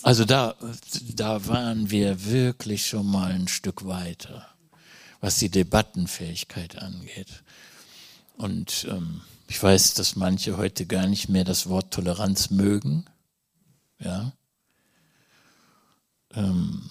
Also 0.02 0.26
da, 0.26 0.56
da 1.14 1.48
waren 1.48 1.91
wir 1.91 2.26
wirklich 2.26 2.88
schon 2.88 3.06
mal 3.06 3.31
ein 3.31 3.48
Stück 3.48 3.85
weiter, 3.85 4.48
was 5.19 5.38
die 5.38 5.49
Debattenfähigkeit 5.49 6.80
angeht. 6.80 7.43
Und 8.38 8.88
ähm, 8.89 9.22
ich 9.48 9.61
weiß, 9.61 9.93
dass 9.93 10.15
manche 10.15 10.57
heute 10.57 10.88
gar 10.88 11.06
nicht 11.06 11.30
mehr 11.30 11.43
das 11.43 11.69
Wort 11.69 11.93
Toleranz 11.93 12.49
mögen. 12.49 13.06
Ja. 13.99 14.31
Ähm, 16.34 16.81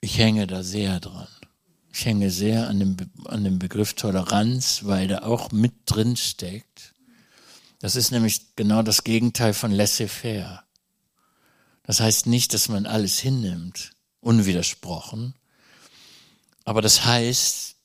ich 0.00 0.18
hänge 0.18 0.46
da 0.46 0.62
sehr 0.62 1.00
dran. 1.00 1.28
Ich 1.92 2.04
hänge 2.04 2.30
sehr 2.30 2.68
an 2.68 2.78
dem, 2.78 2.96
an 3.24 3.44
dem 3.44 3.58
Begriff 3.58 3.94
Toleranz, 3.94 4.84
weil 4.84 5.08
da 5.08 5.22
auch 5.22 5.50
mit 5.50 5.72
drin 5.86 6.16
steckt. 6.16 6.94
Das 7.80 7.96
ist 7.96 8.10
nämlich 8.10 8.54
genau 8.56 8.82
das 8.82 9.04
Gegenteil 9.04 9.54
von 9.54 9.72
laissez-faire. 9.72 10.64
Das 11.82 12.00
heißt 12.00 12.26
nicht, 12.26 12.52
dass 12.54 12.68
man 12.68 12.86
alles 12.86 13.18
hinnimmt, 13.18 13.92
unwidersprochen. 14.20 15.34
Aber 16.64 16.82
das 16.82 17.04
heißt, 17.04 17.76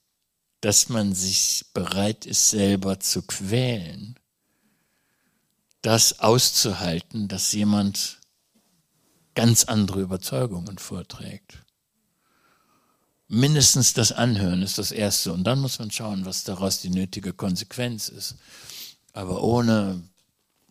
dass 0.62 0.90
man 0.90 1.14
sich 1.14 1.66
bereit 1.74 2.26
ist, 2.26 2.50
selber 2.50 3.00
zu 3.00 3.22
quälen, 3.22 4.20
das 5.82 6.20
auszuhalten, 6.20 7.28
dass 7.28 7.52
jemand 7.52 8.20
ganz 9.36 9.66
andere 9.66 10.02
Überzeugungen 10.02 10.78
vorträgt. 10.78 11.63
Mindestens 13.34 13.94
das 13.96 14.12
Anhören 14.12 14.62
ist 14.62 14.78
das 14.78 14.92
Erste 14.92 15.34
und 15.34 15.44
dann 15.44 15.60
muss 15.60 15.80
man 15.80 15.90
schauen, 15.90 16.24
was 16.24 16.44
daraus 16.44 16.82
die 16.82 16.92
nötige 16.92 17.34
Konsequenz 17.34 18.08
ist. 18.08 18.36
Aber 19.12 19.42
ohne 19.42 20.04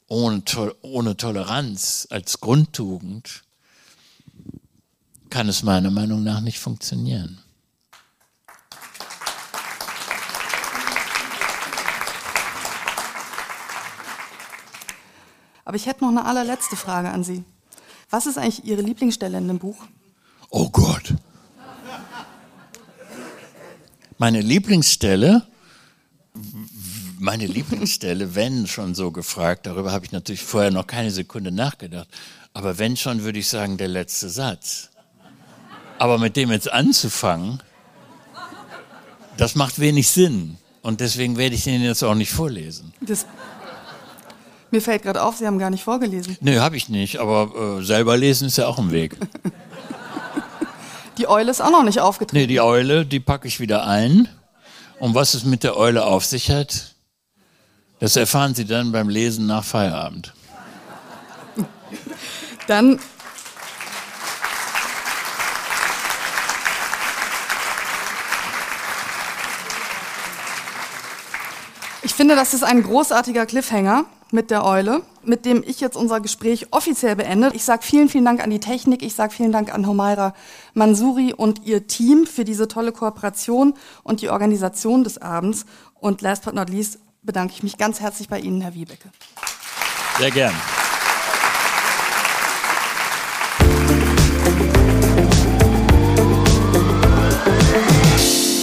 ohne, 0.07 0.45
ohne 0.83 1.17
Toleranz 1.17 2.07
als 2.09 2.39
Grundtugend 2.39 3.43
kann 5.29 5.49
es 5.49 5.65
meiner 5.65 5.91
Meinung 5.91 6.23
nach 6.23 6.41
nicht 6.41 6.61
funktionieren. 6.61 7.43
Aber 15.65 15.77
ich 15.77 15.87
hätte 15.87 16.05
noch 16.05 16.11
eine 16.11 16.27
allerletzte 16.27 16.77
Frage 16.77 17.11
an 17.11 17.25
Sie. 17.25 17.43
Was 18.09 18.27
ist 18.27 18.39
eigentlich 18.39 18.65
Ihre 18.65 18.83
Lieblingsstelle 18.83 19.39
in 19.39 19.49
dem 19.49 19.59
Buch? 19.59 19.83
Oh 20.51 20.71
Gott. 20.71 21.15
Meine 24.23 24.41
Lieblingsstelle 24.41 25.43
meine 27.19 27.45
Lieblingsstelle, 27.45 28.37
wenn 28.37 28.69
schon 28.69 28.95
so 28.95 29.11
gefragt, 29.11 29.67
darüber 29.67 29.91
habe 29.91 30.05
ich 30.05 30.13
natürlich 30.13 30.45
vorher 30.45 30.71
noch 30.71 30.87
keine 30.87 31.11
Sekunde 31.11 31.51
nachgedacht, 31.51 32.07
aber 32.55 32.79
wenn 32.79 32.97
schon, 32.97 33.25
würde 33.25 33.41
ich 33.41 33.49
sagen, 33.49 33.79
der 33.79 33.89
letzte 33.89 34.29
Satz. 34.29 34.91
Aber 35.99 36.19
mit 36.19 36.37
dem 36.37 36.53
jetzt 36.53 36.73
anzufangen, 36.73 37.61
das 39.39 39.57
macht 39.57 39.81
wenig 39.81 40.09
Sinn. 40.09 40.57
Und 40.83 41.01
deswegen 41.01 41.37
werde 41.37 41.57
ich 41.57 41.65
den 41.65 41.83
jetzt 41.83 42.05
auch 42.05 42.15
nicht 42.15 42.31
vorlesen. 42.31 42.95
Das, 43.01 43.27
mir 44.71 44.81
fällt 44.81 45.03
gerade 45.03 45.21
auf, 45.25 45.37
Sie 45.37 45.49
haben 45.49 45.59
gar 45.59 45.71
nicht 45.71 45.83
vorgelesen. 45.83 46.37
Nee, 46.41 46.59
habe 46.61 46.77
ich 46.77 46.89
nicht, 46.89 47.19
aber 47.19 47.81
äh, 47.81 47.85
selber 47.85 48.17
lesen 48.17 48.47
ist 48.47 48.57
ja 48.57 48.69
auch 48.69 48.79
ein 48.79 48.93
Weg. 48.93 49.17
Die 51.19 51.29
Eule 51.29 51.51
ist 51.51 51.61
auch 51.61 51.71
noch 51.71 51.85
nicht 51.85 52.01
aufgetreten. 52.01 52.41
Nee, 52.41 52.47
die 52.47 52.61
Eule, 52.61 53.05
die 53.05 53.21
packe 53.21 53.47
ich 53.47 53.61
wieder 53.61 53.87
ein. 53.87 54.29
Und 54.99 55.15
was 55.15 55.35
es 55.35 55.45
mit 55.45 55.63
der 55.65 55.77
Eule 55.77 56.05
auf 56.05 56.25
sich 56.25 56.51
hat, 56.51 56.95
das 58.01 58.17
erfahren 58.17 58.55
Sie 58.55 58.65
dann 58.65 58.93
beim 58.93 59.09
Lesen 59.09 59.47
nach 59.47 59.65
Feierabend. 59.65 60.33
Dann 62.67 62.99
Ich 72.05 72.15
finde, 72.15 72.35
das 72.35 72.53
ist 72.53 72.63
ein 72.63 72.83
großartiger 72.83 73.47
Cliffhanger 73.47 74.05
mit 74.33 74.51
der 74.51 74.65
Eule, 74.65 75.03
mit 75.25 75.45
dem 75.45 75.63
ich 75.67 75.81
jetzt 75.81 75.97
unser 75.97 76.21
Gespräch 76.21 76.69
offiziell 76.71 77.17
beende. 77.17 77.51
Ich 77.55 77.65
sage 77.65 77.83
vielen, 77.83 78.09
vielen 78.09 78.25
Dank 78.25 78.43
an 78.43 78.51
die 78.51 78.61
Technik. 78.61 79.03
Ich 79.03 79.15
sage 79.15 79.33
vielen 79.33 79.53
Dank 79.53 79.73
an 79.73 79.87
Homaira 79.87 80.35
Mansuri 80.75 81.35
und 81.35 81.65
ihr 81.65 81.87
Team 81.87 82.27
für 82.27 82.45
diese 82.45 82.67
tolle 82.69 82.93
Kooperation 82.93 83.75
und 84.03 84.23
die 84.23 84.31
Organisation 84.31 85.05
des 85.05 85.19
Abends. 85.19 85.67
Und 85.95 86.23
last 86.23 86.45
but 86.45 86.55
not 86.55 86.71
least 86.71 86.99
bedanke 87.23 87.55
ich 87.55 87.63
mich 87.63 87.79
ganz 87.79 88.01
herzlich 88.01 88.29
bei 88.29 88.41
Ihnen, 88.41 88.61
Herr 88.63 88.75
Wiebecke. 88.75 89.11
Sehr 90.19 90.31
gern. 90.31 90.55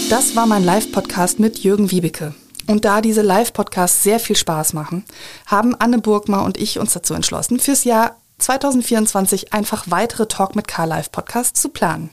Das 0.10 0.36
war 0.36 0.48
mein 0.48 0.64
Live-Podcast 0.64 1.40
mit 1.40 1.60
Jürgen 1.60 1.92
Wiebeke. 1.92 2.34
Und 2.70 2.86
da 2.86 3.02
diese 3.02 3.24
Live-Podcasts 3.24 4.04
sehr 4.04 4.20
viel 4.20 4.36
Spaß 4.36 4.74
machen, 4.74 5.04
haben 5.48 5.74
Anne 5.80 5.98
Burgmar 5.98 6.46
und 6.46 6.60
ich 6.60 6.78
uns 6.78 6.94
dazu 6.94 7.16
entschlossen, 7.16 7.60
fürs 7.60 7.84
Jahr 7.84 8.18
2024 8.38 9.54
einfach 9.54 9.86
weitere 9.88 10.28
Talk 10.28 10.56
mit 10.56 10.68
K 10.68 10.86
Live-Podcasts 10.86 11.60
zu 11.60 11.70
planen. 11.70 12.12